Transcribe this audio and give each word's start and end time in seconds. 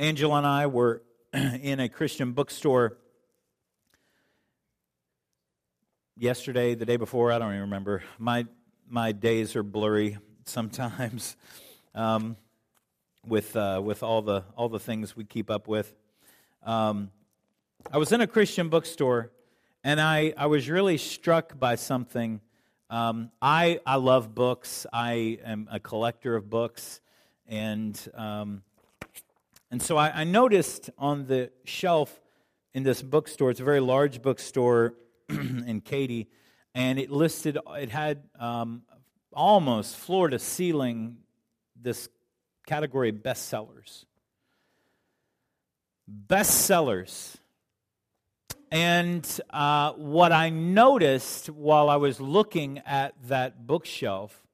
Angela 0.00 0.38
and 0.38 0.46
I 0.46 0.66
were 0.66 1.02
in 1.34 1.78
a 1.78 1.86
Christian 1.86 2.32
bookstore 2.32 2.96
yesterday, 6.16 6.74
the 6.74 6.86
day 6.86 6.96
before, 6.96 7.30
I 7.30 7.38
don't 7.38 7.50
even 7.50 7.60
remember. 7.60 8.02
My, 8.18 8.46
my 8.88 9.12
days 9.12 9.54
are 9.56 9.62
blurry 9.62 10.16
sometimes 10.46 11.36
um, 11.94 12.38
with, 13.26 13.54
uh, 13.54 13.82
with 13.84 14.02
all, 14.02 14.22
the, 14.22 14.42
all 14.56 14.70
the 14.70 14.80
things 14.80 15.14
we 15.14 15.24
keep 15.24 15.50
up 15.50 15.68
with. 15.68 15.94
Um, 16.62 17.10
I 17.92 17.98
was 17.98 18.10
in 18.10 18.22
a 18.22 18.26
Christian 18.26 18.70
bookstore 18.70 19.30
and 19.84 20.00
I, 20.00 20.32
I 20.34 20.46
was 20.46 20.70
really 20.70 20.96
struck 20.96 21.60
by 21.60 21.74
something. 21.74 22.40
Um, 22.88 23.32
I, 23.42 23.80
I 23.84 23.96
love 23.96 24.34
books, 24.34 24.86
I 24.94 25.40
am 25.44 25.68
a 25.70 25.78
collector 25.78 26.36
of 26.36 26.48
books. 26.48 27.02
And, 27.46 28.00
um, 28.14 28.62
and 29.70 29.80
so 29.80 29.96
I, 29.96 30.20
I 30.20 30.24
noticed 30.24 30.90
on 30.98 31.26
the 31.26 31.50
shelf 31.64 32.20
in 32.74 32.82
this 32.82 33.02
bookstore, 33.02 33.50
it's 33.50 33.60
a 33.60 33.64
very 33.64 33.80
large 33.80 34.22
bookstore 34.22 34.94
in 35.28 35.80
Katy, 35.84 36.28
and 36.74 36.98
it 36.98 37.10
listed, 37.10 37.58
it 37.76 37.90
had 37.90 38.22
um, 38.38 38.82
almost 39.32 39.96
floor 39.96 40.28
to 40.28 40.38
ceiling 40.38 41.18
this 41.80 42.08
category 42.66 43.12
bestsellers. 43.12 44.04
Bestsellers. 46.26 47.36
And 48.72 49.26
uh, 49.50 49.92
what 49.92 50.30
I 50.30 50.50
noticed 50.50 51.48
while 51.48 51.90
I 51.90 51.96
was 51.96 52.20
looking 52.20 52.78
at 52.86 53.14
that 53.28 53.66
bookshelf 53.66 54.46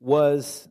was 0.00 0.68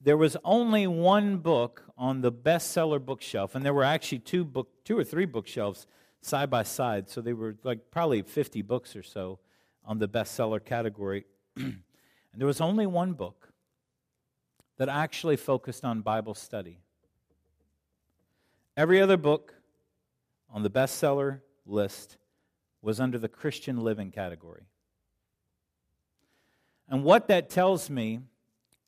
there 0.00 0.16
was 0.16 0.36
only 0.44 0.86
one 0.86 1.38
book 1.38 1.84
on 1.98 2.22
the 2.22 2.32
bestseller 2.32 3.04
bookshelf, 3.04 3.54
and 3.54 3.64
there 3.64 3.74
were 3.74 3.84
actually 3.84 4.20
two 4.20 4.44
book, 4.44 4.68
two 4.84 4.98
or 4.98 5.04
three 5.04 5.26
bookshelves 5.26 5.86
side 6.22 6.48
by 6.48 6.62
side. 6.62 7.08
So 7.08 7.20
they 7.20 7.34
were 7.34 7.56
like 7.62 7.90
probably 7.90 8.22
50 8.22 8.62
books 8.62 8.96
or 8.96 9.02
so 9.02 9.38
on 9.84 9.98
the 9.98 10.08
bestseller 10.08 10.64
category. 10.64 11.26
and 11.56 11.82
there 12.34 12.46
was 12.46 12.60
only 12.60 12.86
one 12.86 13.12
book 13.12 13.48
that 14.78 14.88
actually 14.88 15.36
focused 15.36 15.84
on 15.84 16.00
Bible 16.00 16.34
study. 16.34 16.78
Every 18.76 19.00
other 19.02 19.18
book 19.18 19.54
on 20.48 20.62
the 20.62 20.70
bestseller 20.70 21.40
list 21.66 22.16
was 22.80 22.98
under 22.98 23.18
the 23.18 23.28
Christian 23.28 23.84
living 23.84 24.10
category. 24.10 24.62
And 26.88 27.04
what 27.04 27.28
that 27.28 27.50
tells 27.50 27.90
me 27.90 28.20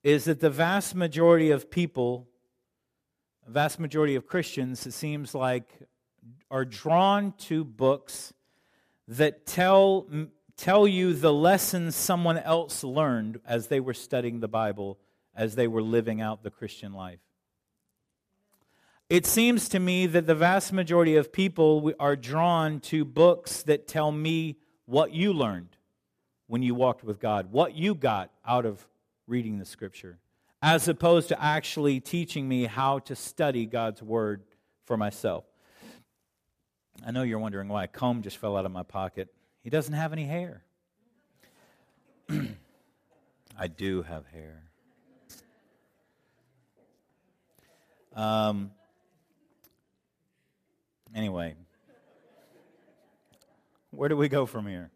is 0.03 0.25
that 0.25 0.41
the 0.41 0.51
vast 0.51 0.95
majority 0.95 1.51
of 1.51 1.71
people, 1.71 2.29
a 3.47 3.51
vast 3.51 3.79
majority 3.79 4.15
of 4.15 4.27
Christians, 4.27 4.87
it 4.87 4.93
seems 4.93 5.35
like, 5.35 5.69
are 6.51 6.65
drawn 6.65 7.33
to 7.33 7.65
books 7.65 8.33
that 9.09 9.47
tell, 9.47 10.09
tell 10.57 10.87
you 10.87 11.15
the 11.15 11.33
lessons 11.33 11.95
someone 11.95 12.39
else 12.39 12.85
learned 12.85 13.41
as 13.47 13.69
they 13.69 13.81
were 13.81 13.95
studying 13.95 14.41
the 14.41 14.49
Bible, 14.49 14.99
as 15.35 15.55
they 15.55 15.69
were 15.69 15.83
living 15.83 16.21
out 16.21 16.43
the 16.43 16.51
Christian 16.51 16.93
life. 16.93 17.21
It 19.09 19.27
seems 19.27 19.69
to 19.71 19.79
me 19.79 20.07
that 20.07 20.27
the 20.27 20.35
vast 20.35 20.73
majority 20.73 21.17
of 21.17 21.33
people 21.33 21.93
are 22.01 22.17
drawn 22.17 22.81
to 22.81 23.05
books 23.05 23.63
that 23.65 23.87
tell 23.87 24.11
me 24.11 24.57
what 24.87 25.13
you 25.13 25.33
learned 25.33 25.77
when 26.47 26.63
you 26.63 26.75
walked 26.75 27.05
with 27.05 27.21
God, 27.21 27.53
what 27.53 27.75
you 27.75 27.95
got 27.95 28.31
out 28.47 28.65
of 28.67 28.87
reading 29.33 29.59
the 29.59 29.65
scripture, 29.65 30.19
as 30.61 30.89
opposed 30.89 31.29
to 31.29 31.43
actually 31.43 32.01
teaching 32.01 32.47
me 32.47 32.67
how 32.67 32.99
to 32.99 33.17
study 33.17 33.65
God's 33.65 34.03
word 34.03 34.43
for 34.85 34.99
myself. 34.99 35.45
I 37.05 37.13
know 37.13 37.23
you're 37.23 37.39
wondering 37.39 37.69
why 37.69 37.85
a 37.85 37.89
comb 37.89 38.21
just 38.21 38.37
fell 38.37 38.59
out 38.59 38.67
of 38.67 38.73
my 38.73 38.83
pocket. 38.83 39.33
He 39.63 39.71
doesn't 39.71 39.95
have 39.95 40.13
any 40.13 40.27
hair. 40.27 40.65
I 43.59 43.69
do 43.69 44.03
have 44.03 44.27
hair. 44.27 44.65
Um, 48.15 48.71
anyway, 51.15 51.55
where 53.93 54.11
do 54.11 54.17
we 54.19 54.29
go 54.29 54.45
from 54.45 54.67
here? 54.67 54.91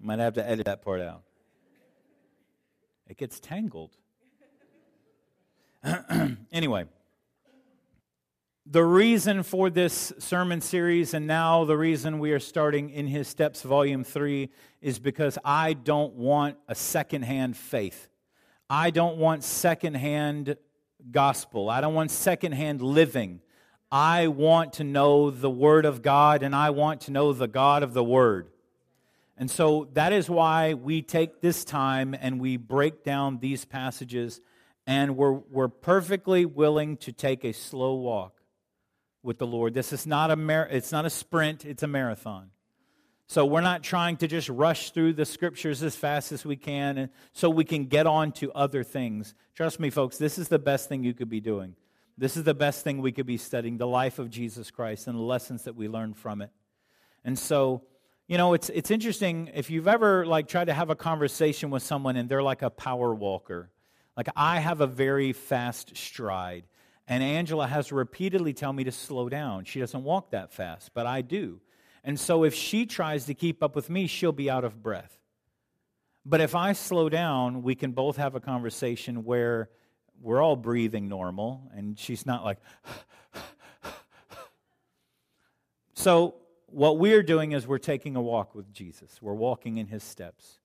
Might 0.00 0.18
have 0.18 0.34
to 0.34 0.44
edit 0.44 0.66
that 0.66 0.82
part 0.82 1.00
out. 1.00 1.22
It 3.08 3.16
gets 3.16 3.38
tangled. 3.38 3.96
anyway, 6.52 6.86
the 8.68 8.84
reason 8.84 9.44
for 9.44 9.70
this 9.70 10.12
sermon 10.18 10.60
series, 10.60 11.14
and 11.14 11.26
now 11.26 11.64
the 11.64 11.76
reason 11.76 12.18
we 12.18 12.32
are 12.32 12.40
starting 12.40 12.90
in 12.90 13.06
His 13.06 13.28
Steps, 13.28 13.62
Volume 13.62 14.02
3, 14.02 14.50
is 14.80 14.98
because 14.98 15.38
I 15.44 15.74
don't 15.74 16.14
want 16.14 16.56
a 16.66 16.74
secondhand 16.74 17.56
faith. 17.56 18.08
I 18.68 18.90
don't 18.90 19.18
want 19.18 19.44
secondhand 19.44 20.56
gospel. 21.12 21.70
I 21.70 21.80
don't 21.80 21.94
want 21.94 22.10
secondhand 22.10 22.82
living. 22.82 23.40
I 23.92 24.26
want 24.26 24.72
to 24.74 24.84
know 24.84 25.30
the 25.30 25.48
Word 25.50 25.84
of 25.84 26.02
God, 26.02 26.42
and 26.42 26.52
I 26.52 26.70
want 26.70 27.02
to 27.02 27.12
know 27.12 27.32
the 27.32 27.46
God 27.46 27.84
of 27.84 27.92
the 27.92 28.02
Word. 28.02 28.48
And 29.36 29.50
so 29.50 29.88
that 29.92 30.12
is 30.12 30.30
why 30.30 30.74
we 30.74 31.02
take 31.02 31.40
this 31.40 31.64
time 31.64 32.14
and 32.18 32.40
we 32.40 32.56
break 32.56 33.04
down 33.04 33.38
these 33.38 33.64
passages, 33.64 34.40
and 34.86 35.16
we're, 35.16 35.32
we're 35.32 35.68
perfectly 35.68 36.46
willing 36.46 36.96
to 36.98 37.12
take 37.12 37.44
a 37.44 37.52
slow 37.52 37.96
walk 37.96 38.40
with 39.22 39.38
the 39.38 39.46
Lord. 39.46 39.74
This 39.74 39.92
is 39.92 40.06
not 40.06 40.30
a 40.30 40.36
mar- 40.36 40.68
it's 40.70 40.92
not 40.92 41.04
a 41.04 41.10
sprint, 41.10 41.64
it's 41.64 41.82
a 41.82 41.86
marathon. 41.86 42.50
So 43.28 43.44
we're 43.44 43.60
not 43.60 43.82
trying 43.82 44.18
to 44.18 44.28
just 44.28 44.48
rush 44.48 44.92
through 44.92 45.14
the 45.14 45.24
scriptures 45.24 45.82
as 45.82 45.96
fast 45.96 46.30
as 46.30 46.44
we 46.44 46.56
can 46.56 46.96
and 46.96 47.10
so 47.32 47.50
we 47.50 47.64
can 47.64 47.86
get 47.86 48.06
on 48.06 48.30
to 48.32 48.52
other 48.52 48.84
things. 48.84 49.34
Trust 49.54 49.80
me 49.80 49.90
folks, 49.90 50.16
this 50.16 50.38
is 50.38 50.46
the 50.48 50.60
best 50.60 50.88
thing 50.88 51.02
you 51.02 51.12
could 51.12 51.28
be 51.28 51.40
doing. 51.40 51.74
This 52.16 52.36
is 52.36 52.44
the 52.44 52.54
best 52.54 52.84
thing 52.84 53.02
we 53.02 53.12
could 53.12 53.26
be 53.26 53.36
studying, 53.36 53.78
the 53.78 53.86
life 53.86 54.20
of 54.20 54.30
Jesus 54.30 54.70
Christ 54.70 55.08
and 55.08 55.18
the 55.18 55.22
lessons 55.22 55.64
that 55.64 55.74
we 55.74 55.88
learn 55.88 56.14
from 56.14 56.40
it. 56.40 56.50
And 57.24 57.36
so, 57.36 57.82
you 58.28 58.38
know, 58.38 58.54
it's 58.54 58.70
it's 58.70 58.90
interesting 58.90 59.50
if 59.54 59.70
you've 59.70 59.86
ever 59.86 60.26
like 60.26 60.48
tried 60.48 60.66
to 60.66 60.74
have 60.74 60.90
a 60.90 60.96
conversation 60.96 61.70
with 61.70 61.82
someone 61.82 62.16
and 62.16 62.28
they're 62.28 62.42
like 62.42 62.62
a 62.62 62.70
power 62.70 63.14
walker. 63.14 63.70
Like 64.16 64.28
I 64.34 64.58
have 64.58 64.80
a 64.80 64.86
very 64.86 65.32
fast 65.32 65.96
stride. 65.96 66.64
And 67.08 67.22
Angela 67.22 67.68
has 67.68 67.92
repeatedly 67.92 68.52
tell 68.52 68.72
me 68.72 68.82
to 68.82 68.90
slow 68.90 69.28
down. 69.28 69.64
She 69.64 69.78
doesn't 69.78 70.02
walk 70.02 70.32
that 70.32 70.52
fast, 70.52 70.90
but 70.92 71.06
I 71.06 71.22
do. 71.22 71.60
And 72.02 72.18
so 72.18 72.42
if 72.42 72.52
she 72.52 72.84
tries 72.84 73.26
to 73.26 73.34
keep 73.34 73.62
up 73.62 73.76
with 73.76 73.88
me, 73.88 74.08
she'll 74.08 74.32
be 74.32 74.50
out 74.50 74.64
of 74.64 74.82
breath. 74.82 75.16
But 76.24 76.40
if 76.40 76.56
I 76.56 76.72
slow 76.72 77.08
down, 77.08 77.62
we 77.62 77.76
can 77.76 77.92
both 77.92 78.16
have 78.16 78.34
a 78.34 78.40
conversation 78.40 79.22
where 79.22 79.70
we're 80.20 80.42
all 80.42 80.56
breathing 80.56 81.08
normal 81.08 81.70
and 81.76 81.96
she's 81.96 82.26
not 82.26 82.42
like. 82.42 82.58
so, 85.94 86.34
what 86.66 86.98
we're 86.98 87.22
doing 87.22 87.52
is 87.52 87.66
we're 87.66 87.78
taking 87.78 88.16
a 88.16 88.22
walk 88.22 88.54
with 88.54 88.72
Jesus. 88.72 89.18
We're 89.20 89.34
walking 89.34 89.78
in 89.78 89.86
his 89.86 90.02
steps. 90.02 90.58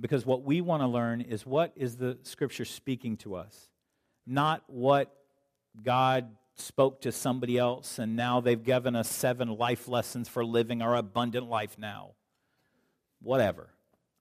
Because 0.00 0.24
what 0.24 0.42
we 0.42 0.60
want 0.60 0.82
to 0.82 0.86
learn 0.86 1.20
is 1.20 1.44
what 1.44 1.72
is 1.76 1.96
the 1.96 2.18
scripture 2.22 2.64
speaking 2.64 3.16
to 3.18 3.34
us, 3.34 3.68
not 4.26 4.62
what 4.66 5.14
God 5.82 6.30
spoke 6.54 7.02
to 7.02 7.12
somebody 7.12 7.58
else 7.58 7.98
and 7.98 8.16
now 8.16 8.40
they've 8.40 8.62
given 8.62 8.94
us 8.94 9.10
seven 9.10 9.48
life 9.56 9.88
lessons 9.88 10.28
for 10.28 10.44
living 10.44 10.82
our 10.82 10.94
abundant 10.96 11.48
life 11.48 11.78
now. 11.78 12.12
Whatever. 13.22 13.70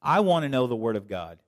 I 0.01 0.21
want 0.21 0.43
to 0.43 0.49
know 0.49 0.67
the 0.67 0.75
Word 0.75 0.95
of 0.95 1.07
God. 1.07 1.39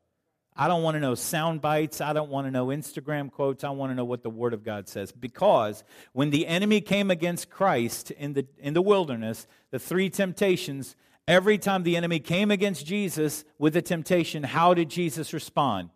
I 0.56 0.68
don't 0.68 0.84
want 0.84 0.96
to 0.96 1.00
know 1.00 1.16
sound 1.16 1.62
bites. 1.62 2.02
I 2.02 2.14
don't 2.14 2.30
want 2.30 2.48
to 2.48 2.52
know 2.52 2.68
Instagram 2.68 3.32
quotes. 3.32 3.64
I 3.64 3.70
want 3.70 3.92
to 3.92 3.96
know 3.96 4.06
what 4.06 4.22
the 4.22 4.30
Word 4.30 4.54
of 4.54 4.64
God 4.64 4.90
says. 4.90 5.12
Because 5.12 5.84
when 6.14 6.30
the 6.30 6.46
enemy 6.46 6.82
came 6.82 7.10
against 7.10 7.50
Christ 7.50 8.12
in 8.12 8.34
the, 8.34 8.46
in 8.60 8.74
the 8.74 8.82
wilderness, 8.82 9.48
the 9.72 9.80
three 9.80 10.10
temptations, 10.10 10.96
every 11.28 11.58
time 11.58 11.84
the 11.84 11.96
enemy 11.96 12.20
came 12.20 12.52
against 12.52 12.86
Jesus 12.86 13.46
with 13.58 13.76
a 13.78 13.82
temptation, 13.82 14.44
how 14.44 14.74
did 14.74 14.90
Jesus 14.90 15.34
respond? 15.34 15.90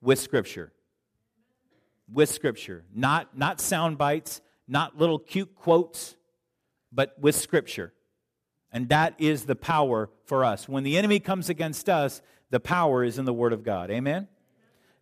With 0.00 0.18
Scripture 0.18 0.72
with 2.12 2.28
Scripture. 2.28 2.84
Not, 2.94 3.36
not 3.36 3.60
sound 3.60 3.98
bites, 3.98 4.40
not 4.66 4.96
little 4.96 5.18
cute 5.18 5.54
quotes, 5.54 6.16
but 6.92 7.18
with 7.20 7.36
Scripture. 7.36 7.92
And 8.72 8.88
that 8.90 9.14
is 9.18 9.46
the 9.46 9.56
power 9.56 10.10
for 10.24 10.44
us. 10.44 10.68
When 10.68 10.84
the 10.84 10.98
enemy 10.98 11.20
comes 11.20 11.48
against 11.48 11.88
us, 11.88 12.20
the 12.50 12.60
power 12.60 13.04
is 13.04 13.18
in 13.18 13.24
the 13.24 13.32
Word 13.32 13.52
of 13.52 13.62
God. 13.62 13.90
Amen? 13.90 14.28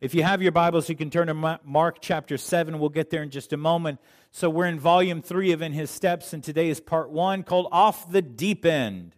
If 0.00 0.14
you 0.14 0.22
have 0.22 0.42
your 0.42 0.52
Bibles, 0.52 0.88
you 0.88 0.96
can 0.96 1.10
turn 1.10 1.28
to 1.28 1.60
Mark 1.64 1.98
chapter 2.00 2.36
7. 2.36 2.78
We'll 2.78 2.90
get 2.90 3.10
there 3.10 3.22
in 3.22 3.30
just 3.30 3.52
a 3.52 3.56
moment. 3.56 3.98
So 4.30 4.50
we're 4.50 4.66
in 4.66 4.78
volume 4.78 5.22
3 5.22 5.52
of 5.52 5.62
In 5.62 5.72
His 5.72 5.90
Steps, 5.90 6.32
and 6.32 6.44
today 6.44 6.68
is 6.68 6.80
part 6.80 7.10
1 7.10 7.44
called 7.44 7.68
Off 7.72 8.10
the 8.10 8.20
Deep 8.20 8.66
End. 8.66 9.14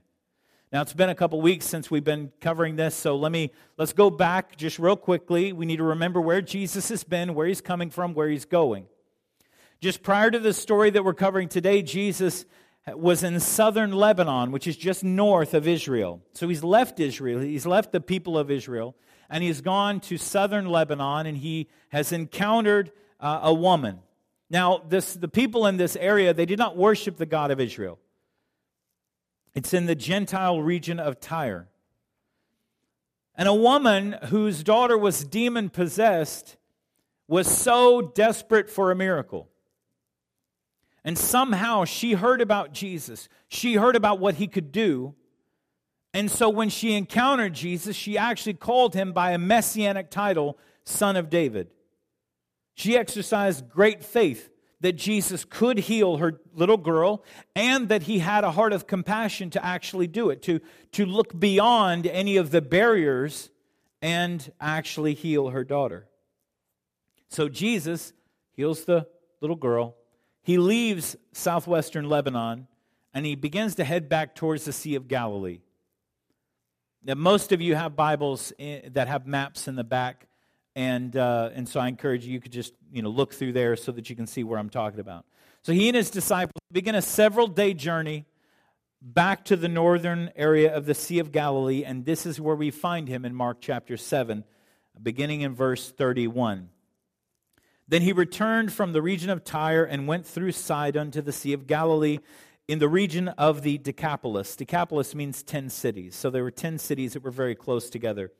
Now 0.70 0.82
it's 0.82 0.92
been 0.92 1.08
a 1.08 1.14
couple 1.14 1.40
weeks 1.40 1.64
since 1.66 1.90
we've 1.90 2.04
been 2.04 2.30
covering 2.40 2.76
this, 2.76 2.94
so 2.94 3.16
let 3.16 3.32
me 3.32 3.50
let's 3.78 3.94
go 3.94 4.10
back 4.10 4.54
just 4.56 4.78
real 4.78 4.96
quickly. 4.96 5.52
We 5.52 5.64
need 5.64 5.78
to 5.78 5.84
remember 5.84 6.20
where 6.20 6.42
Jesus 6.42 6.90
has 6.90 7.04
been, 7.04 7.34
where 7.34 7.46
he's 7.46 7.62
coming 7.62 7.88
from, 7.88 8.12
where 8.12 8.28
he's 8.28 8.44
going. 8.44 8.84
Just 9.80 10.02
prior 10.02 10.30
to 10.30 10.38
the 10.38 10.52
story 10.52 10.90
that 10.90 11.04
we're 11.04 11.14
covering 11.14 11.48
today, 11.48 11.80
Jesus 11.80 12.44
was 12.94 13.23
in 13.23 13.40
southern 13.40 13.93
Lebanon, 13.93 14.52
which 14.52 14.67
is 14.67 14.76
just 14.76 15.02
north 15.02 15.55
of 15.55 15.67
Israel. 15.67 16.23
So 16.32 16.49
he's 16.49 16.62
left 16.62 17.00
Israel, 17.00 17.40
he's 17.40 17.67
left 17.67 17.93
the 17.93 18.00
people 18.00 18.38
of 18.38 18.50
Israel, 18.50 18.94
and 19.29 19.43
he's 19.43 19.61
gone 19.61 20.00
to 20.00 20.17
southern 20.17 20.67
Lebanon, 20.67 21.26
and 21.26 21.37
he 21.37 21.69
has 21.90 22.12
encountered 22.12 22.93
uh, 23.20 23.40
a 23.43 23.52
woman. 23.52 24.00
Now, 24.50 24.82
this, 24.88 25.14
the 25.14 25.29
people 25.29 25.67
in 25.67 25.76
this 25.76 25.96
area, 25.96 26.32
they 26.32 26.46
did 26.46 26.58
not 26.58 26.76
worship 26.76 27.17
the 27.17 27.26
God 27.26 27.50
of 27.50 27.61
Israel. 27.61 27.99
It's 29.55 29.75
in 29.75 29.87
the 29.87 29.94
Gentile 29.94 30.62
region 30.62 31.00
of 31.00 31.20
Tyre. 31.20 31.69
And 33.35 33.49
a 33.49 33.55
woman 33.55 34.17
whose 34.26 34.62
daughter 34.62 34.96
was 34.96 35.25
demon 35.25 35.69
possessed 35.69 36.56
was 37.26 37.46
so 37.46 38.00
desperate 38.00 38.70
for 38.70 38.90
a 38.90 38.96
miracle 38.96 39.49
and 41.08 41.16
somehow 41.16 41.87
she 41.87 42.12
heard 42.12 42.43
about 42.43 42.75
Jesus. 42.75 43.31
She 43.49 43.76
heard 43.76 43.96
about 43.96 44.20
what 44.20 44.34
he 44.34 44.46
could 44.46 44.70
do. 44.70 45.14
And 46.12 46.31
so 46.31 46.50
when 46.50 46.69
she 46.69 46.93
encountered 46.93 47.55
Jesus, 47.55 47.96
she 47.96 48.19
actually 48.19 48.52
called 48.52 48.93
him 48.93 49.14
by 49.14 49.31
a 49.31 49.38
messianic 49.38 50.10
title, 50.10 50.58
Son 50.84 51.16
of 51.16 51.31
David. 51.31 51.70
She 52.75 52.94
exercised 52.94 53.70
great 53.70 54.05
faith 54.05 54.50
that 54.82 54.96
Jesus 54.96 55.46
could 55.46 55.78
heal 55.78 56.19
her 56.19 56.43
little 56.52 56.76
girl 56.76 57.25
and 57.56 57.88
that 57.88 58.02
he 58.02 58.19
had 58.19 58.44
a 58.44 58.50
heart 58.50 58.75
of 58.75 58.87
compassion 58.87 59.49
to 59.49 59.64
actually 59.64 60.08
do 60.08 60.28
it, 60.28 60.43
to, 60.43 60.61
to 60.93 61.06
look 61.06 61.40
beyond 61.40 62.06
any 62.06 62.37
of 62.37 62.50
the 62.50 62.61
barriers 62.61 63.49
and 64.02 64.52
actually 64.61 65.14
heal 65.14 65.49
her 65.49 65.64
daughter. 65.64 66.06
So 67.31 67.49
Jesus 67.49 68.12
heals 68.52 68.84
the 68.84 69.06
little 69.40 69.56
girl 69.56 69.94
he 70.49 70.56
leaves 70.56 71.15
southwestern 71.33 72.09
Lebanon 72.09 72.69
and 73.12 73.27
he 73.27 73.35
begins 73.35 73.75
to 73.75 73.85
head 73.85 74.09
back 74.09 74.35
towards 74.35 74.65
the 74.65 74.73
Sea 74.73 74.95
of 74.95 75.06
Galilee. 75.06 75.61
Now, 77.05 77.17
most 77.17 77.53
of 77.53 77.61
you 77.61 77.75
have 77.75 77.95
Bibles 77.95 78.55
in, 78.56 78.95
that 78.95 79.09
have 79.09 79.27
maps 79.27 79.69
in 79.69 79.77
the 79.77 79.85
back, 79.85 80.27
and, 80.75 81.15
uh, 81.15 81.50
and 81.53 81.69
so 81.69 81.81
I 81.81 81.89
encourage 81.89 82.25
you, 82.25 82.33
you 82.33 82.41
could 82.41 82.53
just 82.53 82.73
you 82.91 83.03
know, 83.03 83.11
look 83.11 83.35
through 83.35 83.53
there 83.53 83.77
so 83.77 83.93
that 83.93 84.09
you 84.09 84.17
can 84.17 84.27
see 84.27 84.43
where 84.43 84.59
I'm 84.59 84.71
talking 84.71 85.00
about. 85.00 85.27
So 85.61 85.75
he 85.75 85.87
and 85.89 85.95
his 85.95 86.09
disciples 86.09 86.62
begin 86.73 86.95
a 86.95 87.03
several 87.03 87.47
day 87.47 87.75
journey 87.75 88.25
back 89.03 89.45
to 89.47 89.56
the 89.56 89.69
northern 89.69 90.31
area 90.35 90.75
of 90.75 90.87
the 90.87 90.95
Sea 90.95 91.19
of 91.19 91.31
Galilee, 91.31 91.85
and 91.85 92.06
this 92.06 92.25
is 92.25 92.41
where 92.41 92.56
we 92.56 92.71
find 92.71 93.06
him 93.06 93.27
in 93.27 93.35
Mark 93.35 93.59
chapter 93.61 93.99
7, 93.99 94.45
beginning 95.03 95.43
in 95.43 95.55
verse 95.55 95.91
31. 95.91 96.71
Then 97.88 98.02
he 98.02 98.12
returned 98.12 98.73
from 98.73 98.93
the 98.93 99.00
region 99.00 99.31
of 99.31 99.44
Tyre 99.44 99.85
and 99.85 100.06
went 100.06 100.26
through 100.26 100.52
Sidon 100.52 101.11
to 101.11 101.23
the 101.23 101.32
Sea 101.32 101.55
of 101.55 101.67
Galilee 101.67 102.19
in 102.69 102.79
the 102.79 102.88
region 102.88 103.29
of 103.29 103.62
the 103.62 103.79
Decapolis. 103.79 104.55
Decapolis 104.55 105.14
means 105.14 105.43
10 105.43 105.70
cities. 105.70 106.14
So 106.14 106.29
there 106.29 106.44
were 106.44 106.50
10 106.50 106.79
cities 106.79 107.14
that 107.14 107.25
were 107.25 107.31
very 107.31 107.55
close 107.55 107.88
together. 107.88 108.31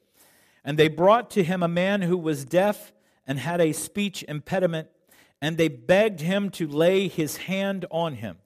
And 0.65 0.79
they 0.79 0.89
brought 0.89 1.31
to 1.31 1.43
him 1.43 1.62
a 1.62 1.69
man 1.69 2.03
who 2.03 2.19
was 2.19 2.45
deaf 2.45 2.93
and 3.27 3.39
had 3.39 3.61
a 3.61 3.73
speech 3.73 4.23
impediment, 4.29 4.89
and 5.41 5.56
they 5.56 5.69
begged 5.69 6.21
him 6.21 6.50
to 6.50 6.69
lay 6.69 7.09
his 7.09 7.39
hand 7.39 7.87
on 7.91 8.15
him. 8.15 8.37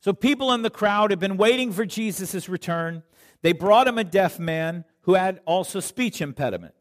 So 0.00 0.12
people 0.12 0.52
in 0.52 0.62
the 0.62 0.70
crowd 0.70 1.10
had 1.10 1.20
been 1.20 1.36
waiting 1.36 1.72
for 1.72 1.84
Jesus' 1.84 2.48
return. 2.48 3.02
They 3.42 3.52
brought 3.52 3.88
him 3.88 3.98
a 3.98 4.04
deaf 4.04 4.38
man 4.38 4.84
who 5.02 5.14
had 5.14 5.40
also 5.44 5.80
speech 5.80 6.22
impediment. 6.22 6.74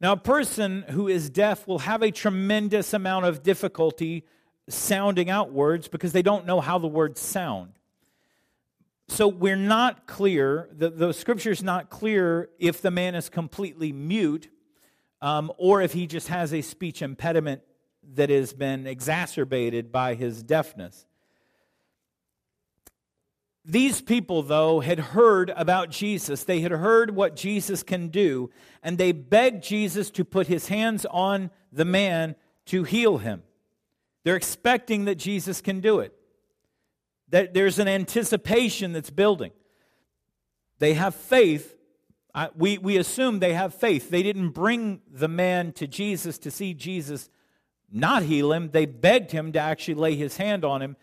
Now, 0.00 0.12
a 0.12 0.16
person 0.16 0.82
who 0.90 1.08
is 1.08 1.30
deaf 1.30 1.66
will 1.66 1.80
have 1.80 2.02
a 2.02 2.10
tremendous 2.10 2.92
amount 2.92 3.24
of 3.24 3.42
difficulty 3.42 4.24
sounding 4.68 5.30
out 5.30 5.52
words 5.52 5.88
because 5.88 6.12
they 6.12 6.22
don't 6.22 6.44
know 6.44 6.60
how 6.60 6.78
the 6.78 6.86
words 6.86 7.20
sound. 7.20 7.72
So 9.08 9.28
we're 9.28 9.56
not 9.56 10.06
clear, 10.06 10.68
the, 10.72 10.90
the 10.90 11.12
scripture 11.12 11.52
is 11.52 11.62
not 11.62 11.90
clear 11.90 12.50
if 12.58 12.82
the 12.82 12.90
man 12.90 13.14
is 13.14 13.28
completely 13.28 13.92
mute 13.92 14.48
um, 15.22 15.52
or 15.56 15.80
if 15.80 15.92
he 15.92 16.06
just 16.06 16.28
has 16.28 16.52
a 16.52 16.60
speech 16.60 17.02
impediment 17.02 17.62
that 18.14 18.30
has 18.30 18.52
been 18.52 18.86
exacerbated 18.86 19.92
by 19.92 20.14
his 20.14 20.42
deafness. 20.42 21.05
These 23.68 24.00
people, 24.00 24.44
though, 24.44 24.78
had 24.78 25.00
heard 25.00 25.50
about 25.56 25.90
Jesus. 25.90 26.44
They 26.44 26.60
had 26.60 26.70
heard 26.70 27.16
what 27.16 27.34
Jesus 27.34 27.82
can 27.82 28.08
do, 28.08 28.48
and 28.80 28.96
they 28.96 29.10
begged 29.10 29.64
Jesus 29.64 30.08
to 30.12 30.24
put 30.24 30.46
his 30.46 30.68
hands 30.68 31.04
on 31.10 31.50
the 31.72 31.84
man 31.84 32.36
to 32.66 32.84
heal 32.84 33.18
him. 33.18 33.42
They're 34.22 34.36
expecting 34.36 35.06
that 35.06 35.16
Jesus 35.16 35.60
can 35.60 35.80
do 35.80 35.98
it, 35.98 36.14
that 37.30 37.54
there's 37.54 37.80
an 37.80 37.88
anticipation 37.88 38.92
that's 38.92 39.10
building. 39.10 39.50
They 40.78 40.94
have 40.94 41.16
faith. 41.16 41.74
we, 42.54 42.78
we 42.78 42.96
assume 42.98 43.40
they 43.40 43.54
have 43.54 43.74
faith. 43.74 44.10
They 44.10 44.22
didn't 44.22 44.50
bring 44.50 45.00
the 45.10 45.28
man 45.28 45.72
to 45.72 45.88
Jesus 45.88 46.38
to 46.38 46.52
see 46.52 46.72
Jesus 46.72 47.30
not 47.90 48.24
heal 48.24 48.52
him, 48.52 48.70
they 48.70 48.84
begged 48.84 49.30
him 49.30 49.52
to 49.52 49.60
actually 49.60 49.94
lay 49.94 50.16
his 50.16 50.36
hand 50.36 50.64
on 50.64 50.82
him 50.82 50.96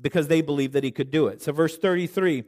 because 0.00 0.28
they 0.28 0.40
believed 0.40 0.72
that 0.72 0.84
he 0.84 0.90
could 0.90 1.10
do 1.10 1.26
it. 1.26 1.42
So, 1.42 1.52
verse 1.52 1.76
33, 1.76 2.44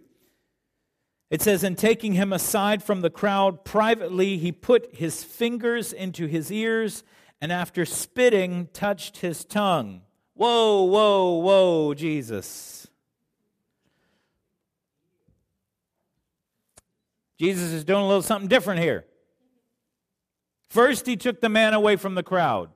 it 1.30 1.42
says, 1.42 1.64
And 1.64 1.76
taking 1.76 2.14
him 2.14 2.32
aside 2.32 2.82
from 2.82 3.00
the 3.00 3.10
crowd 3.10 3.64
privately, 3.64 4.38
he 4.38 4.52
put 4.52 4.94
his 4.94 5.24
fingers 5.24 5.92
into 5.92 6.26
his 6.26 6.50
ears, 6.50 7.04
and 7.40 7.52
after 7.52 7.84
spitting, 7.84 8.68
touched 8.72 9.18
his 9.18 9.44
tongue. 9.44 10.02
Whoa, 10.34 10.84
whoa, 10.84 11.38
whoa, 11.38 11.94
Jesus. 11.94 12.86
Jesus 17.38 17.72
is 17.72 17.84
doing 17.84 18.02
a 18.02 18.06
little 18.06 18.22
something 18.22 18.48
different 18.48 18.80
here. 18.80 19.04
First, 20.68 21.06
he 21.06 21.16
took 21.16 21.40
the 21.40 21.48
man 21.48 21.74
away 21.74 21.96
from 21.96 22.14
the 22.14 22.22
crowd. 22.22 22.70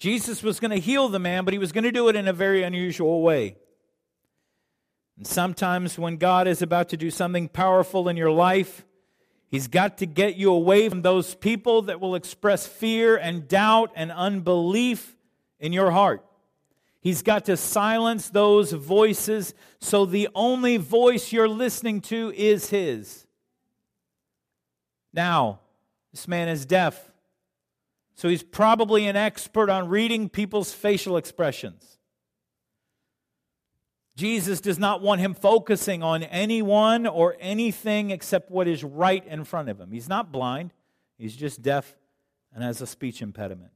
Jesus 0.00 0.42
was 0.42 0.58
going 0.58 0.72
to 0.72 0.78
heal 0.78 1.08
the 1.08 1.18
man, 1.18 1.44
but 1.44 1.52
he 1.52 1.58
was 1.58 1.70
going 1.70 1.84
to 1.84 1.92
do 1.92 2.08
it 2.08 2.16
in 2.16 2.26
a 2.26 2.32
very 2.32 2.62
unusual 2.62 3.22
way. 3.22 3.56
And 5.18 5.26
sometimes 5.26 5.98
when 5.98 6.16
God 6.16 6.48
is 6.48 6.62
about 6.62 6.88
to 6.88 6.96
do 6.96 7.10
something 7.10 7.48
powerful 7.48 8.08
in 8.08 8.16
your 8.16 8.32
life, 8.32 8.84
He's 9.50 9.66
got 9.66 9.98
to 9.98 10.06
get 10.06 10.36
you 10.36 10.52
away 10.52 10.88
from 10.88 11.02
those 11.02 11.34
people 11.34 11.82
that 11.82 12.00
will 12.00 12.14
express 12.14 12.68
fear 12.68 13.16
and 13.16 13.48
doubt 13.48 13.90
and 13.96 14.12
unbelief 14.12 15.16
in 15.58 15.72
your 15.72 15.90
heart. 15.90 16.24
He's 17.00 17.22
got 17.22 17.46
to 17.46 17.56
silence 17.56 18.30
those 18.30 18.72
voices 18.72 19.54
so 19.80 20.06
the 20.06 20.28
only 20.36 20.76
voice 20.76 21.32
you're 21.32 21.48
listening 21.48 22.00
to 22.02 22.32
is 22.36 22.70
His. 22.70 23.26
Now, 25.12 25.58
this 26.12 26.28
man 26.28 26.48
is 26.48 26.64
deaf. 26.64 27.09
So 28.20 28.28
he's 28.28 28.42
probably 28.42 29.06
an 29.06 29.16
expert 29.16 29.70
on 29.70 29.88
reading 29.88 30.28
people's 30.28 30.74
facial 30.74 31.16
expressions. 31.16 31.96
Jesus 34.14 34.60
does 34.60 34.78
not 34.78 35.00
want 35.00 35.22
him 35.22 35.32
focusing 35.32 36.02
on 36.02 36.24
anyone 36.24 37.06
or 37.06 37.34
anything 37.40 38.10
except 38.10 38.50
what 38.50 38.68
is 38.68 38.84
right 38.84 39.26
in 39.26 39.44
front 39.44 39.70
of 39.70 39.80
him. 39.80 39.90
He's 39.90 40.06
not 40.06 40.30
blind, 40.30 40.74
he's 41.16 41.34
just 41.34 41.62
deaf 41.62 41.96
and 42.52 42.62
has 42.62 42.82
a 42.82 42.86
speech 42.86 43.22
impediment. 43.22 43.72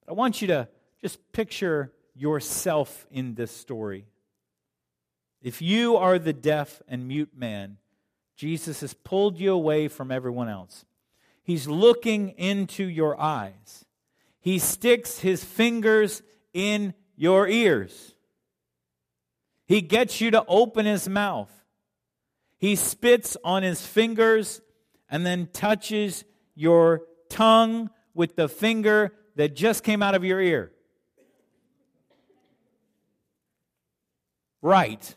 But 0.00 0.12
I 0.12 0.14
want 0.14 0.40
you 0.40 0.48
to 0.48 0.66
just 1.02 1.18
picture 1.32 1.92
yourself 2.14 3.06
in 3.10 3.34
this 3.34 3.50
story. 3.50 4.06
If 5.42 5.60
you 5.60 5.98
are 5.98 6.18
the 6.18 6.32
deaf 6.32 6.80
and 6.88 7.06
mute 7.06 7.36
man, 7.36 7.76
Jesus 8.34 8.80
has 8.80 8.94
pulled 8.94 9.38
you 9.38 9.52
away 9.52 9.88
from 9.88 10.10
everyone 10.10 10.48
else. 10.48 10.86
He's 11.48 11.66
looking 11.66 12.28
into 12.36 12.84
your 12.84 13.18
eyes. 13.18 13.86
He 14.38 14.58
sticks 14.58 15.20
his 15.20 15.42
fingers 15.42 16.22
in 16.52 16.92
your 17.16 17.48
ears. 17.48 18.12
He 19.64 19.80
gets 19.80 20.20
you 20.20 20.30
to 20.32 20.44
open 20.46 20.84
his 20.84 21.08
mouth. 21.08 21.50
He 22.58 22.76
spits 22.76 23.34
on 23.42 23.62
his 23.62 23.80
fingers 23.80 24.60
and 25.08 25.24
then 25.24 25.48
touches 25.50 26.22
your 26.54 27.04
tongue 27.30 27.88
with 28.12 28.36
the 28.36 28.50
finger 28.50 29.14
that 29.36 29.56
just 29.56 29.82
came 29.82 30.02
out 30.02 30.14
of 30.14 30.24
your 30.24 30.42
ear. 30.42 30.70
Right. 34.60 35.14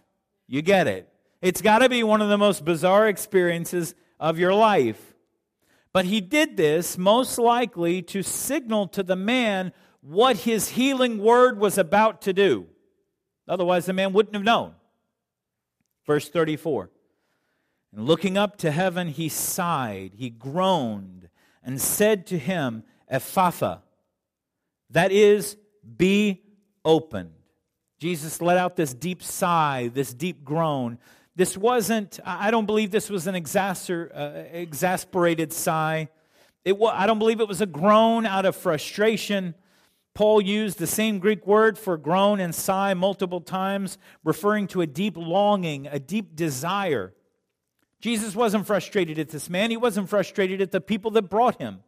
You 0.48 0.62
get 0.62 0.88
it. 0.88 1.10
It's 1.42 1.62
got 1.62 1.80
to 1.80 1.90
be 1.90 2.04
one 2.04 2.22
of 2.22 2.30
the 2.30 2.38
most 2.38 2.64
bizarre 2.64 3.10
experiences 3.10 3.96
of 4.18 4.40
your 4.40 4.54
life. 4.54 5.11
But 5.93 6.05
he 6.05 6.21
did 6.21 6.57
this 6.57 6.98
most 6.98 7.38
likely 7.38 8.01
to 8.03 8.24
signal 8.24 8.88
to 8.89 9.03
the 9.03 9.15
man 9.15 9.74
what 10.01 10.38
his 10.38 10.69
healing 10.69 11.19
word 11.19 11.60
was 11.60 11.77
about 11.77 12.21
to 12.24 12.33
do. 12.33 12.67
Otherwise, 13.48 13.86
the 13.86 13.93
man 13.93 14.13
wouldn't 14.13 14.36
have 14.36 14.43
known. 14.43 14.74
Verse 16.05 16.29
34 16.29 16.89
And 17.93 18.05
looking 18.05 18.38
up 18.38 18.57
to 18.57 18.71
heaven, 18.71 19.10
he 19.10 19.29
sighed, 19.29 20.13
he 20.15 20.29
groaned, 20.29 21.29
and 21.63 21.79
said 21.79 22.25
to 22.27 22.38
him, 22.38 22.83
Ephphatha, 23.12 23.81
that 24.89 25.12
is, 25.12 25.57
Be 25.98 26.41
opened. 26.86 27.33
Jesus 28.00 28.41
let 28.41 28.57
out 28.57 28.75
this 28.75 28.93
deep 28.93 29.21
sigh, 29.21 29.91
this 29.93 30.13
deep 30.13 30.43
groan. 30.43 30.98
This 31.36 31.58
wasn't, 31.58 32.20
I 32.26 32.52
don't 32.52 32.66
believe 32.66 32.92
this 32.92 33.10
was 33.10 33.26
an 33.28 33.36
exasper, 33.36 34.10
uh, 34.14 34.44
exasperated 34.52 35.54
sigh. 35.54 36.10
It 36.66 36.78
I 36.82 37.08
don't 37.08 37.20
believe 37.20 37.40
it 37.40 37.48
was 37.48 37.62
a 37.62 37.66
groan 37.66 38.26
out 38.26 38.46
of 38.46 38.56
frustration. 38.56 39.56
Paul 40.14 40.42
used 40.42 40.78
the 40.78 40.88
same 40.88 41.20
Greek 41.20 41.48
word 41.48 41.78
for 41.78 41.98
groan 41.98 42.40
and 42.40 42.54
sigh 42.54 42.94
multiple 42.94 43.40
times, 43.40 43.98
referring 44.24 44.68
to 44.68 44.82
a 44.82 44.88
deep 44.88 45.16
longing, 45.16 45.88
a 45.88 46.00
deep 46.00 46.36
desire. 46.36 47.14
Jesus 48.02 48.36
wasn't 48.36 48.68
frustrated 48.68 49.18
at 49.18 49.30
this 49.30 49.50
man. 49.50 49.72
He 49.72 49.78
wasn't 49.78 50.10
frustrated 50.10 50.62
at 50.62 50.72
the 50.72 50.82
people 50.82 51.12
that 51.12 51.24
brought 51.24 51.62
him. 51.62 51.80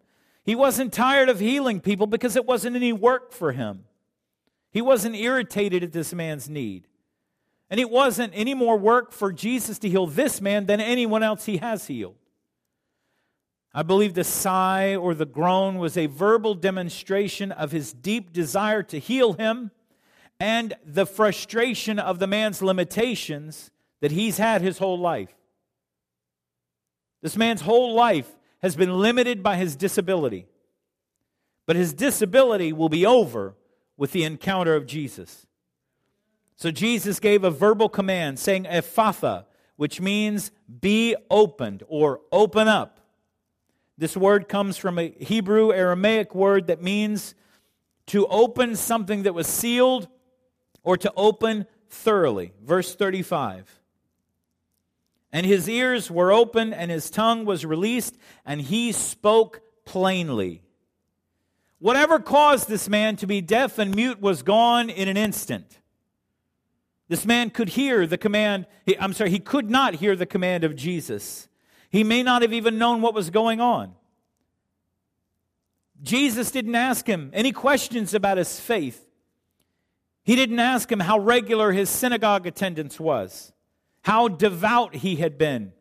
He 0.43 0.55
wasn't 0.55 0.93
tired 0.93 1.27
of 1.27 1.39
healing 1.39 1.81
people 1.81 2.07
because 2.07 2.35
it 2.35 2.45
wasn't 2.45 2.75
any 2.75 2.93
work 2.93 3.33
for 3.33 3.51
him. 3.51 3.85
He 4.71 4.81
wasn't 4.81 5.15
irritated 5.15 5.83
at 5.83 5.91
this 5.91 6.13
man's 6.13 6.49
need. 6.49 6.87
And 7.73 7.79
it 7.79 7.89
wasn't 7.89 8.33
any 8.35 8.53
more 8.53 8.77
work 8.77 9.11
for 9.11 9.33
Jesus 9.33 9.79
to 9.79 9.89
heal 9.89 10.05
this 10.05 10.39
man 10.39 10.67
than 10.67 10.79
anyone 10.79 11.23
else 11.23 11.45
he 11.45 11.57
has 11.57 11.87
healed. 11.87 12.13
I 13.73 13.81
believe 13.81 14.13
the 14.13 14.23
sigh 14.23 14.95
or 14.95 15.15
the 15.15 15.25
groan 15.25 15.79
was 15.79 15.97
a 15.97 16.05
verbal 16.05 16.53
demonstration 16.53 17.51
of 17.51 17.71
his 17.71 17.91
deep 17.91 18.31
desire 18.31 18.83
to 18.83 18.99
heal 18.99 19.33
him 19.33 19.71
and 20.39 20.75
the 20.85 21.07
frustration 21.07 21.97
of 21.97 22.19
the 22.19 22.27
man's 22.27 22.61
limitations 22.61 23.71
that 24.01 24.11
he's 24.11 24.37
had 24.37 24.61
his 24.61 24.77
whole 24.77 24.99
life. 24.99 25.33
This 27.23 27.35
man's 27.35 27.61
whole 27.61 27.95
life 27.95 28.31
has 28.61 28.75
been 28.75 28.99
limited 28.99 29.41
by 29.41 29.55
his 29.55 29.75
disability. 29.75 30.45
But 31.65 31.75
his 31.75 31.91
disability 31.91 32.71
will 32.71 32.89
be 32.89 33.03
over 33.03 33.55
with 33.97 34.11
the 34.11 34.25
encounter 34.25 34.75
of 34.75 34.85
Jesus. 34.85 35.47
So 36.55 36.71
Jesus 36.71 37.19
gave 37.19 37.43
a 37.43 37.51
verbal 37.51 37.89
command 37.89 38.39
saying, 38.39 38.65
Ephphatha, 38.65 39.45
which 39.75 39.99
means 39.99 40.51
be 40.81 41.15
opened 41.29 41.83
or 41.87 42.21
open 42.31 42.67
up. 42.67 42.99
This 43.97 44.17
word 44.17 44.47
comes 44.47 44.77
from 44.77 44.97
a 44.97 45.09
Hebrew 45.19 45.71
Aramaic 45.71 46.33
word 46.33 46.67
that 46.67 46.81
means 46.81 47.35
to 48.07 48.27
open 48.27 48.75
something 48.75 49.23
that 49.23 49.33
was 49.33 49.47
sealed 49.47 50.07
or 50.83 50.97
to 50.97 51.11
open 51.15 51.65
thoroughly. 51.89 52.53
Verse 52.63 52.95
35. 52.95 53.79
And 55.31 55.45
his 55.45 55.67
ears 55.67 56.11
were 56.11 56.31
open, 56.31 56.73
and 56.73 56.91
his 56.91 57.09
tongue 57.09 57.43
was 57.43 57.65
released, 57.65 58.17
and 58.45 58.61
he 58.61 58.91
spoke 58.91 59.61
plainly. 59.83 60.61
Whatever 61.79 62.19
caused 62.19 62.69
this 62.69 62.87
man 62.87 63.15
to 63.17 63.27
be 63.27 63.41
deaf 63.41 63.79
and 63.79 63.95
mute 63.95 64.21
was 64.21 64.43
gone 64.43 64.89
in 64.89 65.07
an 65.07 65.17
instant. 65.17 65.79
This 67.13 67.27
man 67.27 67.51
could 67.51 67.69
hear 67.69 68.07
the 68.07 68.17
command, 68.17 68.65
I'm 68.99 69.13
sorry, 69.13 69.29
he 69.29 69.37
could 69.37 69.69
not 69.69 69.93
hear 69.93 70.15
the 70.15 70.25
command 70.25 70.63
of 70.63 70.75
Jesus. 70.75 71.47
He 71.91 72.03
may 72.03 72.23
not 72.23 72.41
have 72.41 72.51
even 72.51 72.79
known 72.79 73.03
what 73.03 73.13
was 73.13 73.29
going 73.29 73.61
on. 73.61 73.93
Jesus 76.01 76.49
didn't 76.49 76.73
ask 76.73 77.05
him 77.05 77.29
any 77.31 77.51
questions 77.51 78.15
about 78.15 78.39
his 78.39 78.59
faith. 78.59 79.07
He 80.23 80.35
didn't 80.35 80.57
ask 80.57 80.91
him 80.91 81.01
how 81.01 81.19
regular 81.19 81.71
his 81.71 81.87
synagogue 81.87 82.47
attendance 82.47 82.99
was 82.99 83.53
how 84.01 84.27
devout 84.27 84.95
he 84.95 85.17
had 85.17 85.37
been, 85.37 85.71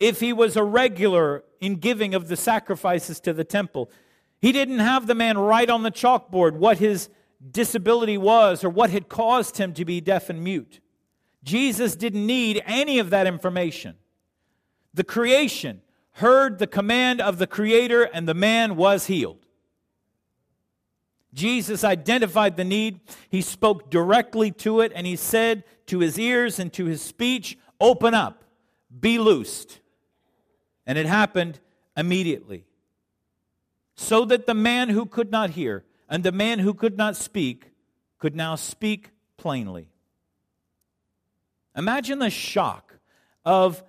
if 0.00 0.20
he 0.20 0.32
was 0.32 0.56
a 0.56 0.64
regular 0.64 1.44
in 1.60 1.74
giving 1.74 2.14
of 2.14 2.28
the 2.28 2.36
sacrifices 2.36 3.20
to 3.20 3.34
the 3.34 3.44
temple. 3.44 3.90
He 4.40 4.52
didn't 4.52 4.78
have 4.78 5.06
the 5.06 5.14
man 5.14 5.36
write 5.36 5.68
on 5.68 5.82
the 5.82 5.92
chalkboard 5.92 6.54
what 6.54 6.78
his 6.78 7.10
disability 7.50 8.18
was 8.18 8.62
or 8.62 8.70
what 8.70 8.90
had 8.90 9.08
caused 9.08 9.58
him 9.58 9.74
to 9.74 9.84
be 9.84 10.00
deaf 10.00 10.30
and 10.30 10.42
mute. 10.42 10.80
Jesus 11.42 11.96
didn't 11.96 12.26
need 12.26 12.62
any 12.66 12.98
of 12.98 13.10
that 13.10 13.26
information. 13.26 13.96
The 14.94 15.04
creation 15.04 15.82
heard 16.12 16.58
the 16.58 16.66
command 16.66 17.20
of 17.20 17.38
the 17.38 17.46
Creator, 17.46 18.04
and 18.04 18.28
the 18.28 18.34
man 18.34 18.76
was 18.76 19.06
healed. 19.06 19.46
Jesus 21.34 21.82
identified 21.82 22.56
the 22.56 22.64
need. 22.64 23.00
He 23.30 23.40
spoke 23.40 23.90
directly 23.90 24.50
to 24.52 24.80
it, 24.80 24.92
and 24.94 25.06
he 25.06 25.16
said 25.16 25.64
to 25.86 26.00
his 26.00 26.18
ears 26.18 26.58
and 26.58 26.72
to 26.74 26.84
his 26.84 27.00
speech, 27.00 27.56
Open 27.80 28.14
up, 28.14 28.44
be 29.00 29.18
loosed. 29.18 29.80
And 30.86 30.98
it 30.98 31.06
happened 31.06 31.58
immediately. 31.96 32.66
So 33.96 34.24
that 34.26 34.46
the 34.46 34.54
man 34.54 34.90
who 34.90 35.06
could 35.06 35.30
not 35.30 35.50
hear 35.50 35.84
and 36.08 36.22
the 36.22 36.32
man 36.32 36.58
who 36.58 36.74
could 36.74 36.96
not 36.96 37.16
speak 37.16 37.70
could 38.18 38.36
now 38.36 38.54
speak 38.54 39.10
plainly. 39.36 39.88
Imagine 41.76 42.18
the 42.18 42.30
shock 42.30 42.98
of 43.44 43.82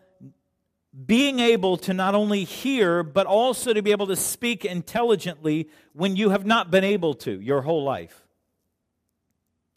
being 1.06 1.40
able 1.40 1.78
to 1.78 1.94
not 1.94 2.16
only 2.16 2.44
hear, 2.44 3.04
but 3.04 3.26
also 3.26 3.74
to 3.74 3.82
be 3.82 3.92
able 3.92 4.08
to 4.08 4.16
speak 4.16 4.64
intelligently 4.64 5.70
when 5.94 6.16
you 6.16 6.30
have 6.30 6.46
not 6.46 6.70
been 6.72 6.84
able 6.84 7.16
to 7.16 7.40
your 7.40 7.62
whole 7.62 7.84
life. 7.84 8.24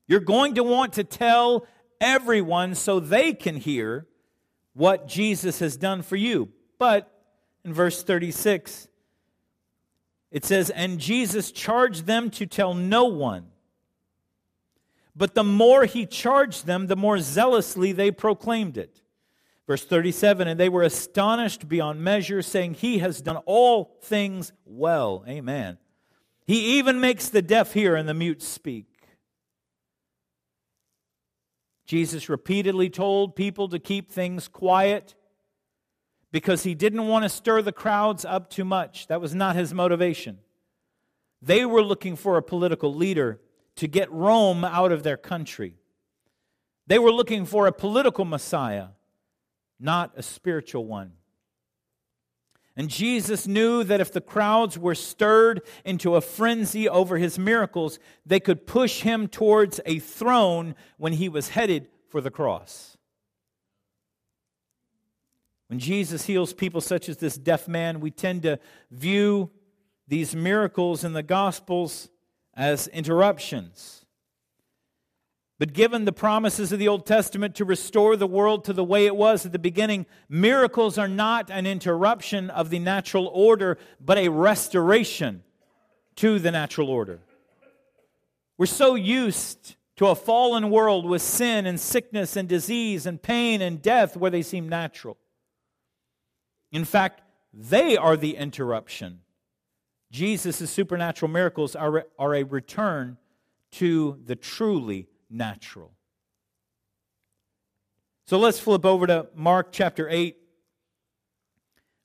You're 0.07 0.21
going 0.21 0.55
to 0.55 0.63
want 0.63 0.95
to 0.95 1.05
tell 1.05 1.67
everyone 2.01 2.75
so 2.75 3.01
they 3.01 3.33
can 3.33 3.57
hear 3.57 4.07
what 4.75 5.09
Jesus 5.09 5.59
has 5.61 5.77
done 5.77 6.03
for 6.03 6.17
you. 6.17 6.51
But 6.79 7.11
in 7.65 7.73
verse 7.73 8.03
36, 8.03 8.89
it 10.37 10.45
says, 10.45 10.69
And 10.69 10.99
Jesus 10.99 11.51
charged 11.51 12.05
them 12.05 12.29
to 12.33 12.45
tell 12.45 12.75
no 12.75 13.07
one. 13.07 13.47
But 15.17 15.35
the 15.35 15.43
more 15.43 15.87
he 15.87 16.05
charged 16.05 16.67
them, 16.67 16.89
the 16.89 16.95
more 16.95 17.21
zealously 17.21 17.93
they 17.93 18.11
proclaimed 18.11 18.77
it. 18.77 19.01
Verse 19.67 19.83
37 19.83 20.47
And 20.47 20.61
they 20.61 20.69
were 20.69 20.83
astonished 20.83 21.71
beyond 21.71 22.05
measure, 22.05 22.43
saying, 22.43 22.75
He 22.75 22.99
has 22.99 23.23
done 23.23 23.39
all 23.47 23.97
things 24.03 24.53
well. 24.67 25.25
Amen. 25.27 25.79
He 26.47 26.79
even 26.79 27.01
makes 27.01 27.31
the 27.31 27.41
deaf 27.41 27.73
hear 27.73 27.97
and 27.97 28.07
the 28.07 28.13
mute 28.13 28.43
speak. 28.43 28.85
Jesus 31.87 32.29
repeatedly 32.29 32.91
told 32.91 33.37
people 33.37 33.71
to 33.71 33.79
keep 33.79 34.13
things 34.13 34.49
quiet 34.49 35.15
because 36.37 36.65
he 36.65 36.75
didn't 36.75 37.07
want 37.07 37.23
to 37.23 37.31
stir 37.31 37.63
the 37.63 37.73
crowds 37.73 38.23
up 38.23 38.51
too 38.51 38.63
much. 38.63 39.07
That 39.07 39.23
was 39.23 39.35
not 39.35 39.57
his 39.57 39.73
motivation. 39.73 40.37
They 41.41 41.65
were 41.65 41.83
looking 41.83 42.15
for 42.15 42.37
a 42.37 42.43
political 42.43 42.95
leader 42.95 43.41
to 43.77 43.89
get 43.89 44.13
Rome 44.13 44.63
out 44.63 44.93
of 44.93 45.03
their 45.03 45.17
country. 45.17 45.77
They 46.87 46.99
were 46.99 47.11
looking 47.11 47.47
for 47.47 47.67
a 47.67 47.73
political 47.73 48.27
Messiah 48.27 48.89
not 49.81 50.13
a 50.15 50.23
spiritual 50.23 50.85
one. 50.85 51.13
And 52.77 52.91
Jesus 52.91 53.47
knew 53.47 53.83
that 53.85 54.03
if 54.03 54.13
the 54.13 54.21
crowds 54.21 54.79
were 54.79 54.95
stirred 54.95 55.63
into 55.87 56.17
a 56.17 56.21
frenzy 56.21 56.87
over 56.87 57.17
his 57.17 57.39
miracles, 57.39 57.99
they 58.27 58.41
could 58.41 58.67
push 58.67 59.01
him 59.01 59.27
towards 59.27 59.81
a 59.87 60.01
throne 60.01 60.75
when 60.99 61.15
he 61.15 61.31
was 61.31 61.49
headed 61.49 61.89
for 62.11 62.21
the 62.21 62.31
cross. 62.31 62.96
When 65.69 65.79
Jesus 65.79 66.27
heals 66.27 66.53
people 66.53 66.81
such 66.81 67.09
as 67.09 67.17
this 67.17 67.37
deaf 67.37 67.67
man, 67.67 68.01
we 68.01 68.11
tend 68.11 68.43
to 68.43 68.59
view 68.91 69.51
these 70.07 70.35
miracles 70.37 71.03
in 71.03 71.13
the 71.13 71.23
Gospels 71.23 72.09
as 72.55 72.87
interruptions. 72.89 74.05
But 75.59 75.73
given 75.73 76.05
the 76.05 76.13
promises 76.13 76.71
of 76.71 76.79
the 76.79 76.89
Old 76.89 77.07
Testament 77.07 77.55
to 77.57 77.65
restore 77.65 78.15
the 78.15 78.27
world 78.27 78.65
to 78.65 78.73
the 78.73 78.85
way 78.85 79.07
it 79.07 79.17
was 79.17 79.47
at 79.47 79.53
the 79.53 79.59
beginning, 79.59 80.05
miracles 80.29 80.99
are 80.99 81.09
not 81.09 81.51
an 81.51 81.67
interruption 81.67 82.51
of 82.51 82.69
the 82.71 82.79
natural 82.79 83.27
order, 83.33 83.79
but 83.99 84.19
a 84.19 84.29
restoration 84.29 85.43
to 86.17 86.39
the 86.39 86.51
natural 86.51 86.91
order. 86.91 87.21
We're 88.59 88.67
so 88.67 88.95
used 88.95 89.77
to 89.97 90.07
a 90.09 90.15
fallen 90.15 90.71
world 90.71 91.07
with 91.07 91.23
sin 91.23 91.65
and 91.67 91.81
sickness 91.81 92.37
and 92.37 92.49
disease 92.49 93.07
and 93.07 93.21
pain 93.21 93.63
and 93.63 93.81
death 93.81 94.17
where 94.17 94.31
they 94.31 94.43
seem 94.43 94.69
natural. 94.69 95.17
In 96.77 96.85
fact, 96.85 97.23
they 97.55 97.97
are 97.97 98.19
the 98.19 98.37
interruption. 98.37 99.21
Jesus' 100.13 100.69
supernatural 100.69 101.31
miracles 101.31 101.75
are, 101.75 102.05
are 102.19 102.35
a 102.35 102.43
return 102.43 103.17
to 103.73 104.21
the 104.27 104.37
truly 104.37 105.09
natural. 105.31 105.95
So 108.27 108.39
let's 108.39 108.61
flip 108.61 108.85
over 108.85 109.07
to 109.07 109.29
Mark 109.35 109.73
chapter 109.73 110.07
8. 110.07 110.37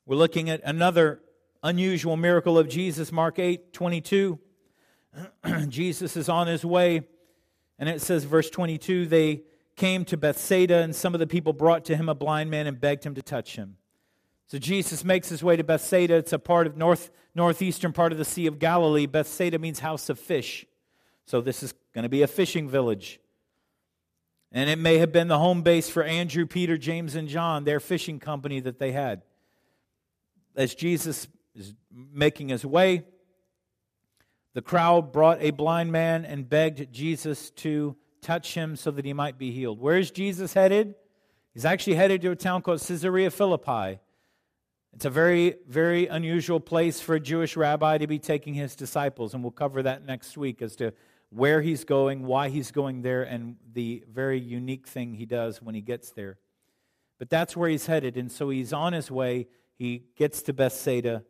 We're 0.06 0.16
looking 0.16 0.48
at 0.48 0.62
another 0.64 1.20
unusual 1.62 2.16
miracle 2.16 2.56
of 2.56 2.66
Jesus, 2.66 3.12
Mark 3.12 3.38
8 3.38 3.74
22. 3.74 4.38
Jesus 5.68 6.16
is 6.16 6.30
on 6.30 6.46
his 6.46 6.64
way, 6.64 7.02
and 7.78 7.90
it 7.90 8.00
says, 8.00 8.24
verse 8.24 8.48
22 8.48 9.04
they 9.04 9.42
came 9.76 10.06
to 10.06 10.16
Bethsaida, 10.16 10.76
and 10.76 10.96
some 10.96 11.12
of 11.12 11.20
the 11.20 11.26
people 11.26 11.52
brought 11.52 11.84
to 11.84 11.94
him 11.94 12.08
a 12.08 12.14
blind 12.14 12.50
man 12.50 12.66
and 12.66 12.80
begged 12.80 13.04
him 13.04 13.14
to 13.16 13.22
touch 13.22 13.56
him. 13.56 13.76
So 14.46 14.58
Jesus 14.58 15.04
makes 15.04 15.28
his 15.28 15.42
way 15.42 15.56
to 15.56 15.64
Bethsaida. 15.64 16.14
It's 16.14 16.32
a 16.32 16.38
part 16.38 16.66
of 16.66 16.76
north 16.76 17.10
northeastern 17.34 17.92
part 17.92 18.12
of 18.12 18.18
the 18.18 18.24
Sea 18.24 18.46
of 18.46 18.58
Galilee. 18.58 19.06
Bethsaida 19.06 19.58
means 19.58 19.80
house 19.80 20.08
of 20.08 20.18
fish. 20.18 20.66
So 21.24 21.40
this 21.40 21.62
is 21.62 21.72
going 21.94 22.02
to 22.02 22.08
be 22.08 22.22
a 22.22 22.26
fishing 22.26 22.68
village. 22.68 23.20
And 24.50 24.68
it 24.68 24.78
may 24.78 24.98
have 24.98 25.12
been 25.12 25.28
the 25.28 25.38
home 25.38 25.62
base 25.62 25.88
for 25.88 26.02
Andrew, 26.02 26.46
Peter, 26.46 26.76
James, 26.76 27.14
and 27.14 27.26
John, 27.26 27.64
their 27.64 27.80
fishing 27.80 28.20
company 28.20 28.60
that 28.60 28.78
they 28.78 28.92
had. 28.92 29.22
As 30.54 30.74
Jesus 30.74 31.26
is 31.54 31.74
making 31.90 32.50
his 32.50 32.64
way, 32.66 33.04
the 34.52 34.60
crowd 34.60 35.12
brought 35.12 35.38
a 35.40 35.50
blind 35.50 35.90
man 35.90 36.26
and 36.26 36.48
begged 36.48 36.92
Jesus 36.92 37.50
to 37.52 37.96
touch 38.20 38.52
him 38.52 38.76
so 38.76 38.90
that 38.90 39.06
he 39.06 39.14
might 39.14 39.38
be 39.38 39.50
healed. 39.50 39.80
Where 39.80 39.96
is 39.96 40.10
Jesus 40.10 40.52
headed? 40.52 40.94
He's 41.54 41.64
actually 41.64 41.96
headed 41.96 42.20
to 42.22 42.30
a 42.32 42.36
town 42.36 42.60
called 42.60 42.80
Caesarea 42.80 43.30
Philippi. 43.30 44.00
It's 44.94 45.06
a 45.06 45.10
very, 45.10 45.56
very 45.66 46.06
unusual 46.06 46.60
place 46.60 47.00
for 47.00 47.14
a 47.14 47.20
Jewish 47.20 47.56
rabbi 47.56 47.98
to 47.98 48.06
be 48.06 48.18
taking 48.18 48.54
his 48.54 48.76
disciples, 48.76 49.32
and 49.32 49.42
we'll 49.42 49.50
cover 49.50 49.82
that 49.82 50.04
next 50.04 50.36
week 50.36 50.60
as 50.60 50.76
to 50.76 50.92
where 51.30 51.62
he's 51.62 51.84
going, 51.84 52.26
why 52.26 52.50
he's 52.50 52.70
going 52.70 53.00
there, 53.00 53.22
and 53.22 53.56
the 53.72 54.04
very 54.12 54.38
unique 54.38 54.86
thing 54.86 55.14
he 55.14 55.24
does 55.24 55.62
when 55.62 55.74
he 55.74 55.80
gets 55.80 56.10
there. 56.10 56.38
But 57.18 57.30
that's 57.30 57.56
where 57.56 57.70
he's 57.70 57.86
headed, 57.86 58.18
and 58.18 58.30
so 58.30 58.50
he's 58.50 58.72
on 58.74 58.92
his 58.92 59.10
way. 59.10 59.48
He 59.78 60.04
gets 60.16 60.42
to 60.42 60.52
Bethsaida, 60.52 61.24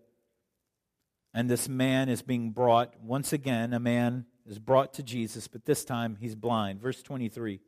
and 1.32 1.48
this 1.48 1.68
man 1.68 2.08
is 2.08 2.20
being 2.20 2.50
brought. 2.50 3.00
Once 3.00 3.32
again, 3.32 3.72
a 3.72 3.80
man 3.80 4.26
is 4.44 4.58
brought 4.58 4.92
to 4.94 5.04
Jesus, 5.04 5.46
but 5.46 5.66
this 5.66 5.84
time 5.84 6.16
he's 6.20 6.34
blind. 6.34 6.80
Verse 6.80 7.00
23. 7.00 7.60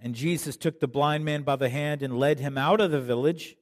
And 0.00 0.14
Jesus 0.14 0.56
took 0.56 0.78
the 0.78 0.86
blind 0.86 1.24
man 1.24 1.42
by 1.42 1.56
the 1.56 1.68
hand 1.68 2.00
and 2.00 2.18
led 2.18 2.38
him 2.38 2.56
out 2.56 2.80
of 2.80 2.92
the 2.92 3.00
village. 3.00 3.56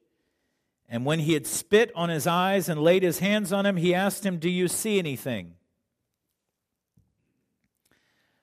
And 0.89 1.05
when 1.05 1.19
he 1.19 1.33
had 1.33 1.47
spit 1.47 1.91
on 1.95 2.09
his 2.09 2.27
eyes 2.27 2.69
and 2.69 2.81
laid 2.81 3.03
his 3.03 3.19
hands 3.19 3.51
on 3.51 3.65
him, 3.65 3.77
he 3.77 3.93
asked 3.93 4.25
him, 4.25 4.37
Do 4.37 4.49
you 4.49 4.67
see 4.67 4.99
anything? 4.99 5.55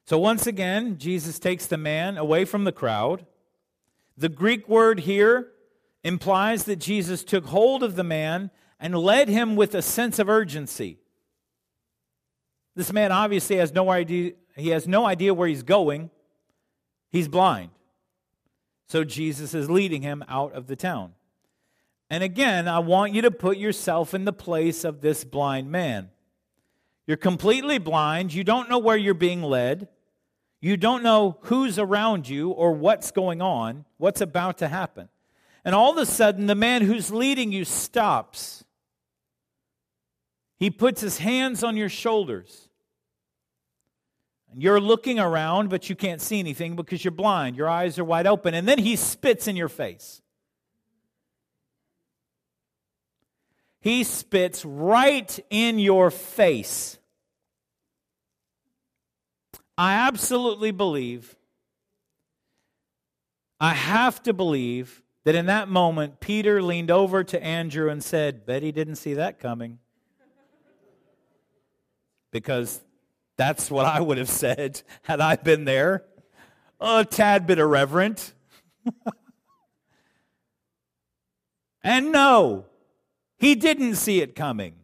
So 0.06 0.18
once 0.18 0.46
again, 0.46 0.98
Jesus 0.98 1.38
takes 1.38 1.66
the 1.66 1.76
man 1.76 2.18
away 2.18 2.44
from 2.44 2.64
the 2.64 2.72
crowd. 2.72 3.26
The 4.16 4.28
Greek 4.28 4.68
word 4.68 5.00
here 5.00 5.52
implies 6.02 6.64
that 6.64 6.76
Jesus 6.76 7.22
took 7.22 7.46
hold 7.46 7.82
of 7.82 7.94
the 7.94 8.02
man 8.02 8.50
and 8.80 8.96
led 8.96 9.28
him 9.28 9.54
with 9.54 9.74
a 9.74 9.82
sense 9.82 10.18
of 10.18 10.28
urgency. 10.28 10.98
This 12.74 12.92
man 12.92 13.12
obviously 13.12 13.56
has 13.56 13.72
no 13.72 13.90
idea 13.90 14.32
he 14.56 14.70
has 14.70 14.86
no 14.86 15.06
idea 15.06 15.32
where 15.32 15.48
he's 15.48 15.62
going. 15.62 16.10
He's 17.10 17.28
blind. 17.28 17.70
So 18.88 19.04
Jesus 19.04 19.54
is 19.54 19.70
leading 19.70 20.02
him 20.02 20.24
out 20.28 20.52
of 20.52 20.66
the 20.66 20.76
town. 20.76 21.12
And 22.10 22.24
again, 22.24 22.66
I 22.66 22.80
want 22.80 23.14
you 23.14 23.22
to 23.22 23.30
put 23.30 23.56
yourself 23.56 24.12
in 24.14 24.24
the 24.24 24.32
place 24.32 24.82
of 24.84 25.00
this 25.00 25.22
blind 25.22 25.70
man. 25.70 26.10
You're 27.06 27.16
completely 27.16 27.78
blind. 27.78 28.34
You 28.34 28.42
don't 28.42 28.68
know 28.68 28.78
where 28.78 28.96
you're 28.96 29.14
being 29.14 29.42
led. 29.42 29.88
You 30.60 30.76
don't 30.76 31.02
know 31.02 31.38
who's 31.42 31.78
around 31.78 32.28
you 32.28 32.50
or 32.50 32.72
what's 32.72 33.12
going 33.12 33.40
on, 33.40 33.86
what's 33.96 34.20
about 34.20 34.58
to 34.58 34.68
happen. 34.68 35.08
And 35.64 35.74
all 35.74 35.92
of 35.92 35.98
a 35.98 36.06
sudden, 36.06 36.46
the 36.46 36.54
man 36.54 36.82
who's 36.82 37.10
leading 37.10 37.52
you 37.52 37.64
stops. 37.64 38.64
He 40.58 40.70
puts 40.70 41.00
his 41.00 41.18
hands 41.18 41.64
on 41.64 41.76
your 41.76 41.88
shoulders. 41.88 42.68
And 44.52 44.62
you're 44.62 44.80
looking 44.80 45.18
around, 45.18 45.70
but 45.70 45.88
you 45.88 45.96
can't 45.96 46.20
see 46.20 46.38
anything 46.40 46.76
because 46.76 47.04
you're 47.04 47.12
blind. 47.12 47.56
Your 47.56 47.68
eyes 47.68 47.98
are 47.98 48.04
wide 48.04 48.26
open. 48.26 48.52
And 48.52 48.68
then 48.68 48.78
he 48.78 48.96
spits 48.96 49.46
in 49.48 49.56
your 49.56 49.68
face. 49.68 50.20
He 53.80 54.04
spits 54.04 54.64
right 54.64 55.38
in 55.48 55.78
your 55.78 56.10
face. 56.10 56.98
I 59.78 59.94
absolutely 59.94 60.70
believe, 60.72 61.36
I 63.58 63.72
have 63.72 64.22
to 64.24 64.34
believe 64.34 65.02
that 65.24 65.34
in 65.34 65.46
that 65.46 65.68
moment, 65.68 66.20
Peter 66.20 66.62
leaned 66.62 66.90
over 66.90 67.24
to 67.24 67.42
Andrew 67.42 67.88
and 67.88 68.04
said, 68.04 68.44
Bet 68.44 68.62
he 68.62 68.72
didn't 68.72 68.96
see 68.96 69.14
that 69.14 69.38
coming. 69.38 69.78
Because 72.30 72.80
that's 73.38 73.70
what 73.70 73.86
I 73.86 74.00
would 74.00 74.18
have 74.18 74.28
said 74.28 74.82
had 75.02 75.20
I 75.20 75.36
been 75.36 75.64
there. 75.64 76.04
A 76.78 77.04
tad 77.04 77.46
bit 77.46 77.58
irreverent. 77.58 78.34
and 81.82 82.12
no, 82.12 82.66
he 83.40 83.54
didn't 83.54 83.94
see 83.94 84.20
it 84.20 84.36
coming 84.36 84.74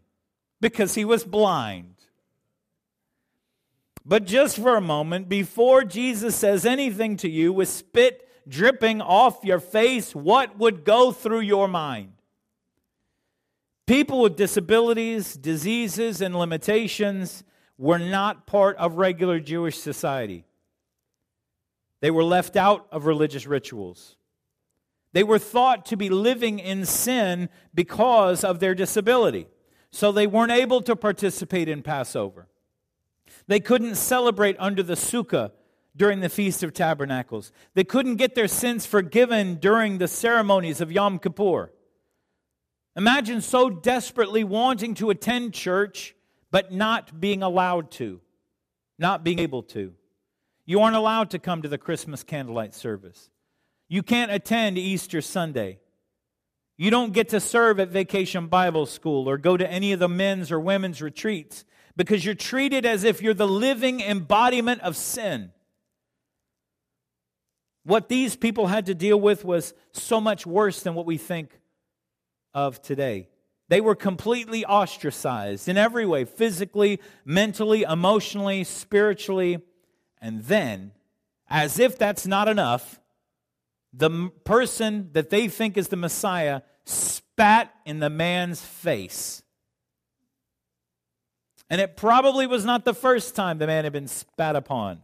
because 0.62 0.94
he 0.94 1.04
was 1.04 1.24
blind. 1.24 1.94
But 4.04 4.24
just 4.24 4.56
for 4.56 4.76
a 4.76 4.80
moment, 4.80 5.28
before 5.28 5.84
Jesus 5.84 6.34
says 6.34 6.64
anything 6.64 7.18
to 7.18 7.28
you 7.28 7.52
with 7.52 7.68
spit 7.68 8.26
dripping 8.48 9.02
off 9.02 9.44
your 9.44 9.60
face, 9.60 10.14
what 10.14 10.56
would 10.58 10.84
go 10.84 11.12
through 11.12 11.40
your 11.40 11.68
mind? 11.68 12.12
People 13.86 14.22
with 14.22 14.36
disabilities, 14.36 15.34
diseases, 15.34 16.22
and 16.22 16.34
limitations 16.34 17.44
were 17.76 17.98
not 17.98 18.46
part 18.46 18.76
of 18.78 18.94
regular 18.94 19.38
Jewish 19.38 19.76
society. 19.78 20.46
They 22.00 22.10
were 22.10 22.24
left 22.24 22.56
out 22.56 22.86
of 22.90 23.04
religious 23.04 23.46
rituals. 23.46 24.16
They 25.16 25.24
were 25.24 25.38
thought 25.38 25.87
to 25.87 25.96
be 25.96 26.11
living 26.11 26.59
in 26.59 26.85
sin 26.85 27.48
because 27.74 28.44
of 28.44 28.61
their 28.61 28.74
disability. 28.74 29.46
So 29.90 30.12
they 30.12 30.26
weren't 30.26 30.52
able 30.52 30.83
to 30.83 30.94
participate 30.94 31.70
in 31.70 31.83
Passover. 31.83 32.48
They 33.46 33.59
couldn't 33.59 33.94
celebrate 33.94 34.57
under 34.59 34.83
the 34.83 34.92
sukkah 34.92 35.52
during 35.96 36.20
the 36.20 36.29
Feast 36.29 36.62
of 36.62 36.74
Tabernacles. 36.74 37.50
They 37.72 37.83
couldn't 37.83 38.16
get 38.16 38.35
their 38.35 38.46
sins 38.46 38.85
forgiven 38.85 39.55
during 39.55 39.96
the 39.96 40.07
ceremonies 40.07 40.83
of 40.83 40.92
Yom 40.92 41.18
Kippur. 41.18 41.72
Imagine 42.94 43.40
so 43.40 43.70
desperately 43.70 44.44
wanting 44.44 44.92
to 44.96 45.09
attend 45.09 45.55
church, 45.55 46.14
but 46.50 46.74
not 46.74 47.18
being 47.18 47.42
allowed 47.42 47.90
to, 47.92 48.20
not 48.98 49.24
being 49.24 49.38
able 49.38 49.62
to. 49.62 49.94
You 50.66 50.81
aren't 50.81 50.94
allowed 50.94 51.31
to 51.31 51.38
come 51.38 51.62
to 51.62 51.70
the 51.70 51.79
Christmas 51.79 52.22
candlelight 52.22 52.74
service. 52.74 53.31
You 53.88 54.03
can't 54.03 54.33
attend 54.33 54.79
Easter 54.79 55.20
Sunday. 55.20 55.79
You 56.77 56.90
don't 56.90 57.12
get 57.12 57.31
to 57.31 57.40
serve 57.40 57.81
at 57.81 57.88
Vacation 57.88 58.49
Bible 58.49 58.87
School 58.87 59.29
or 59.29 59.38
go 59.38 59.57
to 59.57 59.70
any 59.70 59.92
of 59.92 59.99
the 59.99 60.09
men's 60.09 60.53
or 60.53 60.61
women's 60.61 61.01
retreats 61.01 61.64
because 61.96 62.25
you're 62.25 62.35
treated 62.35 62.85
as 62.85 63.05
if 63.05 63.22
you're 63.22 63.33
the 63.33 63.49
living 63.49 64.01
embodiment 64.01 64.83
of 64.83 64.96
sin. 64.96 65.53
What 67.85 68.09
these 68.09 68.37
people 68.37 68.66
had 68.66 68.87
to 68.87 68.94
deal 68.94 69.18
with 69.18 69.44
was 69.44 69.72
so 69.92 70.20
much 70.20 70.44
worse 70.44 70.83
than 70.83 70.94
what 70.94 71.07
we 71.07 71.16
think 71.16 71.59
of 72.53 72.83
today. 72.83 73.29
They 73.68 73.81
were 73.81 73.94
completely 73.94 74.64
ostracized 74.64 75.68
in 75.68 75.77
every 75.77 76.05
way 76.05 76.25
physically, 76.25 77.01
mentally, 77.25 77.83
emotionally, 77.83 78.64
spiritually. 78.64 79.59
And 80.20 80.42
then, 80.44 80.92
as 81.49 81.79
if 81.79 81.96
that's 81.96 82.27
not 82.27 82.49
enough, 82.49 83.01
the 83.96 84.30
person 84.44 85.11
that 85.12 85.30
they 85.30 85.48
think 85.48 85.76
is 85.76 85.88
the 85.88 85.96
Messiah 85.96 86.61
spat 86.85 87.72
in 87.85 87.98
the 87.98 88.11
man's 88.11 88.61
face. 88.61 89.42
And 91.68 91.80
it 91.80 91.96
probably 91.96 92.46
was 92.46 92.64
not 92.64 92.85
the 92.85 92.94
first 92.94 93.35
time 93.35 93.59
the 93.59 93.66
man 93.66 93.85
had 93.85 93.92
been 93.92 94.06
spat 94.06 94.54
upon. 94.54 95.00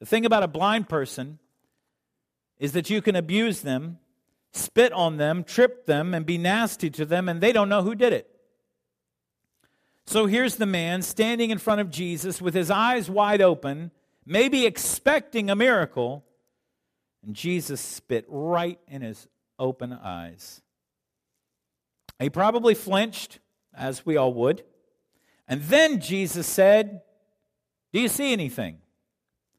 The 0.00 0.06
thing 0.06 0.24
about 0.24 0.42
a 0.42 0.48
blind 0.48 0.88
person 0.88 1.38
is 2.58 2.72
that 2.72 2.88
you 2.88 3.02
can 3.02 3.16
abuse 3.16 3.60
them, 3.62 3.98
spit 4.52 4.92
on 4.92 5.16
them, 5.16 5.44
trip 5.44 5.86
them, 5.86 6.14
and 6.14 6.24
be 6.24 6.38
nasty 6.38 6.88
to 6.90 7.04
them, 7.04 7.28
and 7.28 7.40
they 7.40 7.52
don't 7.52 7.68
know 7.68 7.82
who 7.82 7.94
did 7.94 8.12
it. 8.12 8.30
So 10.06 10.26
here's 10.26 10.56
the 10.56 10.66
man 10.66 11.02
standing 11.02 11.50
in 11.50 11.58
front 11.58 11.80
of 11.80 11.90
Jesus 11.90 12.40
with 12.40 12.54
his 12.54 12.70
eyes 12.70 13.10
wide 13.10 13.42
open, 13.42 13.90
maybe 14.24 14.66
expecting 14.66 15.50
a 15.50 15.56
miracle, 15.56 16.24
and 17.24 17.34
Jesus 17.34 17.80
spit 17.80 18.24
right 18.28 18.78
in 18.88 19.02
his 19.02 19.28
open 19.58 19.92
eyes. 19.92 20.60
He 22.18 22.30
probably 22.30 22.74
flinched, 22.74 23.40
as 23.76 24.06
we 24.06 24.16
all 24.16 24.32
would. 24.34 24.62
And 25.48 25.62
then 25.62 26.00
Jesus 26.00 26.46
said, 26.46 27.02
Do 27.92 28.00
you 28.00 28.08
see 28.08 28.32
anything? 28.32 28.78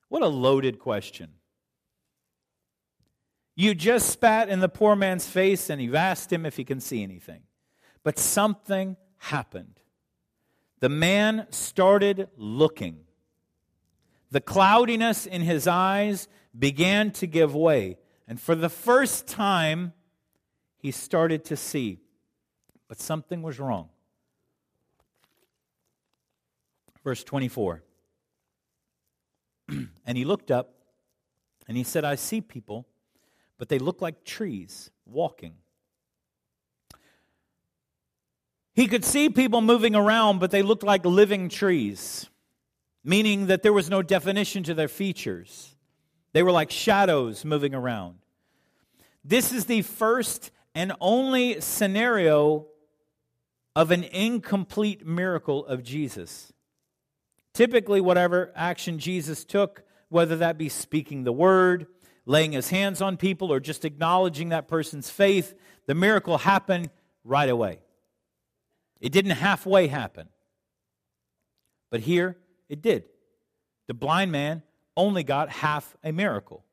What 0.10 0.24
a 0.24 0.28
loaded 0.28 0.80
question. 0.80 1.32
You 3.56 3.74
just 3.74 4.10
spat 4.10 4.50
in 4.50 4.60
the 4.60 4.70
poor 4.70 4.96
man's 4.96 5.28
face 5.28 5.70
and 5.70 5.82
you've 5.82 5.96
asked 5.96 6.32
him 6.32 6.46
if 6.46 6.58
he 6.58 6.64
can 6.64 6.80
see 6.80 7.04
anything. 7.04 7.42
But 8.04 8.20
something 8.20 8.98
happened. 9.18 9.80
The 10.82 10.90
man 10.90 11.48
started 11.52 12.28
looking. 12.38 13.00
The 14.30 14.42
cloudiness 14.42 15.26
in 15.26 15.42
his 15.42 15.68
eyes 15.68 16.28
began 16.58 17.12
to 17.12 17.28
give 17.28 17.56
way. 17.56 17.98
And 18.28 18.40
for 18.40 18.56
the 18.56 18.70
first 18.70 19.28
time, 19.28 19.94
he 20.78 20.92
started 20.92 21.46
to 21.46 21.58
see. 21.58 22.00
But 22.88 23.00
something 23.00 23.42
was 23.42 23.60
wrong. 23.60 23.90
Verse 27.04 27.24
24. 27.24 27.84
and 29.70 30.18
he 30.18 30.26
looked 30.26 30.52
up 30.52 30.74
and 31.68 31.78
he 31.78 31.84
said, 31.84 32.04
I 32.04 32.16
see 32.16 32.42
people, 32.42 32.88
but 33.58 33.70
they 33.70 33.80
look 33.80 34.02
like 34.02 34.24
trees 34.24 34.90
walking. 35.06 35.56
He 38.74 38.88
could 38.88 39.06
see 39.06 39.30
people 39.30 39.62
moving 39.62 39.96
around, 39.96 40.40
but 40.40 40.52
they 40.52 40.62
looked 40.62 40.84
like 40.84 41.06
living 41.06 41.48
trees, 41.48 42.30
meaning 43.04 43.48
that 43.48 43.64
there 43.64 43.72
was 43.72 43.90
no 43.90 44.02
definition 44.02 44.64
to 44.64 44.74
their 44.74 44.90
features. 44.90 45.75
They 46.36 46.44
were 46.44 46.52
like 46.52 46.70
shadows 46.70 47.46
moving 47.46 47.74
around. 47.74 48.18
This 49.24 49.54
is 49.54 49.68
the 49.68 49.84
first 49.84 50.52
and 50.76 50.92
only 51.00 51.62
scenario 51.62 52.68
of 53.74 53.90
an 53.92 54.04
incomplete 54.04 55.08
miracle 55.08 55.66
of 55.66 55.82
Jesus. 55.82 56.52
Typically, 57.54 58.02
whatever 58.02 58.52
action 58.54 59.00
Jesus 59.00 59.46
took, 59.46 59.84
whether 60.10 60.36
that 60.36 60.58
be 60.58 60.68
speaking 60.68 61.24
the 61.24 61.32
word, 61.32 61.88
laying 62.26 62.52
his 62.52 62.68
hands 62.68 63.02
on 63.02 63.16
people, 63.16 63.50
or 63.50 63.62
just 63.62 63.86
acknowledging 63.86 64.50
that 64.50 64.68
person's 64.68 65.10
faith, 65.10 65.54
the 65.86 65.96
miracle 65.96 66.40
happened 66.40 66.90
right 67.24 67.50
away. 67.50 67.80
It 69.00 69.14
didn't 69.14 69.32
halfway 69.32 69.88
happen. 69.88 70.28
But 71.90 72.02
here, 72.02 72.36
it 72.68 72.82
did. 72.82 73.06
The 73.88 73.94
blind 73.94 74.34
man 74.34 74.64
only 74.98 75.24
got 75.24 75.50
half 75.50 75.96
a 76.04 76.12
miracle. 76.12 76.64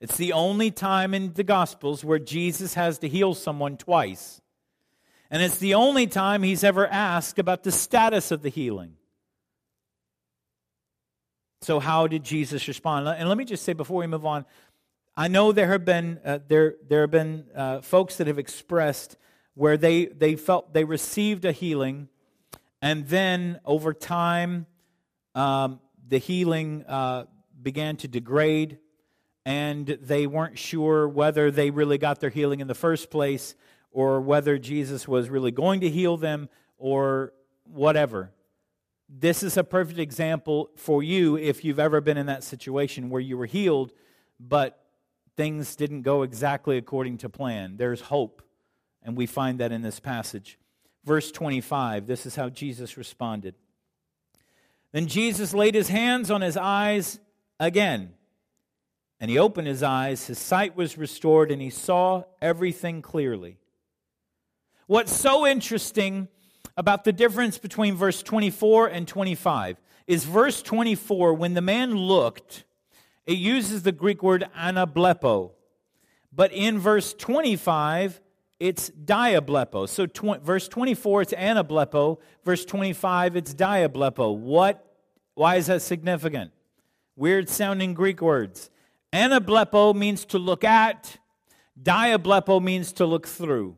It's 0.00 0.16
the 0.16 0.32
only 0.32 0.70
time 0.70 1.12
in 1.12 1.32
the 1.32 1.44
Gospels 1.44 2.04
where 2.04 2.18
Jesus 2.18 2.74
has 2.74 2.98
to 3.00 3.08
heal 3.08 3.34
someone 3.34 3.76
twice. 3.76 4.40
And 5.30 5.42
it's 5.42 5.58
the 5.58 5.74
only 5.74 6.06
time 6.06 6.42
he's 6.42 6.64
ever 6.64 6.86
asked 6.86 7.38
about 7.38 7.64
the 7.64 7.72
status 7.72 8.30
of 8.30 8.42
the 8.42 8.48
healing. 8.48 8.94
So, 11.60 11.80
how 11.80 12.06
did 12.06 12.22
Jesus 12.22 12.68
respond? 12.68 13.08
And 13.08 13.28
let 13.28 13.36
me 13.36 13.44
just 13.44 13.64
say 13.64 13.72
before 13.72 13.98
we 13.98 14.06
move 14.06 14.24
on, 14.24 14.46
I 15.16 15.26
know 15.26 15.50
there 15.50 15.72
have 15.72 15.84
been 15.84 16.20
uh, 16.24 16.38
there 16.46 16.76
there 16.88 17.00
have 17.00 17.10
been 17.10 17.46
uh, 17.54 17.80
folks 17.80 18.16
that 18.16 18.28
have 18.28 18.38
expressed 18.38 19.16
where 19.54 19.76
they 19.76 20.06
they 20.06 20.36
felt 20.36 20.72
they 20.72 20.84
received 20.84 21.44
a 21.44 21.50
healing, 21.50 22.08
and 22.80 23.08
then 23.08 23.58
over 23.64 23.92
time, 23.92 24.66
um, 25.34 25.80
the 26.06 26.18
healing 26.18 26.84
uh, 26.86 27.24
began 27.60 27.96
to 27.96 28.08
degrade, 28.08 28.78
and 29.44 29.86
they 29.86 30.26
weren't 30.26 30.58
sure 30.58 31.08
whether 31.08 31.50
they 31.50 31.70
really 31.70 31.98
got 31.98 32.20
their 32.20 32.30
healing 32.30 32.60
in 32.60 32.66
the 32.66 32.74
first 32.74 33.10
place 33.10 33.54
or 33.90 34.20
whether 34.20 34.58
Jesus 34.58 35.08
was 35.08 35.30
really 35.30 35.50
going 35.50 35.80
to 35.80 35.88
heal 35.88 36.16
them 36.16 36.48
or 36.76 37.32
whatever. 37.64 38.30
This 39.08 39.42
is 39.42 39.56
a 39.56 39.64
perfect 39.64 39.98
example 39.98 40.70
for 40.76 41.02
you 41.02 41.36
if 41.36 41.64
you've 41.64 41.78
ever 41.78 42.00
been 42.00 42.18
in 42.18 42.26
that 42.26 42.44
situation 42.44 43.08
where 43.08 43.22
you 43.22 43.38
were 43.38 43.46
healed, 43.46 43.92
but 44.38 44.84
things 45.36 45.76
didn't 45.76 46.02
go 46.02 46.22
exactly 46.22 46.76
according 46.76 47.18
to 47.18 47.28
plan. 47.28 47.76
There's 47.78 48.02
hope, 48.02 48.42
and 49.02 49.16
we 49.16 49.24
find 49.24 49.60
that 49.60 49.72
in 49.72 49.80
this 49.80 49.98
passage. 49.98 50.58
Verse 51.04 51.32
25, 51.32 52.06
this 52.06 52.26
is 52.26 52.36
how 52.36 52.50
Jesus 52.50 52.98
responded. 52.98 53.54
Then 54.92 55.06
Jesus 55.06 55.54
laid 55.54 55.74
his 55.74 55.88
hands 55.88 56.30
on 56.30 56.42
his 56.42 56.56
eyes 56.56 57.18
again. 57.58 58.14
And 59.20 59.30
he 59.30 59.38
opened 59.38 59.66
his 59.66 59.82
eyes, 59.82 60.26
his 60.26 60.38
sight 60.38 60.76
was 60.76 60.96
restored, 60.96 61.50
and 61.50 61.60
he 61.60 61.70
saw 61.70 62.22
everything 62.40 63.02
clearly. 63.02 63.58
What's 64.86 65.14
so 65.14 65.46
interesting 65.46 66.28
about 66.76 67.04
the 67.04 67.12
difference 67.12 67.58
between 67.58 67.96
verse 67.96 68.22
24 68.22 68.86
and 68.86 69.08
25 69.08 69.80
is 70.06 70.24
verse 70.24 70.62
24, 70.62 71.34
when 71.34 71.54
the 71.54 71.60
man 71.60 71.94
looked, 71.94 72.64
it 73.26 73.36
uses 73.36 73.82
the 73.82 73.92
Greek 73.92 74.22
word 74.22 74.48
anablepo. 74.56 75.50
But 76.32 76.52
in 76.52 76.78
verse 76.78 77.12
25, 77.12 78.20
it's 78.58 78.90
diablepo. 78.90 79.88
So 79.88 80.06
tw- 80.06 80.42
verse 80.42 80.68
24, 80.68 81.22
it's 81.22 81.32
anablepo. 81.34 82.18
Verse 82.44 82.64
25, 82.64 83.36
it's 83.36 83.52
diablepo. 83.52 84.36
What? 84.36 84.84
Why 85.34 85.56
is 85.56 85.66
that 85.66 85.82
significant? 85.82 86.52
Weird 87.18 87.48
sounding 87.48 87.94
Greek 87.94 88.22
words. 88.22 88.70
Anablepo 89.12 89.92
means 89.92 90.24
to 90.26 90.38
look 90.38 90.62
at, 90.62 91.16
diablepo 91.82 92.62
means 92.62 92.92
to 92.92 93.06
look 93.06 93.26
through. 93.26 93.76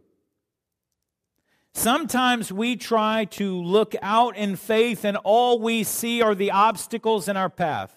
Sometimes 1.73 2.53
we 2.53 2.77
try 2.77 3.25
to 3.31 3.63
look 3.63 3.95
out 4.03 4.37
in 4.37 4.57
faith, 4.57 5.07
and 5.07 5.17
all 5.17 5.59
we 5.59 5.85
see 5.85 6.21
are 6.21 6.35
the 6.35 6.51
obstacles 6.51 7.29
in 7.29 7.39
our 7.39 7.49
path. 7.49 7.97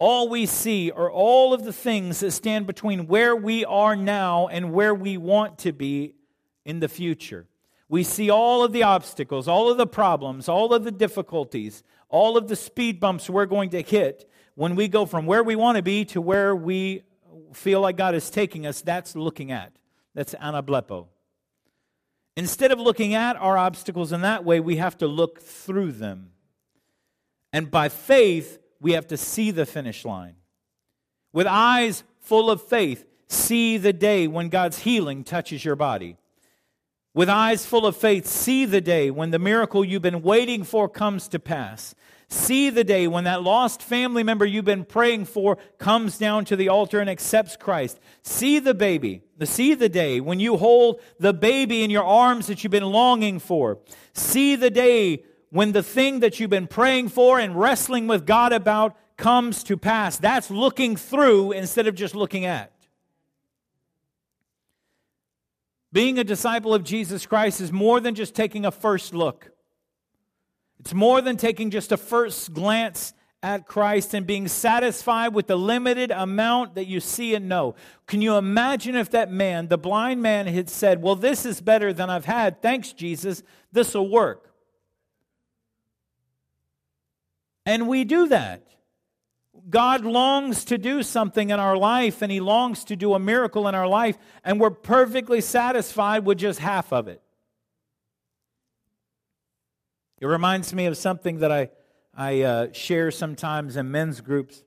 All 0.00 0.28
we 0.28 0.44
see 0.44 0.90
are 0.90 1.08
all 1.08 1.54
of 1.54 1.62
the 1.62 1.72
things 1.72 2.18
that 2.18 2.32
stand 2.32 2.66
between 2.66 3.06
where 3.06 3.36
we 3.36 3.64
are 3.64 3.94
now 3.94 4.48
and 4.48 4.72
where 4.72 4.92
we 4.92 5.16
want 5.16 5.58
to 5.58 5.72
be 5.72 6.16
in 6.64 6.80
the 6.80 6.88
future. 6.88 7.46
We 7.88 8.02
see 8.02 8.28
all 8.28 8.64
of 8.64 8.72
the 8.72 8.82
obstacles, 8.82 9.46
all 9.46 9.70
of 9.70 9.76
the 9.76 9.86
problems, 9.86 10.48
all 10.48 10.74
of 10.74 10.82
the 10.82 10.90
difficulties, 10.90 11.84
all 12.08 12.36
of 12.36 12.48
the 12.48 12.56
speed 12.56 12.98
bumps 12.98 13.30
we're 13.30 13.46
going 13.46 13.70
to 13.70 13.82
hit 13.82 14.28
when 14.58 14.74
we 14.74 14.88
go 14.88 15.06
from 15.06 15.24
where 15.24 15.44
we 15.44 15.54
want 15.54 15.76
to 15.76 15.82
be 15.82 16.04
to 16.04 16.20
where 16.20 16.52
we 16.52 17.04
feel 17.52 17.80
like 17.80 17.96
God 17.96 18.16
is 18.16 18.28
taking 18.28 18.66
us, 18.66 18.80
that's 18.80 19.14
looking 19.14 19.52
at. 19.52 19.72
That's 20.16 20.34
anablepo. 20.34 21.06
Instead 22.36 22.72
of 22.72 22.80
looking 22.80 23.14
at 23.14 23.36
our 23.36 23.56
obstacles 23.56 24.10
in 24.10 24.22
that 24.22 24.44
way, 24.44 24.58
we 24.58 24.78
have 24.78 24.98
to 24.98 25.06
look 25.06 25.40
through 25.40 25.92
them. 25.92 26.32
And 27.52 27.70
by 27.70 27.88
faith, 27.88 28.58
we 28.80 28.94
have 28.94 29.06
to 29.06 29.16
see 29.16 29.52
the 29.52 29.64
finish 29.64 30.04
line. 30.04 30.34
With 31.32 31.46
eyes 31.46 32.02
full 32.18 32.50
of 32.50 32.60
faith, 32.60 33.04
see 33.28 33.76
the 33.76 33.92
day 33.92 34.26
when 34.26 34.48
God's 34.48 34.80
healing 34.80 35.22
touches 35.22 35.64
your 35.64 35.76
body. 35.76 36.16
With 37.14 37.28
eyes 37.28 37.64
full 37.64 37.86
of 37.86 37.96
faith, 37.96 38.26
see 38.26 38.64
the 38.64 38.80
day 38.80 39.12
when 39.12 39.30
the 39.30 39.38
miracle 39.38 39.84
you've 39.84 40.02
been 40.02 40.22
waiting 40.22 40.64
for 40.64 40.88
comes 40.88 41.28
to 41.28 41.38
pass. 41.38 41.94
See 42.30 42.68
the 42.68 42.84
day 42.84 43.08
when 43.08 43.24
that 43.24 43.42
lost 43.42 43.82
family 43.82 44.22
member 44.22 44.44
you've 44.44 44.66
been 44.66 44.84
praying 44.84 45.24
for 45.24 45.56
comes 45.78 46.18
down 46.18 46.44
to 46.46 46.56
the 46.56 46.68
altar 46.68 47.00
and 47.00 47.08
accepts 47.08 47.56
Christ. 47.56 47.98
See 48.22 48.58
the 48.58 48.74
baby. 48.74 49.22
See 49.44 49.72
the 49.72 49.88
day 49.88 50.20
when 50.20 50.38
you 50.38 50.58
hold 50.58 51.00
the 51.18 51.32
baby 51.32 51.82
in 51.82 51.90
your 51.90 52.04
arms 52.04 52.46
that 52.48 52.62
you've 52.62 52.70
been 52.70 52.84
longing 52.84 53.38
for. 53.38 53.78
See 54.12 54.56
the 54.56 54.68
day 54.68 55.24
when 55.48 55.72
the 55.72 55.82
thing 55.82 56.20
that 56.20 56.38
you've 56.38 56.50
been 56.50 56.66
praying 56.66 57.08
for 57.08 57.38
and 57.38 57.58
wrestling 57.58 58.06
with 58.06 58.26
God 58.26 58.52
about 58.52 58.94
comes 59.16 59.64
to 59.64 59.78
pass. 59.78 60.18
That's 60.18 60.50
looking 60.50 60.96
through 60.96 61.52
instead 61.52 61.86
of 61.86 61.94
just 61.94 62.14
looking 62.14 62.44
at. 62.44 62.72
Being 65.92 66.18
a 66.18 66.24
disciple 66.24 66.74
of 66.74 66.84
Jesus 66.84 67.24
Christ 67.24 67.62
is 67.62 67.72
more 67.72 68.00
than 68.00 68.14
just 68.14 68.34
taking 68.34 68.66
a 68.66 68.70
first 68.70 69.14
look. 69.14 69.50
It's 70.80 70.94
more 70.94 71.20
than 71.20 71.36
taking 71.36 71.70
just 71.70 71.92
a 71.92 71.96
first 71.96 72.52
glance 72.52 73.12
at 73.42 73.66
Christ 73.66 74.14
and 74.14 74.26
being 74.26 74.48
satisfied 74.48 75.32
with 75.32 75.46
the 75.46 75.56
limited 75.56 76.10
amount 76.10 76.74
that 76.74 76.86
you 76.86 77.00
see 77.00 77.34
and 77.34 77.48
know. 77.48 77.76
Can 78.06 78.20
you 78.20 78.36
imagine 78.36 78.96
if 78.96 79.10
that 79.10 79.30
man, 79.30 79.68
the 79.68 79.78
blind 79.78 80.20
man, 80.22 80.46
had 80.46 80.68
said, 80.68 81.02
Well, 81.02 81.14
this 81.14 81.46
is 81.46 81.60
better 81.60 81.92
than 81.92 82.10
I've 82.10 82.24
had. 82.24 82.60
Thanks, 82.62 82.92
Jesus. 82.92 83.42
This 83.70 83.94
will 83.94 84.08
work. 84.08 84.52
And 87.64 87.86
we 87.86 88.04
do 88.04 88.28
that. 88.28 88.64
God 89.68 90.04
longs 90.04 90.64
to 90.66 90.78
do 90.78 91.02
something 91.02 91.50
in 91.50 91.60
our 91.60 91.76
life, 91.76 92.22
and 92.22 92.32
He 92.32 92.40
longs 92.40 92.84
to 92.84 92.96
do 92.96 93.14
a 93.14 93.18
miracle 93.18 93.68
in 93.68 93.74
our 93.74 93.86
life, 93.86 94.16
and 94.42 94.58
we're 94.58 94.70
perfectly 94.70 95.40
satisfied 95.40 96.24
with 96.24 96.38
just 96.38 96.60
half 96.60 96.92
of 96.92 97.08
it. 97.08 97.22
It 100.20 100.26
reminds 100.26 100.74
me 100.74 100.86
of 100.86 100.96
something 100.96 101.38
that 101.38 101.52
I, 101.52 101.70
I 102.14 102.42
uh, 102.42 102.72
share 102.72 103.10
sometimes 103.10 103.76
in 103.76 103.90
men's 103.90 104.20
groups. 104.20 104.64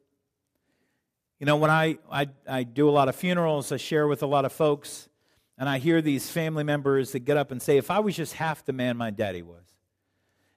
You 1.40 1.46
know, 1.46 1.58
when 1.58 1.70
I, 1.70 1.98
I, 2.10 2.30
I 2.48 2.64
do 2.64 2.88
a 2.88 2.92
lot 2.92 3.10
of 3.10 3.16
funerals, 3.16 3.72
I 3.72 3.78
share 3.78 4.08
with 4.08 4.24
a 4.24 4.28
lot 4.28 4.46
of 4.46 4.54
folks, 4.54 5.10
and 5.58 5.68
I 5.68 5.80
hear 5.80 6.02
these 6.02 6.30
family 6.30 6.64
members 6.64 7.12
that 7.12 7.20
get 7.20 7.36
up 7.36 7.52
and 7.52 7.62
say, 7.62 7.78
If 7.78 7.92
I 7.92 8.00
was 8.00 8.16
just 8.16 8.34
half 8.34 8.64
the 8.64 8.74
man 8.74 8.96
my 8.96 9.10
daddy 9.10 9.42
was, 9.42 9.66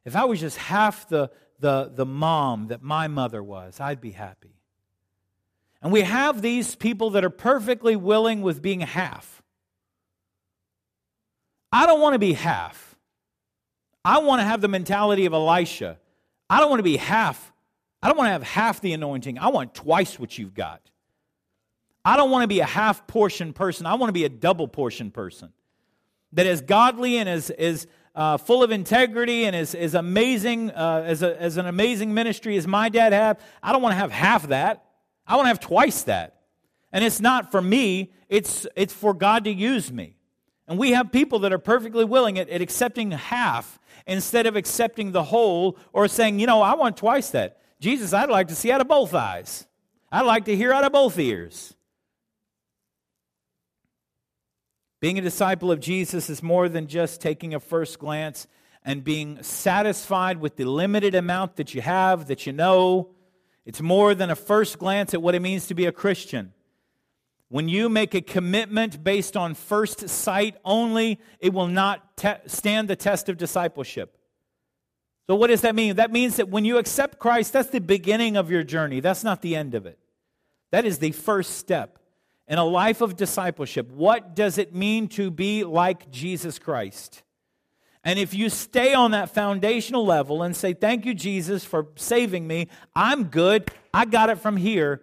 if 0.05 0.15
I 0.15 0.25
was 0.25 0.41
just 0.41 0.59
half 0.59 1.09
the, 1.09 1.31
the, 1.59 1.91
the 1.93 2.07
mom 2.07 2.69
that 2.69 2.83
my 2.83 3.09
mother 3.09 3.43
was, 3.43 3.81
I'd 3.81 4.01
be 4.01 4.11
happy. 4.11 4.55
And 5.83 5.93
we 5.93 6.03
have 6.03 6.41
these 6.41 6.77
people 6.77 7.11
that 7.11 7.25
are 7.25 7.31
perfectly 7.31 7.97
willing 7.97 8.43
with 8.43 8.63
being 8.63 8.81
half. 8.81 9.43
I 11.73 11.87
don't 11.87 12.01
want 12.01 12.15
to 12.15 12.19
be 12.19 12.35
half. 12.35 12.94
I 14.05 14.19
want 14.19 14.41
to 14.41 14.45
have 14.45 14.61
the 14.61 14.69
mentality 14.69 15.27
of 15.27 15.33
Elisha. 15.33 15.99
I 16.51 16.61
don't 16.61 16.69
want 16.69 16.81
to 16.81 16.85
be 16.85 16.97
half. 16.97 17.53
I 18.03 18.09
don't 18.09 18.19
want 18.19 18.29
to 18.29 18.33
have 18.33 18.43
half 18.43 18.81
the 18.81 18.93
anointing. 18.93 19.39
I 19.39 19.49
want 19.49 19.75
twice 19.75 20.19
what 20.19 20.37
you've 20.37 20.55
got. 20.55 20.83
I 22.05 22.17
don't 22.19 22.31
want 22.31 22.43
to 22.43 22.49
be 22.49 22.61
a 22.61 22.67
half 22.67 23.07
portion 23.07 23.55
person. 23.55 23.87
I 23.87 23.95
want 23.95 24.11
to 24.11 24.13
be 24.13 24.25
a 24.25 24.29
double 24.29 24.69
portion 24.69 25.11
person. 25.11 25.53
that 26.35 26.47
is 26.47 26.61
godly 26.61 27.17
and 27.17 27.29
is, 27.29 27.49
as 27.51 27.87
uh, 28.15 28.37
full 28.37 28.63
of 28.63 28.71
integrity 28.71 29.45
and 29.45 29.57
is, 29.57 29.75
as 29.75 29.95
amazing 29.95 30.71
uh, 30.71 31.03
as, 31.07 31.23
a, 31.23 31.41
as 31.41 31.57
an 31.57 31.67
amazing 31.67 32.13
ministry 32.13 32.57
as 32.57 32.67
my 32.67 32.89
dad 32.89 33.13
had. 33.13 33.39
I 33.63 33.73
don't 33.73 33.83
want 33.83 33.95
to 33.95 33.99
have 33.99 34.11
half 34.11 34.49
that. 34.49 34.85
I 35.27 35.37
want 35.37 35.45
to 35.47 35.49
have 35.49 35.61
twice 35.61 36.03
that. 36.03 36.43
And 36.93 37.03
it's 37.05 37.21
not 37.21 37.51
for 37.51 37.63
me, 37.63 38.13
it's, 38.29 38.67
it's 38.77 38.93
for 38.93 39.15
God 39.15 39.45
to 39.45 39.51
use 39.51 39.91
me. 39.91 40.17
And 40.69 40.79
we 40.79 40.93
have 40.93 41.11
people 41.11 41.41
that 41.41 41.53
are 41.53 41.59
perfectly 41.59 42.05
willing 42.05 42.39
at, 42.39 42.49
at 42.49 42.61
accepting 42.61 43.11
half 43.11 43.79
instead 44.07 44.47
of 44.47 44.57
accepting 44.57 45.13
the 45.13 45.25
whole 45.25 45.79
or 45.93 46.09
saying, 46.09 46.39
you 46.39 46.47
know, 46.47 46.63
I 46.63 46.75
want 46.75 46.97
twice 46.97 47.31
that. 47.31 47.59
Jesus, 47.81 48.13
I'd 48.13 48.31
like 48.31 48.49
to 48.49 48.55
see 48.55 48.71
out 48.71 48.81
of 48.81 48.89
both 48.89 49.15
eyes. 49.15 49.67
I'd 50.11 50.23
like 50.23 50.45
to 50.47 50.57
hear 50.57 50.73
out 50.73 50.85
of 50.85 50.93
both 50.93 51.19
ears. 51.19 51.75
Being 55.01 55.19
a 55.19 55.23
disciple 55.23 55.71
of 55.71 55.81
Jesus 55.81 56.31
is 56.31 56.43
more 56.43 56.69
than 56.69 56.87
just 56.87 57.21
taking 57.21 57.53
a 57.53 57.61
first 57.61 57.99
glance 57.99 58.47
and 58.85 59.05
being 59.05 59.43
satisfied 59.43 60.41
with 60.41 60.57
the 60.57 60.65
limited 60.65 61.15
amount 61.15 61.57
that 61.57 61.75
you 61.75 61.81
have, 61.81 62.27
that 62.29 62.47
you 62.47 62.53
know. 62.53 63.11
It's 63.67 63.81
more 63.81 64.15
than 64.15 64.31
a 64.31 64.37
first 64.37 64.79
glance 64.79 65.15
at 65.15 65.23
what 65.23 65.35
it 65.35 65.41
means 65.41 65.67
to 65.67 65.75
be 65.75 65.87
a 65.87 65.93
Christian. 65.93 66.53
When 67.55 67.69
you 67.69 67.89
make 67.89 68.17
a 68.17 68.21
commitment 68.21 69.05
based 69.05 69.37
on 69.37 69.55
first 69.55 70.09
sight 70.09 70.57
only, 70.65 71.21
it 71.39 71.53
will 71.53 71.69
not 71.69 72.17
te- 72.17 72.33
stand 72.47 72.89
the 72.89 72.97
test 72.97 73.29
of 73.29 73.37
discipleship. 73.37 74.19
So, 75.29 75.37
what 75.37 75.47
does 75.47 75.61
that 75.61 75.77
mean? 75.77 75.95
That 75.95 76.11
means 76.11 76.35
that 76.35 76.49
when 76.49 76.65
you 76.65 76.79
accept 76.79 77.21
Christ, 77.21 77.53
that's 77.53 77.71
the 77.71 77.79
beginning 77.79 78.37
of 78.37 78.51
your 78.51 78.65
journey. 78.65 78.99
That's 78.99 79.23
not 79.23 79.41
the 79.41 79.55
end 79.55 79.77
of 79.77 79.87
it. 79.87 80.01
That 80.73 80.85
is 80.85 80.99
the 80.99 81.13
first 81.13 81.57
step 81.57 82.01
in 82.49 82.59
a 82.59 82.65
life 82.65 83.01
of 83.01 83.15
discipleship, 83.15 83.89
what 83.93 84.35
does 84.35 84.59
it 84.59 84.75
mean 84.75 85.07
to 85.11 85.31
be 85.31 85.63
like 85.63 86.11
Jesus 86.11 86.59
Christ? 86.59 87.23
And 88.03 88.19
if 88.19 88.35
you 88.35 88.49
stay 88.49 88.95
on 88.95 89.13
that 89.13 89.33
foundational 89.33 90.05
level 90.05 90.43
and 90.43 90.57
say, 90.57 90.75
Thank 90.75 91.07
you, 91.07 91.15
Jesus, 91.15 91.65
for 91.65 91.87
saving 91.95 92.49
me, 92.49 92.67
I'm 92.97 93.27
good, 93.27 93.71
I 93.95 94.07
got 94.07 94.29
it 94.29 94.41
from 94.41 94.57
here, 94.57 95.03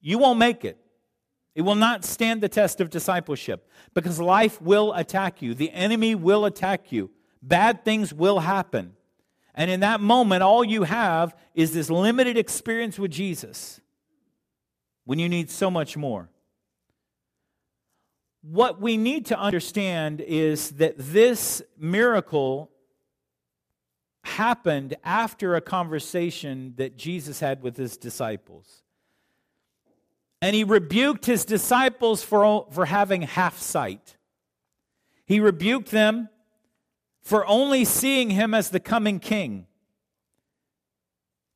you 0.00 0.16
won't 0.16 0.38
make 0.38 0.64
it. 0.64 0.78
It 1.60 1.64
will 1.64 1.74
not 1.74 2.06
stand 2.06 2.40
the 2.40 2.48
test 2.48 2.80
of 2.80 2.88
discipleship 2.88 3.68
because 3.92 4.18
life 4.18 4.62
will 4.62 4.94
attack 4.94 5.42
you. 5.42 5.52
The 5.52 5.70
enemy 5.72 6.14
will 6.14 6.46
attack 6.46 6.90
you. 6.90 7.10
Bad 7.42 7.84
things 7.84 8.14
will 8.14 8.38
happen. 8.38 8.94
And 9.54 9.70
in 9.70 9.80
that 9.80 10.00
moment, 10.00 10.42
all 10.42 10.64
you 10.64 10.84
have 10.84 11.36
is 11.54 11.74
this 11.74 11.90
limited 11.90 12.38
experience 12.38 12.98
with 12.98 13.10
Jesus 13.10 13.78
when 15.04 15.18
you 15.18 15.28
need 15.28 15.50
so 15.50 15.70
much 15.70 15.98
more. 15.98 16.30
What 18.40 18.80
we 18.80 18.96
need 18.96 19.26
to 19.26 19.38
understand 19.38 20.22
is 20.22 20.70
that 20.70 20.94
this 20.96 21.60
miracle 21.76 22.70
happened 24.24 24.96
after 25.04 25.56
a 25.56 25.60
conversation 25.60 26.72
that 26.78 26.96
Jesus 26.96 27.40
had 27.40 27.62
with 27.62 27.76
his 27.76 27.98
disciples. 27.98 28.82
And 30.42 30.56
he 30.56 30.64
rebuked 30.64 31.26
his 31.26 31.44
disciples 31.44 32.22
for, 32.22 32.66
for 32.70 32.86
having 32.86 33.22
half 33.22 33.58
sight. 33.58 34.16
He 35.26 35.38
rebuked 35.38 35.90
them 35.90 36.28
for 37.22 37.46
only 37.46 37.84
seeing 37.84 38.30
him 38.30 38.54
as 38.54 38.70
the 38.70 38.80
coming 38.80 39.18
king. 39.18 39.66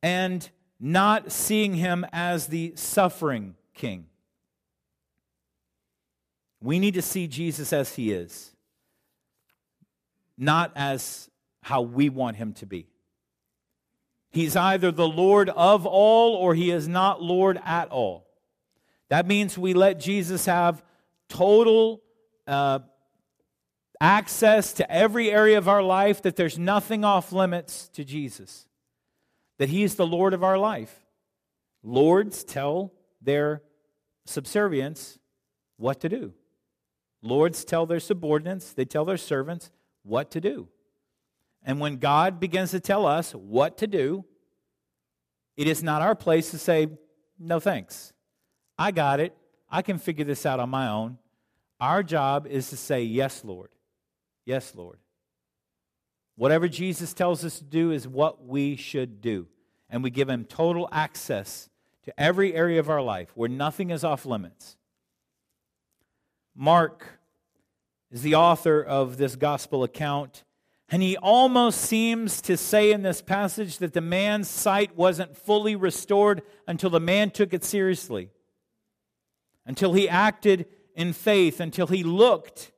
And 0.03 0.49
not 0.79 1.33
seeing 1.33 1.75
him 1.75 2.05
as 2.13 2.49
the 2.49 2.75
suffering 2.77 3.55
king. 3.73 4.07
We 6.61 6.79
need 6.79 6.95
to 6.95 7.03
see 7.03 7.27
Jesus 7.27 7.73
as 7.73 7.95
he 7.95 8.13
is, 8.13 8.55
not 10.37 10.73
as 10.77 11.31
how 11.63 11.83
we 11.83 12.09
want 12.09 12.37
him 12.37 12.53
to 12.55 12.67
be. 12.67 12.87
He's 14.31 14.57
either 14.57 14.91
the 14.91 15.09
Lord 15.09 15.49
of 15.51 15.87
all 15.87 16.35
or 16.35 16.55
he 16.55 16.71
is 16.71 16.89
not 16.89 17.23
Lord 17.23 17.61
at 17.65 17.89
all. 17.91 18.27
That 19.15 19.29
means 19.29 19.57
we 19.57 19.75
let 19.75 20.01
Jesus 20.01 20.47
have 20.47 20.83
total 21.29 22.03
uh, 22.49 22.81
access 24.01 24.73
to 24.73 24.91
every 24.91 25.31
area 25.31 25.57
of 25.57 25.69
our 25.69 25.85
life, 25.85 26.23
that 26.23 26.35
there's 26.35 26.59
nothing 26.59 27.05
off 27.05 27.31
limits 27.31 27.87
to 27.91 28.03
Jesus 28.03 28.67
that 29.59 29.69
He 29.69 29.85
is 29.85 29.95
the 29.95 30.05
Lord 30.05 30.35
of 30.35 30.43
our 30.43 30.59
life. 30.59 31.07
Lords 31.85 32.43
tell 32.43 32.93
their 33.23 33.63
subservients 34.27 35.21
what 35.77 36.01
to 36.01 36.09
do. 36.09 36.33
Lords 37.23 37.65
tell 37.65 37.87
their 37.87 38.01
subordinates, 38.01 38.73
they 38.73 38.85
tell 38.85 39.05
their 39.05 39.17
servants 39.17 39.71
what 40.03 40.33
to 40.33 40.41
do. 40.41 40.67
And 41.63 41.79
when 41.79 41.99
God 41.99 42.41
begins 42.41 42.73
to 42.73 42.81
tell 42.81 43.07
us 43.07 43.31
what 43.31 43.79
to 43.79 43.87
do, 43.87 44.25
it 45.57 45.69
is 45.69 45.85
not 45.85 46.03
our 46.03 46.17
place 46.17 46.51
to 46.51 46.59
say, 46.59 46.89
no 47.39 47.61
thanks. 47.61 48.13
I 48.79 48.91
got 48.91 49.21
it. 49.21 49.37
I 49.71 49.83
can 49.83 49.99
figure 49.99 50.25
this 50.25 50.47
out 50.47 50.61
on 50.61 50.71
my 50.71 50.89
own. 50.89 51.19
Our 51.81 52.03
job 52.03 52.47
is 52.47 52.71
to 52.71 52.77
say, 52.77 53.03
yes, 53.03 53.45
Lord. 53.45 53.71
Yes, 54.45 54.75
Lord. 54.75 54.99
Whatever 56.37 56.69
Jesus 56.69 57.15
tells 57.15 57.45
us 57.45 57.59
to 57.59 57.65
do 57.65 57.91
is 57.91 58.09
what 58.09 58.45
we 58.45 58.77
should 58.77 59.21
do. 59.21 59.47
And 59.89 60.03
we 60.03 60.11
give 60.11 60.29
him 60.29 60.45
total 60.45 60.89
access 60.91 61.69
to 62.05 62.21
every 62.21 62.55
area 62.55 62.81
of 62.81 62.91
our 62.91 63.03
life 63.03 63.31
where 63.35 63.49
nothing 63.49 63.91
is 63.91 64.05
off 64.05 64.27
limits. 64.27 64.77
Mark 66.55 67.19
is 68.11 68.23
the 68.23 68.35
author 68.35 68.81
of 68.83 69.17
this 69.17 69.37
gospel 69.37 69.83
account, 69.83 70.45
and 70.89 71.03
he 71.03 71.17
almost 71.17 71.81
seems 71.81 72.41
to 72.43 72.57
say 72.57 72.93
in 72.93 73.03
this 73.03 73.23
passage 73.23 73.79
that 73.79 73.93
the 73.93 74.01
man's 74.01 74.49
sight 74.49 74.97
wasn't 74.97 75.37
fully 75.37 75.75
restored 75.75 76.43
until 76.69 76.91
the 76.91 77.01
man 77.01 77.31
took 77.31 77.53
it 77.53 77.65
seriously, 77.65 78.31
until 79.67 79.93
he 79.93 80.09
acted 80.09 80.67
in 80.95 81.13
faith, 81.13 81.61
until 81.61 81.87
he 81.87 82.03
looked 82.03 82.73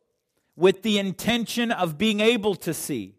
with 0.57 0.83
the 0.83 0.99
intention 0.99 1.71
of 1.71 1.99
being 1.99 2.21
able 2.21 2.55
to 2.55 2.73
see. 2.73 3.15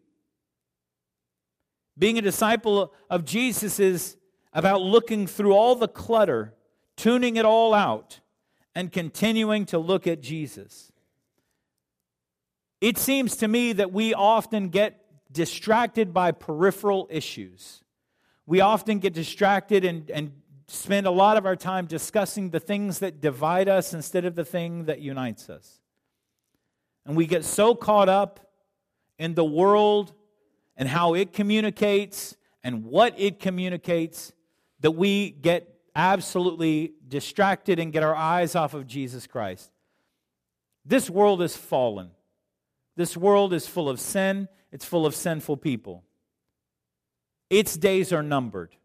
Being 1.97 2.17
a 2.17 2.21
disciple 2.21 2.93
of 3.09 3.25
Jesus 3.25 3.79
is 3.79 4.17
about 4.53 4.81
looking 4.81 5.27
through 5.27 5.53
all 5.53 5.75
the 5.75 5.87
clutter, 5.87 6.53
tuning 6.95 7.35
it 7.35 7.45
all 7.45 7.73
out, 7.73 8.19
and 8.75 8.91
continuing 8.91 9.65
to 9.67 9.77
look 9.77 10.07
at 10.07 10.21
Jesus. 10.21 10.91
It 12.79 12.97
seems 12.97 13.35
to 13.37 13.47
me 13.47 13.73
that 13.73 13.91
we 13.91 14.13
often 14.13 14.69
get 14.69 15.03
distracted 15.31 16.13
by 16.13 16.31
peripheral 16.31 17.07
issues. 17.09 17.83
We 18.45 18.61
often 18.61 18.99
get 18.99 19.13
distracted 19.13 19.83
and, 19.83 20.09
and 20.11 20.31
spend 20.67 21.07
a 21.07 21.11
lot 21.11 21.37
of 21.37 21.45
our 21.45 21.55
time 21.55 21.85
discussing 21.85 22.49
the 22.49 22.59
things 22.59 22.99
that 22.99 23.21
divide 23.21 23.69
us 23.69 23.93
instead 23.93 24.25
of 24.25 24.35
the 24.35 24.45
thing 24.45 24.85
that 24.85 24.99
unites 24.99 25.49
us. 25.49 25.79
And 27.05 27.15
we 27.15 27.25
get 27.25 27.45
so 27.45 27.73
caught 27.73 28.09
up 28.09 28.51
in 29.17 29.33
the 29.33 29.45
world 29.45 30.13
and 30.75 30.89
how 30.89 31.13
it 31.13 31.31
communicates 31.31 32.35
and 32.63 32.83
what 32.83 33.17
it 33.17 33.39
communicates 33.39 34.33
that 34.81 34.91
we 34.91 35.31
get 35.31 35.73
absolutely 35.95 36.93
distracted 37.07 37.79
and 37.79 37.91
get 37.91 38.03
our 38.03 38.15
eyes 38.15 38.55
off 38.55 38.73
of 38.73 38.85
Jesus 38.85 39.25
Christ. 39.25 39.71
This 40.85 41.09
world 41.09 41.41
is 41.41 41.55
fallen. 41.55 42.11
This 42.95 43.15
world 43.15 43.53
is 43.53 43.67
full 43.67 43.89
of 43.89 43.99
sin, 43.99 44.47
it's 44.71 44.85
full 44.85 45.05
of 45.05 45.15
sinful 45.15 45.57
people. 45.57 46.03
Its 47.49 47.77
days 47.77 48.11
are 48.11 48.23
numbered. 48.23 48.75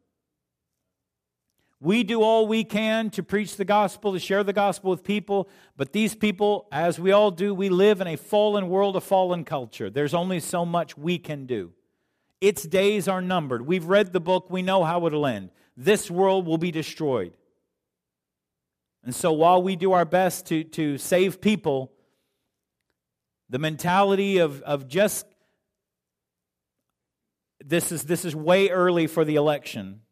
We 1.82 2.04
do 2.04 2.22
all 2.22 2.46
we 2.46 2.62
can 2.62 3.10
to 3.10 3.24
preach 3.24 3.56
the 3.56 3.64
gospel, 3.64 4.12
to 4.12 4.20
share 4.20 4.44
the 4.44 4.52
gospel 4.52 4.92
with 4.92 5.02
people, 5.02 5.48
but 5.76 5.92
these 5.92 6.14
people, 6.14 6.68
as 6.70 7.00
we 7.00 7.10
all 7.10 7.32
do, 7.32 7.52
we 7.52 7.70
live 7.70 8.00
in 8.00 8.06
a 8.06 8.14
fallen 8.14 8.68
world, 8.68 8.94
a 8.94 9.00
fallen 9.00 9.44
culture. 9.44 9.90
There's 9.90 10.14
only 10.14 10.38
so 10.38 10.64
much 10.64 10.96
we 10.96 11.18
can 11.18 11.44
do. 11.44 11.72
Its 12.40 12.62
days 12.62 13.08
are 13.08 13.20
numbered. 13.20 13.66
We've 13.66 13.84
read 13.84 14.12
the 14.12 14.20
book, 14.20 14.48
we 14.48 14.62
know 14.62 14.84
how 14.84 15.08
it'll 15.08 15.26
end. 15.26 15.50
This 15.76 16.08
world 16.08 16.46
will 16.46 16.56
be 16.56 16.70
destroyed. 16.70 17.36
And 19.02 19.12
so 19.12 19.32
while 19.32 19.60
we 19.60 19.74
do 19.74 19.90
our 19.90 20.04
best 20.04 20.46
to, 20.46 20.62
to 20.62 20.98
save 20.98 21.40
people, 21.40 21.90
the 23.50 23.58
mentality 23.58 24.38
of, 24.38 24.62
of 24.62 24.86
just 24.86 25.26
this 27.58 27.90
is 27.90 28.04
this 28.04 28.24
is 28.24 28.36
way 28.36 28.68
early 28.68 29.08
for 29.08 29.24
the 29.24 29.34
election. 29.34 30.02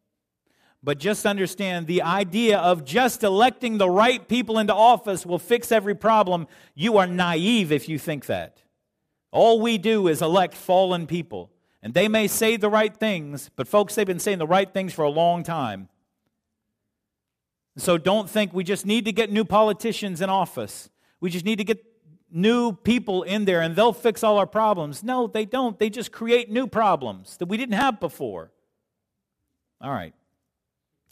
But 0.82 0.98
just 0.98 1.26
understand 1.26 1.86
the 1.86 2.02
idea 2.02 2.58
of 2.58 2.84
just 2.84 3.22
electing 3.22 3.76
the 3.76 3.90
right 3.90 4.26
people 4.26 4.58
into 4.58 4.74
office 4.74 5.26
will 5.26 5.38
fix 5.38 5.70
every 5.70 5.94
problem. 5.94 6.46
You 6.74 6.96
are 6.96 7.06
naive 7.06 7.70
if 7.70 7.88
you 7.88 7.98
think 7.98 8.26
that. 8.26 8.62
All 9.30 9.60
we 9.60 9.76
do 9.76 10.08
is 10.08 10.22
elect 10.22 10.54
fallen 10.54 11.06
people. 11.06 11.50
And 11.82 11.94
they 11.94 12.08
may 12.08 12.26
say 12.26 12.56
the 12.56 12.70
right 12.70 12.94
things, 12.94 13.50
but 13.56 13.68
folks, 13.68 13.94
they've 13.94 14.06
been 14.06 14.18
saying 14.18 14.38
the 14.38 14.46
right 14.46 14.72
things 14.72 14.92
for 14.92 15.02
a 15.04 15.10
long 15.10 15.42
time. 15.42 15.88
So 17.76 17.96
don't 17.96 18.28
think 18.28 18.52
we 18.52 18.64
just 18.64 18.84
need 18.84 19.04
to 19.06 19.12
get 19.12 19.30
new 19.30 19.44
politicians 19.44 20.20
in 20.20 20.28
office. 20.28 20.90
We 21.20 21.30
just 21.30 21.44
need 21.44 21.56
to 21.56 21.64
get 21.64 21.84
new 22.30 22.72
people 22.72 23.22
in 23.22 23.44
there 23.44 23.60
and 23.60 23.74
they'll 23.74 23.92
fix 23.92 24.22
all 24.22 24.38
our 24.38 24.46
problems. 24.46 25.02
No, 25.02 25.26
they 25.26 25.44
don't. 25.44 25.78
They 25.78 25.90
just 25.90 26.12
create 26.12 26.50
new 26.50 26.66
problems 26.66 27.36
that 27.38 27.46
we 27.46 27.56
didn't 27.56 27.74
have 27.74 28.00
before. 28.00 28.50
All 29.80 29.90
right. 29.90 30.14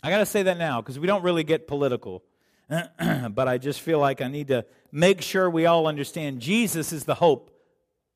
I 0.02 0.10
got 0.10 0.18
to 0.18 0.26
say 0.26 0.44
that 0.44 0.58
now 0.58 0.80
because 0.80 0.98
we 0.98 1.06
don't 1.06 1.22
really 1.22 1.44
get 1.44 1.66
political. 1.66 2.22
but 2.68 3.48
I 3.48 3.58
just 3.58 3.80
feel 3.80 3.98
like 3.98 4.20
I 4.20 4.28
need 4.28 4.48
to 4.48 4.64
make 4.92 5.22
sure 5.22 5.48
we 5.48 5.66
all 5.66 5.86
understand 5.86 6.40
Jesus 6.40 6.92
is 6.92 7.04
the 7.04 7.14
hope 7.14 7.50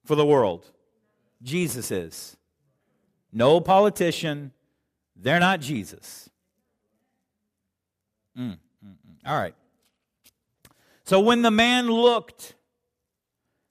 for 0.04 0.14
the 0.14 0.26
world. 0.26 0.70
Jesus 1.42 1.90
is. 1.90 2.36
No 3.32 3.60
politician, 3.60 4.52
they're 5.16 5.40
not 5.40 5.60
Jesus. 5.60 6.28
Mm, 8.38 8.50
mm, 8.50 8.58
mm. 8.84 8.96
All 9.26 9.38
right. 9.38 9.54
So 11.04 11.20
when 11.20 11.42
the 11.42 11.50
man 11.50 11.88
looked 11.88 12.54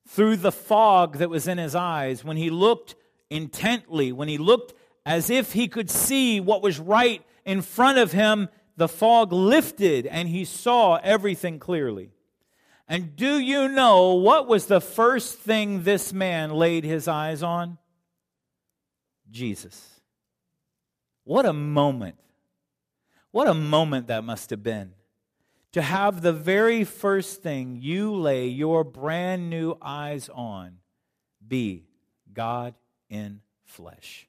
through 0.08 0.38
the 0.38 0.52
fog 0.52 1.18
that 1.18 1.30
was 1.30 1.48
in 1.48 1.58
his 1.58 1.76
eyes, 1.76 2.24
when 2.24 2.38
he 2.38 2.50
looked 2.50 2.96
intently, 3.30 4.12
when 4.12 4.28
he 4.28 4.38
looked 4.38 4.74
as 5.06 5.30
if 5.30 5.54
he 5.54 5.68
could 5.68 5.90
see 5.90 6.40
what 6.40 6.62
was 6.62 6.80
right 6.80 7.24
in 7.46 7.62
front 7.62 7.98
of 7.98 8.12
him, 8.12 8.50
the 8.78 8.88
fog 8.88 9.32
lifted 9.32 10.06
and 10.06 10.28
he 10.28 10.46
saw 10.46 10.96
everything 11.04 11.60
clearly. 11.60 12.12
And 12.88 13.16
do 13.16 13.40
you 13.40 13.68
know 13.70 14.16
what 14.16 14.48
was 14.48 14.66
the 14.66 14.82
first 14.82 15.40
thing 15.40 15.84
this 15.84 16.12
man 16.12 16.52
laid 16.52 16.84
his 16.84 17.08
eyes 17.08 17.42
on? 17.42 17.78
Jesus. 19.30 20.02
What 21.24 21.46
a 21.46 21.54
moment. 21.54 22.16
What 23.32 23.48
a 23.48 23.54
moment 23.54 24.08
that 24.08 24.24
must 24.24 24.50
have 24.50 24.64
been. 24.64 24.94
To 25.74 25.82
have 25.82 26.22
the 26.22 26.34
very 26.34 26.84
first 26.84 27.42
thing 27.42 27.78
you 27.80 28.14
lay 28.14 28.48
your 28.48 28.84
brand 28.84 29.50
new 29.50 29.78
eyes 29.82 30.28
on 30.28 30.80
be 31.48 31.86
God 32.34 32.76
in 33.10 33.40
flesh. 33.64 34.28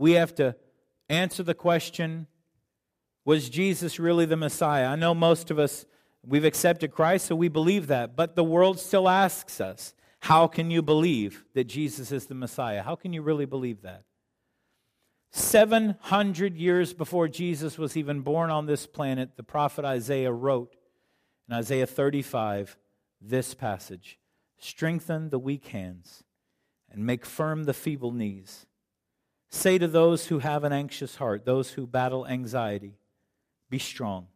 We 0.00 0.12
have 0.12 0.34
to 0.36 0.56
answer 1.10 1.42
the 1.42 1.52
question 1.52 2.26
was 3.26 3.50
Jesus 3.50 4.00
really 4.00 4.24
the 4.24 4.34
Messiah? 4.34 4.86
I 4.86 4.96
know 4.96 5.14
most 5.14 5.50
of 5.50 5.58
us, 5.58 5.84
we've 6.26 6.46
accepted 6.46 6.90
Christ, 6.90 7.26
so 7.26 7.36
we 7.36 7.48
believe 7.48 7.88
that. 7.88 8.16
But 8.16 8.34
the 8.34 8.42
world 8.42 8.80
still 8.80 9.10
asks 9.10 9.60
us, 9.60 9.92
how 10.20 10.46
can 10.46 10.70
you 10.70 10.80
believe 10.80 11.44
that 11.52 11.64
Jesus 11.64 12.12
is 12.12 12.24
the 12.24 12.34
Messiah? 12.34 12.82
How 12.82 12.96
can 12.96 13.12
you 13.12 13.20
really 13.20 13.44
believe 13.44 13.82
that? 13.82 14.04
700 15.32 16.56
years 16.56 16.94
before 16.94 17.28
Jesus 17.28 17.76
was 17.76 17.94
even 17.94 18.22
born 18.22 18.50
on 18.50 18.64
this 18.64 18.86
planet, 18.86 19.36
the 19.36 19.42
prophet 19.42 19.84
Isaiah 19.84 20.32
wrote 20.32 20.76
in 21.46 21.54
Isaiah 21.54 21.86
35 21.86 22.78
this 23.20 23.52
passage 23.52 24.18
Strengthen 24.58 25.28
the 25.28 25.38
weak 25.38 25.66
hands 25.66 26.24
and 26.90 27.04
make 27.04 27.26
firm 27.26 27.64
the 27.64 27.74
feeble 27.74 28.12
knees. 28.12 28.64
Say 29.50 29.78
to 29.78 29.88
those 29.88 30.28
who 30.28 30.38
have 30.38 30.62
an 30.62 30.72
anxious 30.72 31.16
heart, 31.16 31.44
those 31.44 31.70
who 31.70 31.86
battle 31.86 32.26
anxiety, 32.26 32.94
be 33.68 33.80
strong, 33.80 34.28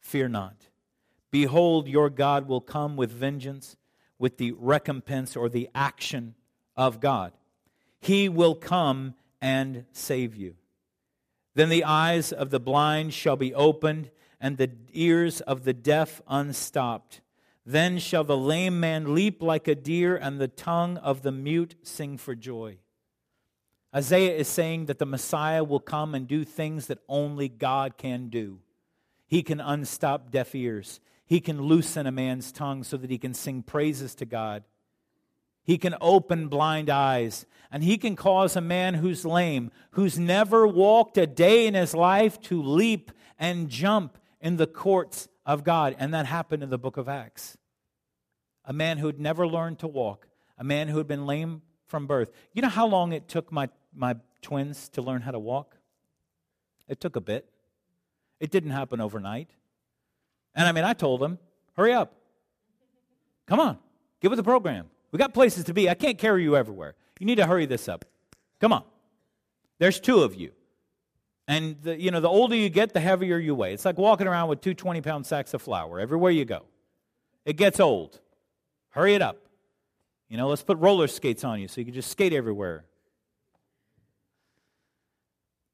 fear 0.00 0.28
not. 0.28 0.68
Behold, 1.30 1.86
your 1.86 2.10
God 2.10 2.48
will 2.48 2.60
come 2.60 2.96
with 2.96 3.12
vengeance, 3.12 3.76
with 4.18 4.36
the 4.36 4.52
recompense 4.52 5.36
or 5.36 5.48
the 5.48 5.68
action 5.74 6.34
of 6.76 7.00
God. 7.00 7.32
He 8.00 8.28
will 8.28 8.56
come 8.56 9.14
and 9.40 9.84
save 9.92 10.34
you. 10.34 10.56
Then 11.54 11.68
the 11.68 11.84
eyes 11.84 12.32
of 12.32 12.50
the 12.50 12.60
blind 12.60 13.14
shall 13.14 13.36
be 13.36 13.54
opened, 13.54 14.10
and 14.40 14.56
the 14.56 14.70
ears 14.92 15.40
of 15.40 15.64
the 15.64 15.72
deaf 15.72 16.20
unstopped. 16.26 17.20
Then 17.64 17.98
shall 17.98 18.24
the 18.24 18.36
lame 18.36 18.80
man 18.80 19.14
leap 19.14 19.40
like 19.40 19.68
a 19.68 19.74
deer, 19.74 20.16
and 20.16 20.40
the 20.40 20.48
tongue 20.48 20.96
of 20.96 21.22
the 21.22 21.32
mute 21.32 21.76
sing 21.82 22.16
for 22.16 22.34
joy. 22.34 22.78
Isaiah 23.94 24.36
is 24.36 24.48
saying 24.48 24.86
that 24.86 24.98
the 24.98 25.06
Messiah 25.06 25.64
will 25.64 25.80
come 25.80 26.14
and 26.14 26.28
do 26.28 26.44
things 26.44 26.86
that 26.86 26.98
only 27.08 27.48
God 27.48 27.96
can 27.96 28.28
do. 28.28 28.60
He 29.26 29.42
can 29.42 29.60
unstop 29.60 30.30
deaf 30.30 30.54
ears. 30.54 31.00
He 31.24 31.40
can 31.40 31.62
loosen 31.62 32.06
a 32.06 32.12
man's 32.12 32.52
tongue 32.52 32.82
so 32.84 32.96
that 32.96 33.10
he 33.10 33.18
can 33.18 33.34
sing 33.34 33.62
praises 33.62 34.14
to 34.16 34.26
God. 34.26 34.64
He 35.62 35.76
can 35.76 35.94
open 36.00 36.48
blind 36.48 36.88
eyes, 36.88 37.44
and 37.70 37.84
he 37.84 37.98
can 37.98 38.16
cause 38.16 38.56
a 38.56 38.62
man 38.62 38.94
who's 38.94 39.26
lame, 39.26 39.70
who's 39.90 40.18
never 40.18 40.66
walked 40.66 41.18
a 41.18 41.26
day 41.26 41.66
in 41.66 41.74
his 41.74 41.94
life, 41.94 42.40
to 42.42 42.62
leap 42.62 43.12
and 43.38 43.68
jump 43.68 44.16
in 44.40 44.56
the 44.56 44.66
courts 44.66 45.28
of 45.44 45.64
God. 45.64 45.94
And 45.98 46.14
that 46.14 46.24
happened 46.24 46.62
in 46.62 46.70
the 46.70 46.78
book 46.78 46.96
of 46.96 47.06
Acts. 47.08 47.58
A 48.64 48.72
man 48.72 48.96
who 48.96 49.06
had 49.06 49.20
never 49.20 49.46
learned 49.46 49.78
to 49.80 49.86
walk, 49.86 50.28
a 50.56 50.64
man 50.64 50.88
who 50.88 50.96
had 50.96 51.06
been 51.06 51.26
lame 51.26 51.60
from 51.88 52.06
birth. 52.06 52.30
You 52.52 52.62
know 52.62 52.68
how 52.68 52.86
long 52.86 53.12
it 53.12 53.26
took 53.26 53.50
my, 53.50 53.68
my 53.94 54.16
twins 54.42 54.88
to 54.90 55.02
learn 55.02 55.22
how 55.22 55.32
to 55.32 55.38
walk? 55.38 55.76
It 56.86 57.00
took 57.00 57.16
a 57.16 57.20
bit. 57.20 57.48
It 58.38 58.50
didn't 58.50 58.70
happen 58.70 59.00
overnight. 59.00 59.50
And 60.54 60.68
I 60.68 60.72
mean, 60.72 60.84
I 60.84 60.92
told 60.92 61.20
them, 61.20 61.38
hurry 61.76 61.92
up. 61.92 62.14
Come 63.46 63.60
on, 63.60 63.78
get 64.20 64.30
with 64.30 64.36
the 64.36 64.44
program. 64.44 64.86
We 65.10 65.18
got 65.18 65.32
places 65.32 65.64
to 65.64 65.74
be. 65.74 65.88
I 65.88 65.94
can't 65.94 66.18
carry 66.18 66.42
you 66.42 66.56
everywhere. 66.56 66.94
You 67.18 67.26
need 67.26 67.36
to 67.36 67.46
hurry 67.46 67.66
this 67.66 67.88
up. 67.88 68.04
Come 68.60 68.72
on. 68.72 68.84
There's 69.78 69.98
two 70.00 70.20
of 70.20 70.34
you. 70.34 70.52
And 71.46 71.76
the, 71.82 71.98
you 71.98 72.10
know, 72.10 72.20
the 72.20 72.28
older 72.28 72.54
you 72.54 72.68
get, 72.68 72.92
the 72.92 73.00
heavier 73.00 73.38
you 73.38 73.54
weigh. 73.54 73.72
It's 73.72 73.86
like 73.86 73.96
walking 73.96 74.26
around 74.26 74.48
with 74.48 74.60
two 74.60 74.74
20 74.74 75.00
pound 75.00 75.24
sacks 75.24 75.54
of 75.54 75.62
flour 75.62 75.98
everywhere 75.98 76.30
you 76.30 76.44
go. 76.44 76.64
It 77.46 77.56
gets 77.56 77.80
old. 77.80 78.20
Hurry 78.90 79.14
it 79.14 79.22
up. 79.22 79.47
You 80.28 80.36
know, 80.36 80.48
let's 80.48 80.62
put 80.62 80.78
roller 80.78 81.06
skates 81.06 81.44
on 81.44 81.60
you 81.60 81.68
so 81.68 81.80
you 81.80 81.86
can 81.86 81.94
just 81.94 82.10
skate 82.10 82.32
everywhere. 82.32 82.84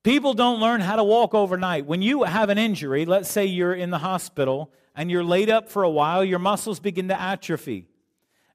People 0.05 0.35
don't 0.35 0.61
learn 0.61 0.81
how 0.81 0.97
to 0.97 1.05
walk 1.05 1.35
overnight. 1.35 1.87
When 1.87 2.03
you 2.03 2.25
have 2.25 2.51
an 2.51 2.59
injury, 2.59 3.07
let's 3.07 3.31
say 3.31 3.47
you're 3.47 3.75
in 3.75 3.91
the 3.91 3.99
hospital 3.99 4.71
and 4.95 5.11
you're 5.11 5.25
laid 5.25 5.51
up 5.51 5.71
for 5.71 5.83
a 5.83 5.91
while, 5.91 6.23
your 6.23 6.39
muscles 6.39 6.79
begin 6.79 7.09
to 7.09 7.21
atrophy 7.21 7.89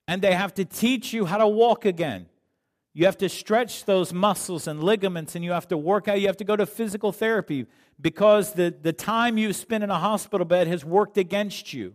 and 0.09 0.23
they 0.23 0.33
have 0.33 0.55
to 0.55 0.65
teach 0.65 1.13
you 1.13 1.25
how 1.25 1.37
to 1.37 1.47
walk 1.47 1.85
again. 1.85 2.25
You 2.95 3.05
have 3.05 3.17
to 3.19 3.29
stretch 3.29 3.85
those 3.85 4.11
muscles 4.11 4.67
and 4.67 4.83
ligaments, 4.83 5.35
and 5.35 5.45
you 5.45 5.51
have 5.51 5.67
to 5.67 5.77
work 5.77 6.07
out. 6.07 6.19
You 6.19 6.25
have 6.25 6.37
to 6.37 6.43
go 6.43 6.55
to 6.55 6.65
physical 6.65 7.11
therapy 7.11 7.67
because 8.01 8.53
the, 8.53 8.73
the 8.81 8.91
time 8.91 9.37
you 9.37 9.53
spend 9.53 9.83
in 9.83 9.91
a 9.91 9.99
hospital 9.99 10.45
bed 10.45 10.65
has 10.65 10.83
worked 10.83 11.19
against 11.19 11.73
you 11.73 11.93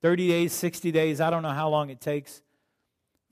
30 0.00 0.28
days, 0.28 0.52
60 0.52 0.92
days, 0.92 1.20
I 1.20 1.28
don't 1.28 1.42
know 1.42 1.50
how 1.50 1.68
long 1.68 1.90
it 1.90 2.00
takes 2.00 2.40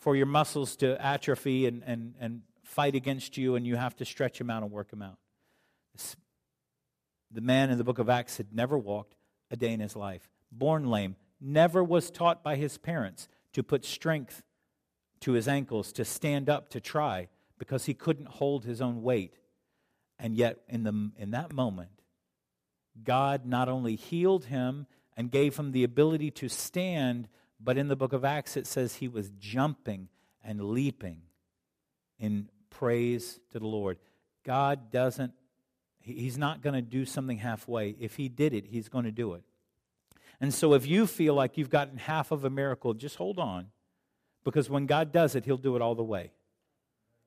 for 0.02 0.16
your 0.16 0.26
muscles 0.26 0.74
to 0.74 1.00
atrophy 1.00 1.64
and, 1.64 1.84
and, 1.86 2.14
and 2.18 2.42
fight 2.64 2.96
against 2.96 3.38
you, 3.38 3.54
and 3.54 3.64
you 3.64 3.76
have 3.76 3.94
to 3.94 4.04
stretch 4.04 4.36
them 4.36 4.50
out 4.50 4.64
and 4.64 4.72
work 4.72 4.90
them 4.90 5.00
out. 5.00 5.16
The 7.30 7.40
man 7.40 7.70
in 7.70 7.78
the 7.78 7.84
book 7.84 8.00
of 8.00 8.10
Acts 8.10 8.36
had 8.36 8.52
never 8.52 8.76
walked 8.76 9.14
a 9.48 9.56
day 9.56 9.72
in 9.72 9.78
his 9.78 9.94
life, 9.94 10.28
born 10.50 10.90
lame, 10.90 11.14
never 11.40 11.84
was 11.84 12.10
taught 12.10 12.42
by 12.42 12.56
his 12.56 12.78
parents 12.78 13.28
to 13.52 13.62
put 13.62 13.84
strength 13.84 14.42
to 15.20 15.32
his 15.32 15.46
ankles, 15.46 15.92
to 15.92 16.04
stand 16.04 16.50
up, 16.50 16.68
to 16.70 16.80
try, 16.80 17.28
because 17.56 17.84
he 17.84 17.94
couldn't 17.94 18.26
hold 18.26 18.64
his 18.64 18.80
own 18.80 19.02
weight. 19.02 19.38
And 20.18 20.34
yet, 20.34 20.62
in, 20.68 20.82
the, 20.82 21.12
in 21.16 21.30
that 21.30 21.52
moment, 21.52 22.02
God 23.04 23.46
not 23.46 23.68
only 23.68 23.94
healed 23.94 24.46
him 24.46 24.88
and 25.16 25.30
gave 25.30 25.56
him 25.56 25.70
the 25.70 25.84
ability 25.84 26.32
to 26.32 26.48
stand, 26.48 27.28
but 27.62 27.78
in 27.78 27.88
the 27.88 27.96
book 27.96 28.12
of 28.12 28.24
Acts 28.24 28.56
it 28.56 28.66
says 28.66 28.96
he 28.96 29.08
was 29.08 29.30
jumping 29.38 30.08
and 30.42 30.60
leaping 30.60 31.22
in 32.18 32.48
praise 32.70 33.38
to 33.50 33.58
the 33.58 33.66
Lord. 33.66 33.98
God 34.44 34.90
doesn't, 34.90 35.32
he's 36.00 36.38
not 36.38 36.62
going 36.62 36.74
to 36.74 36.82
do 36.82 37.04
something 37.04 37.38
halfway. 37.38 37.90
If 37.90 38.16
he 38.16 38.28
did 38.28 38.54
it, 38.54 38.66
he's 38.66 38.88
going 38.88 39.04
to 39.04 39.12
do 39.12 39.34
it. 39.34 39.42
And 40.40 40.52
so 40.52 40.74
if 40.74 40.86
you 40.86 41.06
feel 41.06 41.34
like 41.34 41.56
you've 41.56 41.70
gotten 41.70 41.98
half 41.98 42.32
of 42.32 42.44
a 42.44 42.50
miracle, 42.50 42.94
just 42.94 43.16
hold 43.16 43.38
on. 43.38 43.68
Because 44.44 44.68
when 44.68 44.86
God 44.86 45.12
does 45.12 45.34
it, 45.34 45.44
He'll 45.44 45.56
do 45.56 45.76
it 45.76 45.82
all 45.82 45.94
the 45.94 46.02
way. 46.02 46.32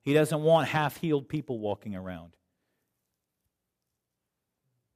He 0.02 0.12
doesn't 0.12 0.42
want 0.42 0.68
half 0.68 0.98
healed 0.98 1.28
people 1.28 1.58
walking 1.58 1.96
around. 1.96 2.36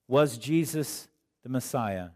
Was 0.06 0.38
Jesus 0.38 1.08
the 1.42 1.48
Messiah? 1.48 2.10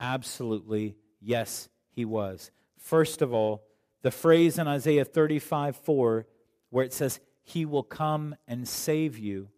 Absolutely, 0.00 0.96
yes, 1.20 1.68
he 1.92 2.04
was. 2.04 2.50
First 2.78 3.22
of 3.22 3.32
all, 3.32 3.62
the 4.02 4.10
phrase 4.10 4.58
in 4.58 4.66
Isaiah 4.66 5.04
35 5.04 5.76
4, 5.76 6.26
where 6.70 6.84
it 6.84 6.92
says, 6.92 7.20
He 7.42 7.64
will 7.64 7.84
come 7.84 8.34
and 8.48 8.66
save 8.66 9.18
you, 9.18 9.48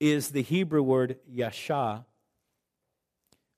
is 0.00 0.30
the 0.30 0.42
Hebrew 0.42 0.82
word 0.82 1.18
yasha, 1.28 2.04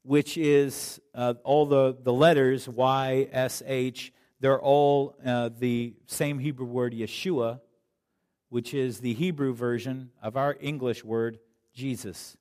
which 0.03 0.37
is 0.37 1.01
uh, 1.15 1.35
all 1.43 1.65
the, 1.65 1.97
the 2.03 2.13
letters 2.13 2.69
Y, 2.69 3.29
S, 3.33 3.63
H, 3.67 4.13
they're 4.41 4.61
all 4.61 5.17
uh, 5.25 5.49
the 5.59 5.95
same 6.07 6.39
Hebrew 6.39 6.67
word 6.67 6.93
Yeshua, 6.93 7.61
which 8.51 8.75
is 8.75 9.01
the 9.01 9.15
Hebrew 9.15 9.55
version 9.55 10.11
of 10.23 10.37
our 10.37 10.57
English 10.61 11.03
word 11.03 11.39
Jesus. 11.73 12.37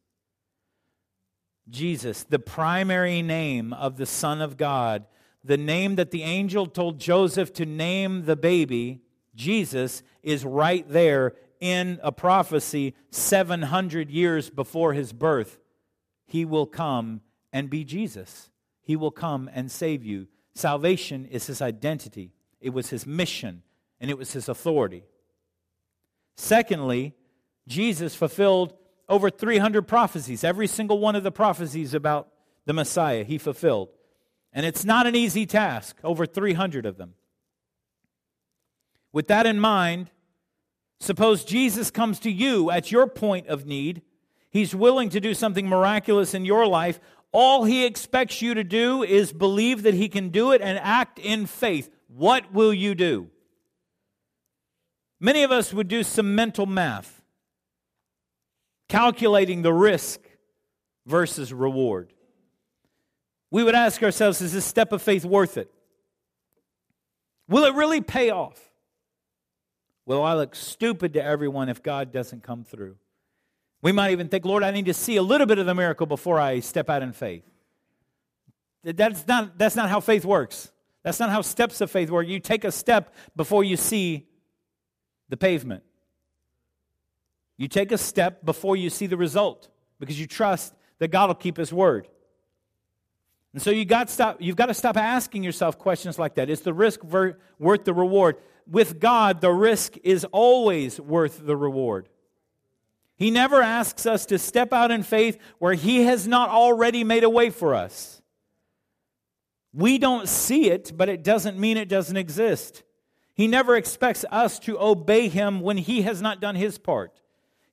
Jesus, 1.70 2.24
the 2.24 2.40
primary 2.40 3.22
name 3.22 3.74
of 3.74 3.98
the 3.98 4.06
Son 4.06 4.42
of 4.42 4.58
God, 4.58 5.06
the 5.44 5.58
name 5.58 5.96
that 5.96 6.12
the 6.12 6.24
angel 6.24 6.66
told 6.66 7.00
Joseph 7.00 7.54
to 7.54 7.66
name 7.66 8.26
the 8.26 8.36
baby, 8.36 9.02
Jesus, 9.36 10.04
is 10.22 10.46
right 10.46 10.88
there 10.88 11.34
in 11.60 12.00
a 12.04 12.12
prophecy 12.12 12.94
700 13.12 14.10
years 14.10 14.50
before 14.50 14.94
his 14.94 15.14
birth. 15.14 15.60
He 16.26 16.46
will 16.46 16.66
come 16.66 17.22
and 17.52 17.70
be 17.70 17.84
Jesus. 17.84 18.50
He 18.82 18.96
will 18.96 19.12
come 19.12 19.50
and 19.54 19.72
save 19.72 20.04
you. 20.04 20.28
Salvation 20.56 21.26
is 21.26 21.48
his 21.48 21.62
identity, 21.62 22.34
it 22.60 22.72
was 22.72 22.90
his 22.90 23.08
mission, 23.08 23.64
and 24.00 24.12
it 24.12 24.18
was 24.18 24.34
his 24.34 24.50
authority. 24.50 25.04
Secondly, 26.36 27.14
Jesus 27.68 28.16
fulfilled 28.16 28.74
over 29.10 29.30
300 29.30 29.88
prophecies. 29.88 30.44
Every 30.44 30.68
single 30.68 31.00
one 31.00 31.16
of 31.16 31.24
the 31.24 31.32
prophecies 31.32 31.94
about 31.94 32.30
the 32.66 32.74
Messiah 32.74 33.24
he 33.24 33.38
fulfilled. 33.38 33.90
And 34.54 34.66
it's 34.66 34.86
not 34.86 35.08
an 35.08 35.16
easy 35.16 35.46
task, 35.46 35.98
over 36.04 36.26
300 36.26 36.86
of 36.86 36.98
them. 36.98 37.16
With 39.12 39.28
that 39.28 39.46
in 39.46 39.60
mind, 39.60 40.12
suppose 41.00 41.44
Jesus 41.44 41.92
comes 41.92 42.20
to 42.20 42.32
you 42.32 42.72
at 42.72 42.92
your 42.92 43.08
point 43.08 43.48
of 43.48 43.66
need. 43.66 44.02
He's 44.50 44.76
willing 44.76 45.10
to 45.10 45.20
do 45.20 45.34
something 45.34 45.68
miraculous 45.68 46.34
in 46.34 46.46
your 46.46 46.68
life. 46.68 47.00
All 47.32 47.64
he 47.64 47.86
expects 47.86 48.42
you 48.42 48.54
to 48.54 48.64
do 48.64 49.04
is 49.04 49.34
believe 49.34 49.84
that 49.84 49.96
he 49.96 50.08
can 50.08 50.30
do 50.30 50.52
it 50.52 50.62
and 50.62 50.78
act 50.80 51.18
in 51.18 51.48
faith. 51.48 51.90
What 52.08 52.54
will 52.54 52.74
you 52.74 52.94
do? 52.94 53.30
Many 55.20 55.42
of 55.42 55.52
us 55.52 55.74
would 55.74 55.88
do 55.88 56.04
some 56.04 56.36
mental 56.36 56.68
math 56.68 57.23
calculating 58.94 59.64
the 59.64 59.74
risk 59.74 60.20
versus 61.08 61.52
reward. 61.52 62.14
We 63.50 63.64
would 63.64 63.74
ask 63.74 64.04
ourselves 64.04 64.40
is 64.40 64.54
this 64.54 64.66
step 64.66 64.92
of 64.92 65.02
faith 65.02 65.26
worth 65.26 65.58
it? 65.58 65.72
Will 67.48 67.66
it 67.66 67.74
really 67.74 68.02
pay 68.02 68.30
off? 68.30 68.62
Will 70.06 70.22
I 70.22 70.36
look 70.36 70.54
stupid 70.54 71.14
to 71.14 71.24
everyone 71.24 71.70
if 71.70 71.82
God 71.82 72.12
doesn't 72.12 72.44
come 72.44 72.64
through? 72.64 72.96
We 73.82 73.92
might 73.92 74.12
even 74.12 74.28
think, 74.28 74.46
Lord, 74.46 74.62
I 74.62 74.70
need 74.70 74.86
to 74.86 74.94
see 74.94 75.16
a 75.16 75.24
little 75.24 75.48
bit 75.48 75.58
of 75.58 75.66
the 75.66 75.74
miracle 75.74 76.06
before 76.06 76.40
I 76.40 76.60
step 76.60 76.88
out 76.88 77.02
in 77.02 77.14
faith. 77.14 77.50
That's 78.84 79.26
not, 79.28 79.58
that's 79.58 79.76
not 79.76 79.90
how 79.90 80.02
faith 80.02 80.24
works. 80.24 80.72
That's 81.02 81.20
not 81.20 81.32
how 81.32 81.42
steps 81.42 81.82
of 81.82 81.90
faith 81.90 82.12
work. 82.12 82.28
You 82.28 82.40
take 82.40 82.64
a 82.64 82.72
step 82.72 83.16
before 83.36 83.64
you 83.64 83.76
see 83.76 84.28
the 85.30 85.38
pavement. 85.38 85.82
You 87.58 87.68
take 87.68 87.92
a 87.92 87.98
step 87.98 88.44
before 88.44 88.76
you 88.76 88.90
see 88.90 89.08
the 89.08 89.18
result 89.18 89.70
because 90.00 90.20
you 90.20 90.28
trust 90.28 90.74
that 91.00 91.10
God 91.10 91.28
will 91.28 91.36
keep 91.36 91.58
his 91.58 91.72
word. 91.72 92.08
And 93.54 93.62
so 93.62 93.70
you 93.70 93.86
got 93.86 94.10
stop, 94.10 94.38
you've 94.40 94.56
got 94.56 94.66
to 94.68 94.74
stop 94.74 94.98
asking 94.98 95.44
yourself 95.44 95.78
questions 95.78 96.18
like 96.18 96.36
that. 96.36 96.50
Is 96.50 96.62
the 96.62 96.74
risk 96.74 97.04
ver- 97.04 97.38
worth 97.60 97.86
the 97.86 97.94
reward? 97.94 98.38
With 98.66 99.00
God, 99.00 99.42
the 99.42 99.52
risk 99.52 99.98
is 100.04 100.26
always 100.26 101.00
worth 101.00 101.46
the 101.46 101.56
reward. 101.56 102.10
He 103.16 103.30
never 103.30 103.62
asks 103.62 104.06
us 104.06 104.26
to 104.28 104.40
step 104.40 104.74
out 104.74 104.90
in 104.90 105.04
faith 105.04 105.38
where 105.60 105.76
He 105.76 106.04
has 106.04 106.28
not 106.28 106.50
already 106.50 107.04
made 107.04 107.24
a 107.24 107.30
way 107.30 107.52
for 107.52 107.76
us. 107.76 108.22
We 109.72 109.98
don't 109.98 110.28
see 110.28 110.70
it, 110.70 110.92
but 110.96 111.10
it 111.10 111.24
doesn't 111.24 111.58
mean 111.58 111.78
it 111.78 111.90
doesn't 111.90 112.18
exist. 112.18 112.84
He 113.36 113.48
never 113.48 113.76
expects 113.76 114.26
us 114.32 114.60
to 114.60 114.80
obey 114.80 115.28
Him 115.28 115.62
when 115.62 115.78
He 115.78 116.02
has 116.04 116.22
not 116.22 116.42
done 116.42 116.56
His 116.56 116.78
part. 116.78 117.22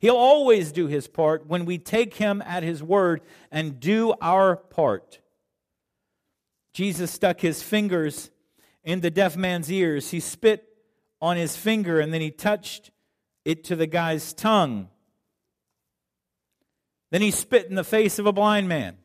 He'll 0.01 0.17
always 0.17 0.73
do 0.73 0.87
his 0.87 1.07
part 1.07 1.47
when 1.47 1.67
we 1.67 1.77
take 1.77 2.15
him 2.15 2.43
at 2.47 2.63
his 2.63 2.83
word 2.83 3.21
and 3.53 3.79
do 3.79 4.15
our 4.21 4.57
part. 4.57 5.21
Jesus 6.73 7.11
stuck 7.11 7.41
his 7.41 7.63
fingers 7.63 8.31
in 8.83 9.01
the 9.01 9.11
deaf 9.11 9.37
man's 9.37 9.71
ears. 9.71 10.11
He 10.11 10.21
spit 10.21 10.67
on 11.21 11.37
his 11.37 11.55
finger 11.55 12.01
and 12.01 12.15
then 12.15 12.23
he 12.23 12.31
touched 12.31 12.91
it 13.45 13.63
to 13.65 13.77
the 13.77 13.87
guy's 13.87 14.33
tongue. 14.33 14.89
Then 17.11 17.21
he 17.21 17.31
spit 17.31 17.67
in 17.67 17.75
the 17.75 17.85
face 17.85 18.19
of 18.19 18.25
a 18.25 18.33
blind 18.33 18.69
man. 18.69 18.97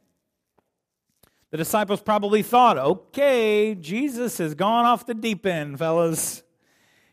The 1.52 1.58
disciples 1.58 2.02
probably 2.02 2.41
thought, 2.41 2.78
okay, 2.78 3.76
Jesus 3.76 4.38
has 4.38 4.56
gone 4.56 4.86
off 4.86 5.06
the 5.06 5.14
deep 5.14 5.46
end, 5.46 5.78
fellas. 5.78 6.43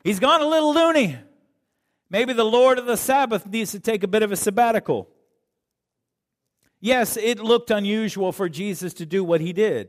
He's 0.04 0.20
gone 0.20 0.40
a 0.40 0.46
little 0.46 0.72
loony. 0.72 1.18
Maybe 2.12 2.34
the 2.34 2.44
Lord 2.44 2.78
of 2.78 2.84
the 2.84 2.98
Sabbath 2.98 3.46
needs 3.46 3.72
to 3.72 3.80
take 3.80 4.02
a 4.02 4.06
bit 4.06 4.22
of 4.22 4.30
a 4.30 4.36
sabbatical. 4.36 5.08
Yes, 6.78 7.16
it 7.16 7.40
looked 7.40 7.70
unusual 7.70 8.32
for 8.32 8.50
Jesus 8.50 8.92
to 8.94 9.06
do 9.06 9.24
what 9.24 9.40
he 9.40 9.54
did. 9.54 9.88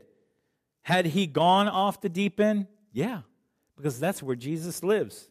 Had 0.84 1.04
he 1.04 1.26
gone 1.26 1.68
off 1.68 2.00
the 2.00 2.08
deep 2.08 2.40
end? 2.40 2.66
Yeah, 2.94 3.20
because 3.76 4.00
that's 4.00 4.22
where 4.22 4.36
Jesus 4.36 4.82
lives. 4.82 5.28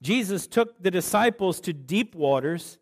Jesus 0.00 0.46
took 0.46 0.80
the 0.80 0.92
disciples 0.92 1.60
to 1.62 1.72
deep 1.72 2.14
waters 2.14 2.78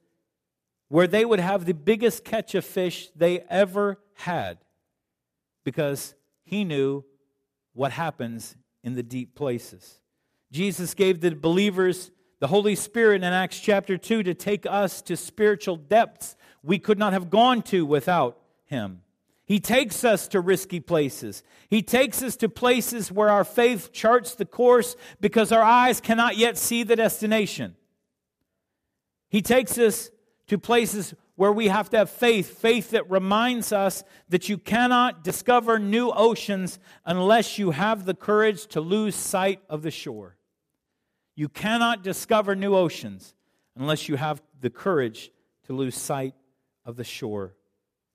where 0.88 1.06
they 1.06 1.24
would 1.24 1.40
have 1.40 1.64
the 1.64 1.72
biggest 1.72 2.24
catch 2.24 2.54
of 2.54 2.62
fish 2.62 3.08
they 3.16 3.40
ever 3.48 3.98
had 4.16 4.58
because 5.64 6.14
he 6.44 6.64
knew 6.64 7.06
what 7.72 7.92
happens 7.92 8.54
in 8.84 8.96
the 8.96 9.02
deep 9.02 9.34
places. 9.34 9.98
Jesus 10.52 10.92
gave 10.92 11.22
the 11.22 11.34
believers 11.34 12.10
the 12.40 12.48
Holy 12.48 12.74
Spirit 12.74 13.22
in 13.22 13.32
Acts 13.32 13.60
chapter 13.60 13.98
2 13.98 14.22
to 14.24 14.34
take 14.34 14.66
us 14.66 15.02
to 15.02 15.16
spiritual 15.16 15.76
depths 15.76 16.36
we 16.62 16.78
could 16.78 16.98
not 16.98 17.12
have 17.12 17.30
gone 17.30 17.62
to 17.64 17.84
without 17.86 18.38
Him. 18.64 19.02
He 19.44 19.60
takes 19.60 20.04
us 20.04 20.26
to 20.28 20.40
risky 20.40 20.80
places. 20.80 21.42
He 21.68 21.82
takes 21.82 22.22
us 22.22 22.36
to 22.36 22.48
places 22.48 23.12
where 23.12 23.28
our 23.28 23.44
faith 23.44 23.92
charts 23.92 24.34
the 24.34 24.46
course 24.46 24.96
because 25.20 25.52
our 25.52 25.62
eyes 25.62 26.00
cannot 26.00 26.36
yet 26.36 26.56
see 26.56 26.82
the 26.82 26.96
destination. 26.96 27.76
He 29.28 29.42
takes 29.42 29.76
us 29.76 30.10
to 30.46 30.58
places 30.58 31.14
where 31.36 31.52
we 31.52 31.68
have 31.68 31.90
to 31.90 31.98
have 31.98 32.10
faith, 32.10 32.58
faith 32.58 32.90
that 32.90 33.10
reminds 33.10 33.72
us 33.72 34.02
that 34.28 34.48
you 34.48 34.56
cannot 34.56 35.24
discover 35.24 35.78
new 35.78 36.10
oceans 36.10 36.78
unless 37.04 37.58
you 37.58 37.72
have 37.72 38.04
the 38.04 38.14
courage 38.14 38.66
to 38.68 38.80
lose 38.80 39.14
sight 39.14 39.60
of 39.68 39.82
the 39.82 39.90
shore. 39.90 40.36
You 41.34 41.48
cannot 41.48 42.02
discover 42.02 42.54
new 42.54 42.74
oceans 42.74 43.34
unless 43.76 44.08
you 44.08 44.16
have 44.16 44.42
the 44.60 44.70
courage 44.70 45.30
to 45.66 45.72
lose 45.72 45.96
sight 45.96 46.34
of 46.84 46.96
the 46.96 47.04
shore. 47.04 47.54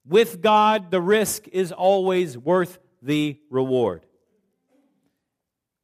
With 0.07 0.41
God, 0.41 0.91
the 0.91 1.01
risk 1.01 1.47
is 1.47 1.71
always 1.71 2.37
worth 2.37 2.77
the 3.01 3.39
reward. 3.49 4.05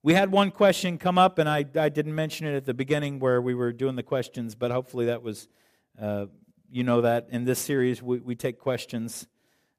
We 0.03 0.13
had 0.13 0.31
one 0.31 0.51
question 0.51 0.97
come 0.97 1.17
up, 1.17 1.37
and 1.37 1.47
I, 1.47 1.65
I 1.75 1.89
didn't 1.89 2.15
mention 2.15 2.47
it 2.47 2.55
at 2.55 2.65
the 2.65 2.73
beginning 2.73 3.19
where 3.19 3.41
we 3.41 3.53
were 3.53 3.71
doing 3.71 3.95
the 3.95 4.03
questions, 4.03 4.55
but 4.55 4.71
hopefully 4.71 5.05
that 5.05 5.21
was, 5.21 5.47
uh, 5.99 6.25
you 6.71 6.83
know, 6.83 7.01
that 7.01 7.27
in 7.29 7.45
this 7.45 7.59
series 7.59 8.01
we, 8.01 8.19
we 8.19 8.35
take 8.35 8.59
questions, 8.59 9.27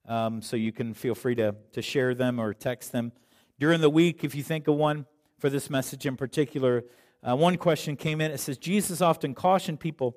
um, 0.07 0.41
so 0.41 0.57
you 0.57 0.73
can 0.73 0.95
feel 0.95 1.15
free 1.15 1.35
to, 1.37 1.57
to 1.73 1.83
share 1.83 2.15
them 2.15 2.41
or 2.41 2.55
text 2.55 2.93
them. 2.93 3.13
During 3.59 3.81
the 3.81 3.91
week, 3.91 4.25
if 4.25 4.35
you 4.35 4.43
think 4.43 4.69
of 4.69 4.77
one 4.77 5.07
for 5.39 5.51
this 5.51 5.69
message 5.69 6.07
in 6.07 6.17
particular, 6.17 6.85
uh, 7.23 7.37
one 7.37 7.57
question 7.57 7.97
came 7.97 8.21
in. 8.21 8.31
It 8.31 8.39
says 8.39 8.59
Jesus 8.59 9.01
often 9.01 9.35
cautioned 9.35 9.81
people 9.81 10.17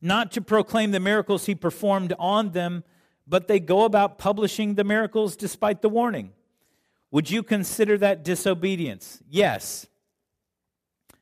not 0.00 0.32
to 0.32 0.40
proclaim 0.40 0.90
the 0.90 1.00
miracles 1.00 1.46
he 1.46 1.54
performed 1.54 2.12
on 2.18 2.50
them, 2.50 2.84
but 3.26 3.48
they 3.48 3.60
go 3.60 3.84
about 3.84 4.18
publishing 4.18 4.74
the 4.74 4.84
miracles 4.84 5.36
despite 5.36 5.82
the 5.82 5.88
warning. 5.88 6.32
Would 7.10 7.30
you 7.30 7.42
consider 7.42 7.98
that 7.98 8.24
disobedience? 8.24 9.22
Yes. 9.28 9.86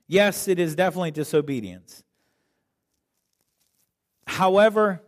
Yes, 0.07 0.49
it 0.49 0.59
is 0.59 0.75
definitely 0.75 1.11
disobedience. 1.11 2.03
However, 4.27 5.03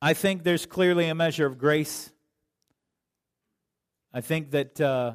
I 0.00 0.14
think 0.14 0.42
there's 0.42 0.66
clearly 0.66 1.08
a 1.08 1.14
measure 1.14 1.46
of 1.46 1.58
grace. 1.58 2.10
I 4.12 4.20
think 4.20 4.50
that 4.50 4.80
uh, 4.80 5.14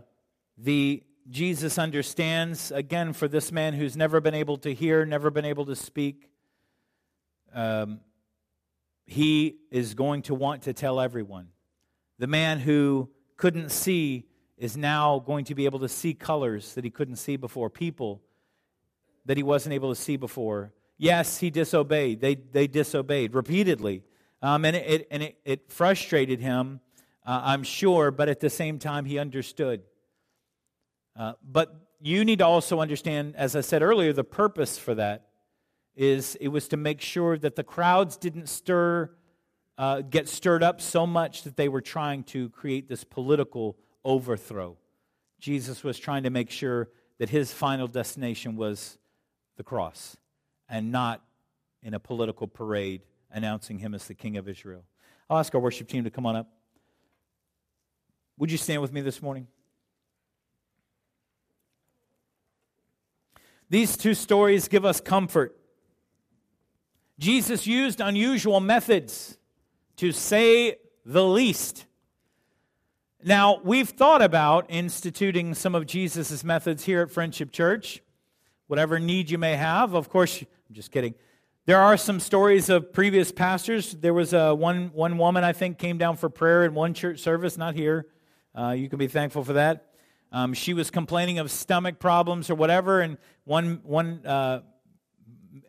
the 0.57 1.03
Jesus 1.29 1.77
understands, 1.77 2.71
again, 2.71 3.11
for 3.11 3.27
this 3.27 3.51
man 3.51 3.73
who's 3.73 3.97
never 3.97 4.21
been 4.21 4.33
able 4.33 4.57
to 4.59 4.73
hear, 4.73 5.05
never 5.05 5.29
been 5.29 5.43
able 5.43 5.65
to 5.65 5.75
speak, 5.75 6.29
um, 7.53 7.99
he 9.05 9.57
is 9.69 9.93
going 9.93 10.21
to 10.23 10.35
want 10.35 10.63
to 10.63 10.73
tell 10.73 11.01
everyone. 11.01 11.49
The 12.17 12.27
man 12.27 12.59
who 12.59 13.09
couldn't 13.35 13.71
see 13.71 14.25
is 14.57 14.77
now 14.77 15.19
going 15.19 15.45
to 15.45 15.55
be 15.55 15.65
able 15.65 15.79
to 15.79 15.89
see 15.89 16.13
colors 16.13 16.75
that 16.75 16.83
he 16.83 16.89
couldn't 16.89 17.17
see 17.17 17.35
before, 17.35 17.69
people 17.69 18.21
that 19.25 19.35
he 19.35 19.43
wasn't 19.43 19.73
able 19.73 19.93
to 19.93 19.99
see 19.99 20.15
before. 20.15 20.71
Yes, 20.97 21.39
he 21.39 21.49
disobeyed. 21.49 22.21
They, 22.21 22.35
they 22.35 22.67
disobeyed 22.67 23.35
repeatedly. 23.35 24.03
Um, 24.41 24.63
and 24.63 24.75
it, 24.77 25.07
and 25.11 25.23
it, 25.23 25.37
it 25.43 25.71
frustrated 25.71 26.39
him, 26.39 26.79
uh, 27.25 27.41
I'm 27.43 27.63
sure, 27.63 28.11
but 28.11 28.29
at 28.29 28.39
the 28.39 28.49
same 28.49 28.79
time, 28.79 29.03
he 29.03 29.19
understood. 29.19 29.81
Uh, 31.17 31.33
but 31.43 31.75
you 31.99 32.23
need 32.23 32.39
to 32.39 32.45
also 32.45 32.79
understand, 32.79 33.35
as 33.35 33.55
I 33.55 33.61
said 33.61 33.81
earlier, 33.81 34.13
the 34.13 34.23
purpose 34.23 34.77
for 34.77 34.93
that 34.95 35.29
is 35.95 36.35
it 36.39 36.49
was 36.49 36.67
to 36.67 36.77
make 36.77 37.01
sure 37.01 37.37
that 37.39 37.55
the 37.55 37.63
crowds 37.63 38.17
didn't 38.17 38.47
stir 38.47 39.09
uh, 39.77 40.01
get 40.01 40.27
stirred 40.27 40.63
up 40.63 40.81
so 40.81 41.05
much 41.05 41.43
that 41.43 41.55
they 41.55 41.69
were 41.69 41.81
trying 41.81 42.23
to 42.23 42.49
create 42.49 42.89
this 42.89 43.03
political 43.03 43.77
overthrow. 44.03 44.75
Jesus 45.39 45.83
was 45.83 45.99
trying 45.99 46.23
to 46.23 46.29
make 46.29 46.49
sure 46.49 46.89
that 47.19 47.29
his 47.29 47.51
final 47.51 47.87
destination 47.87 48.55
was 48.55 48.97
the 49.55 49.63
cross 49.63 50.17
and 50.67 50.91
not 50.91 51.23
in 51.83 51.93
a 51.93 51.99
political 51.99 52.47
parade 52.47 53.01
announcing 53.31 53.77
him 53.77 53.93
as 53.93 54.07
the 54.07 54.15
King 54.15 54.37
of 54.37 54.47
Israel. 54.47 54.83
I'll 55.29 55.37
ask 55.37 55.53
our 55.53 55.61
worship 55.61 55.87
team 55.87 56.03
to 56.05 56.09
come 56.09 56.25
on 56.25 56.35
up. 56.35 56.49
Would 58.37 58.51
you 58.51 58.57
stand 58.57 58.81
with 58.81 58.91
me 58.91 59.01
this 59.01 59.21
morning? 59.21 59.47
These 63.69 63.97
two 63.97 64.13
stories 64.13 64.67
give 64.67 64.85
us 64.85 65.01
comfort. 65.01 65.57
Jesus 67.19 67.67
used 67.67 67.99
unusual 67.99 68.59
methods 68.59 69.37
to 69.97 70.11
say 70.11 70.77
the 71.05 71.23
least. 71.23 71.85
Now, 73.23 73.59
we've 73.63 73.89
thought 73.89 74.21
about 74.21 74.67
instituting 74.69 75.53
some 75.53 75.73
of 75.73 75.85
Jesus' 75.87 76.43
methods 76.43 76.85
here 76.85 77.01
at 77.01 77.11
Friendship 77.11 77.51
Church. 77.51 78.01
Whatever 78.67 78.99
need 78.99 79.31
you 79.31 79.37
may 79.37 79.55
have, 79.55 79.95
of 79.95 80.09
course, 80.09 80.41
I'm 80.41 80.75
just 80.75 80.91
kidding. 80.91 81.15
There 81.65 81.79
are 81.79 81.97
some 81.97 82.19
stories 82.19 82.69
of 82.69 82.93
previous 82.93 83.31
pastors. 83.31 83.91
There 83.93 84.13
was 84.13 84.33
a 84.33 84.53
one, 84.53 84.91
one 84.93 85.17
woman, 85.17 85.43
I 85.43 85.51
think, 85.51 85.77
came 85.77 85.97
down 85.97 86.15
for 86.15 86.29
prayer 86.29 86.63
in 86.63 86.73
one 86.73 86.93
church 86.93 87.19
service, 87.19 87.57
not 87.57 87.75
here. 87.75 88.05
Uh, 88.57 88.71
you 88.71 88.87
can 88.87 88.99
be 88.99 89.07
thankful 89.07 89.43
for 89.43 89.53
that. 89.53 89.86
Um, 90.31 90.53
she 90.53 90.73
was 90.73 90.91
complaining 90.91 91.39
of 91.39 91.49
stomach 91.49 91.99
problems 91.99 92.49
or 92.49 92.55
whatever, 92.55 93.01
and 93.01 93.17
one, 93.45 93.79
one 93.83 94.25
uh, 94.25 94.61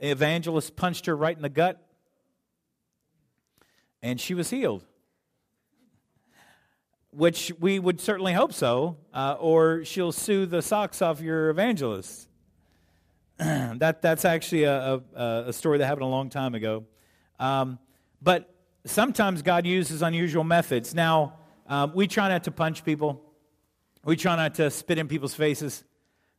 evangelist 0.01 0.75
punched 0.77 1.07
her 1.07 1.17
right 1.17 1.37
in 1.37 1.43
the 1.43 1.49
gut, 1.49 1.81
and 4.03 4.21
she 4.21 4.35
was 4.35 4.51
healed. 4.51 4.85
Which 7.11 7.53
we 7.59 7.79
would 7.79 8.01
certainly 8.01 8.33
hope 8.33 8.53
so, 8.53 8.99
uh, 9.15 9.37
or 9.39 9.85
she'll 9.85 10.13
sue 10.13 10.45
the 10.45 10.61
socks 10.61 11.01
off 11.01 11.21
your 11.21 11.51
evangelist. 11.51 12.29
that, 13.39 14.03
that's 14.03 14.25
actually 14.25 14.65
a, 14.65 15.01
a, 15.15 15.45
a, 15.47 15.53
story 15.53 15.79
that 15.79 15.87
happened 15.87 16.03
a 16.03 16.09
long 16.09 16.29
time 16.29 16.55
ago. 16.55 16.85
Um, 17.39 17.79
but 18.21 18.53
sometimes 18.85 19.43
God 19.43 19.65
uses 19.65 20.03
unusual 20.03 20.45
methods. 20.45 20.93
Now, 20.93 21.35
um, 21.69 21.93
we 21.95 22.09
try 22.09 22.29
not 22.29 22.45
to 22.45 22.51
punch 22.51 22.85
people. 22.85 23.28
We 24.09 24.17
try 24.17 24.37
not 24.37 24.55
to 24.55 24.71
spit 24.71 24.97
in 24.97 25.07
people's 25.07 25.35
faces. 25.35 25.85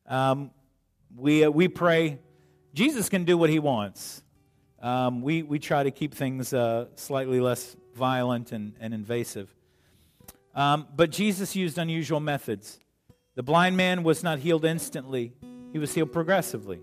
Um, 0.08 0.50
we, 1.16 1.44
uh, 1.44 1.52
we 1.52 1.68
pray. 1.68 2.18
Jesus 2.74 3.10
can 3.10 3.26
do 3.26 3.38
what 3.38 3.52
he 3.52 3.60
wants. 3.60 4.24
Um, 4.82 5.22
we, 5.22 5.44
we 5.44 5.60
try 5.60 5.84
to 5.84 5.92
keep 5.92 6.16
things 6.16 6.52
uh, 6.52 6.88
slightly 6.96 7.40
less 7.40 7.76
violent 7.94 8.54
and, 8.54 8.74
and 8.80 8.92
invasive. 8.92 9.54
Um, 10.56 10.88
but 10.96 11.12
Jesus 11.12 11.56
used 11.56 11.78
unusual 11.78 12.20
methods. 12.20 12.80
The 13.36 13.44
blind 13.44 13.78
man 13.78 14.02
was 14.02 14.24
not 14.24 14.40
healed 14.40 14.66
instantly, 14.66 15.34
he 15.72 15.78
was 15.78 15.94
healed 15.94 16.12
progressively. 16.12 16.80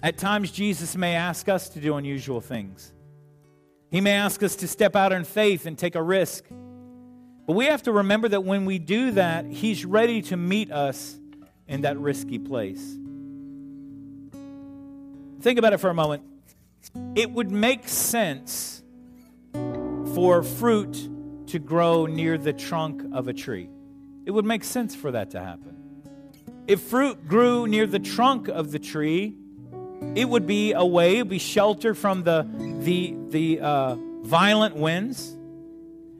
At 0.00 0.16
times, 0.16 0.52
Jesus 0.52 0.94
may 0.94 1.16
ask 1.16 1.48
us 1.48 1.68
to 1.70 1.80
do 1.80 1.96
unusual 1.96 2.40
things. 2.40 2.92
He 3.90 4.00
may 4.00 4.12
ask 4.12 4.44
us 4.44 4.54
to 4.54 4.68
step 4.68 4.94
out 4.94 5.12
in 5.12 5.24
faith 5.24 5.66
and 5.66 5.76
take 5.76 5.96
a 5.96 6.02
risk. 6.04 6.44
But 7.48 7.54
we 7.54 7.64
have 7.64 7.82
to 7.84 7.92
remember 7.92 8.28
that 8.28 8.44
when 8.44 8.66
we 8.66 8.78
do 8.78 9.12
that, 9.12 9.46
He's 9.46 9.86
ready 9.86 10.20
to 10.20 10.36
meet 10.36 10.70
us 10.70 11.18
in 11.66 11.80
that 11.80 11.98
risky 11.98 12.38
place. 12.38 12.98
Think 15.40 15.58
about 15.58 15.72
it 15.72 15.78
for 15.78 15.88
a 15.88 15.94
moment. 15.94 16.24
It 17.14 17.30
would 17.30 17.50
make 17.50 17.88
sense 17.88 18.82
for 19.54 20.42
fruit 20.42 21.08
to 21.46 21.58
grow 21.58 22.04
near 22.04 22.36
the 22.36 22.52
trunk 22.52 23.02
of 23.12 23.28
a 23.28 23.32
tree. 23.32 23.70
It 24.26 24.30
would 24.32 24.44
make 24.44 24.62
sense 24.62 24.94
for 24.94 25.12
that 25.12 25.30
to 25.30 25.40
happen. 25.40 26.04
If 26.66 26.82
fruit 26.82 27.28
grew 27.28 27.66
near 27.66 27.86
the 27.86 27.98
trunk 27.98 28.48
of 28.48 28.72
the 28.72 28.78
tree, 28.78 29.34
it 30.14 30.28
would 30.28 30.46
be 30.46 30.72
it 30.72 30.86
would 30.86 31.30
be 31.30 31.38
sheltered 31.38 31.96
from 31.96 32.24
the, 32.24 32.46
the, 32.80 33.16
the 33.30 33.60
uh, 33.60 33.94
violent 34.20 34.76
winds. 34.76 35.34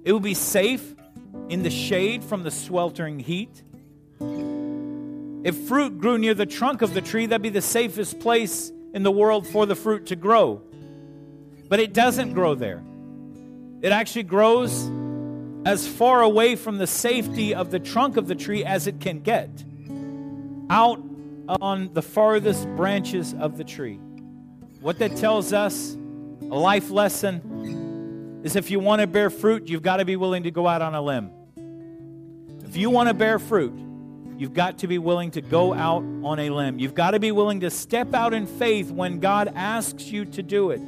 It 0.05 0.15
would 0.15 0.23
be 0.23 0.33
safe 0.33 0.95
in 1.49 1.63
the 1.63 1.71
shade 1.71 2.23
from 2.23 2.43
the 2.43 2.51
sweltering 2.51 3.19
heat. 3.19 3.63
If 5.45 5.57
fruit 5.69 5.99
grew 5.99 6.19
near 6.19 6.35
the 6.35 6.47
trunk 6.47 6.83
of 6.83 6.95
the 6.95 7.01
tree, 7.01 7.27
that'd 7.27 7.43
be 7.43 7.49
the 7.49 7.63
safest 7.63 8.21
place 8.21 8.73
in 8.93 9.03
the 9.03 9.11
world 9.11 9.47
for 9.47 9.67
the 9.67 9.75
fruit 9.75 10.07
to 10.07 10.17
grow. 10.17 10.63
But 11.69 11.81
it 11.81 11.93
doesn't 11.93 12.33
grow 12.33 12.55
there. 12.55 12.83
It 13.81 13.93
actually 13.93 14.25
grows 14.25 14.91
as 15.65 15.87
far 15.87 16.23
away 16.23 16.57
from 16.57 16.79
the 16.79 16.87
safety 16.87 17.55
of 17.55 17.71
the 17.71 17.79
trunk 17.79 18.17
of 18.17 18.27
the 18.27 18.35
tree 18.35 18.65
as 18.65 18.87
it 18.87 19.01
can 19.01 19.21
get, 19.21 19.51
out 20.71 21.01
on 21.61 21.93
the 21.95 22.03
farthest 22.03 22.67
branches 22.77 23.35
of 23.35 23.57
the 23.57 23.65
tree. 23.65 23.99
What 24.81 24.99
that 24.99 25.17
tells 25.17 25.53
us, 25.53 25.95
a 26.43 26.59
life 26.59 26.91
lesson, 26.91 28.41
is 28.45 28.57
if 28.57 28.71
you 28.71 28.81
want 28.81 29.01
to 29.01 29.07
bear 29.07 29.31
fruit, 29.31 29.69
you've 29.69 29.83
got 29.83 29.97
to 29.99 30.05
be 30.05 30.17
willing 30.17 30.45
to 30.45 30.51
go 30.51 30.67
out 30.67 30.83
on 30.83 30.95
a 30.95 31.03
limb. 31.03 31.31
You 32.79 32.91
want 32.91 33.09
to 33.09 33.15
bear 33.15 33.41
fruit, 33.41 33.73
you've 34.37 34.55
got 34.55 34.79
to 34.79 34.87
be 34.87 34.99
willing 34.99 35.33
to 35.33 35.41
go 35.41 35.75
out 35.75 36.05
on 36.23 36.39
a 36.39 36.49
limb. 36.51 36.79
You've 36.79 36.95
got 36.95 37.11
to 37.11 37.19
be 37.19 37.33
willing 37.33 37.59
to 37.61 37.71
step 37.71 38.15
out 38.15 38.33
in 38.33 38.47
faith 38.47 38.93
when 38.93 39.19
God 39.19 39.53
asks 39.57 40.05
you 40.05 40.25
to 40.27 40.45
do 40.45 40.71
it. 40.71 40.81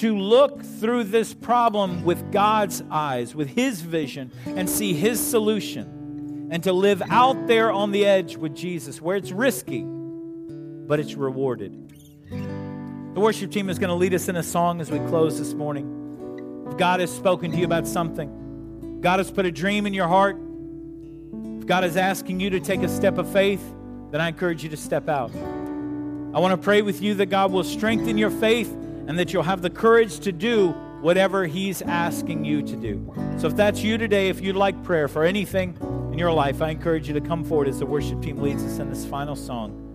To 0.00 0.18
look 0.18 0.64
through 0.64 1.04
this 1.04 1.32
problem 1.32 2.02
with 2.02 2.32
God's 2.32 2.82
eyes, 2.90 3.32
with 3.32 3.48
His 3.48 3.80
vision, 3.80 4.32
and 4.44 4.68
see 4.68 4.92
His 4.92 5.20
solution. 5.24 6.48
And 6.50 6.64
to 6.64 6.72
live 6.72 7.00
out 7.10 7.46
there 7.46 7.70
on 7.70 7.92
the 7.92 8.06
edge 8.06 8.36
with 8.36 8.56
Jesus, 8.56 9.00
where 9.00 9.16
it's 9.16 9.30
risky, 9.30 9.84
but 9.84 10.98
it's 10.98 11.14
rewarded. 11.14 11.92
The 12.28 13.20
worship 13.20 13.52
team 13.52 13.70
is 13.70 13.78
going 13.78 13.90
to 13.90 13.94
lead 13.94 14.14
us 14.14 14.28
in 14.28 14.34
a 14.34 14.42
song 14.42 14.80
as 14.80 14.90
we 14.90 14.98
close 14.98 15.38
this 15.38 15.54
morning. 15.54 16.66
If 16.68 16.76
God 16.76 16.98
has 16.98 17.14
spoken 17.14 17.52
to 17.52 17.56
you 17.56 17.66
about 17.66 17.86
something, 17.86 18.98
God 19.00 19.20
has 19.20 19.30
put 19.30 19.46
a 19.46 19.52
dream 19.52 19.86
in 19.86 19.94
your 19.94 20.08
heart, 20.08 20.36
God 21.70 21.84
is 21.84 21.96
asking 21.96 22.40
you 22.40 22.50
to 22.50 22.58
take 22.58 22.82
a 22.82 22.88
step 22.88 23.16
of 23.16 23.32
faith, 23.32 23.62
then 24.10 24.20
I 24.20 24.26
encourage 24.26 24.64
you 24.64 24.70
to 24.70 24.76
step 24.76 25.08
out. 25.08 25.30
I 25.32 26.40
want 26.40 26.50
to 26.50 26.56
pray 26.56 26.82
with 26.82 27.00
you 27.00 27.14
that 27.14 27.26
God 27.26 27.52
will 27.52 27.62
strengthen 27.62 28.18
your 28.18 28.32
faith 28.32 28.72
and 29.06 29.16
that 29.20 29.32
you'll 29.32 29.44
have 29.44 29.62
the 29.62 29.70
courage 29.70 30.18
to 30.18 30.32
do 30.32 30.70
whatever 31.00 31.46
He's 31.46 31.80
asking 31.80 32.44
you 32.44 32.60
to 32.62 32.74
do. 32.74 33.14
So 33.38 33.46
if 33.46 33.54
that's 33.54 33.84
you 33.84 33.98
today, 33.98 34.30
if 34.30 34.40
you'd 34.40 34.56
like 34.56 34.82
prayer 34.82 35.06
for 35.06 35.22
anything 35.22 35.78
in 36.10 36.18
your 36.18 36.32
life, 36.32 36.60
I 36.60 36.70
encourage 36.70 37.06
you 37.06 37.14
to 37.14 37.20
come 37.20 37.44
forward 37.44 37.68
as 37.68 37.78
the 37.78 37.86
worship 37.86 38.20
team 38.20 38.38
leads 38.38 38.64
us 38.64 38.80
in 38.80 38.90
this 38.90 39.06
final 39.06 39.36
song. 39.36 39.89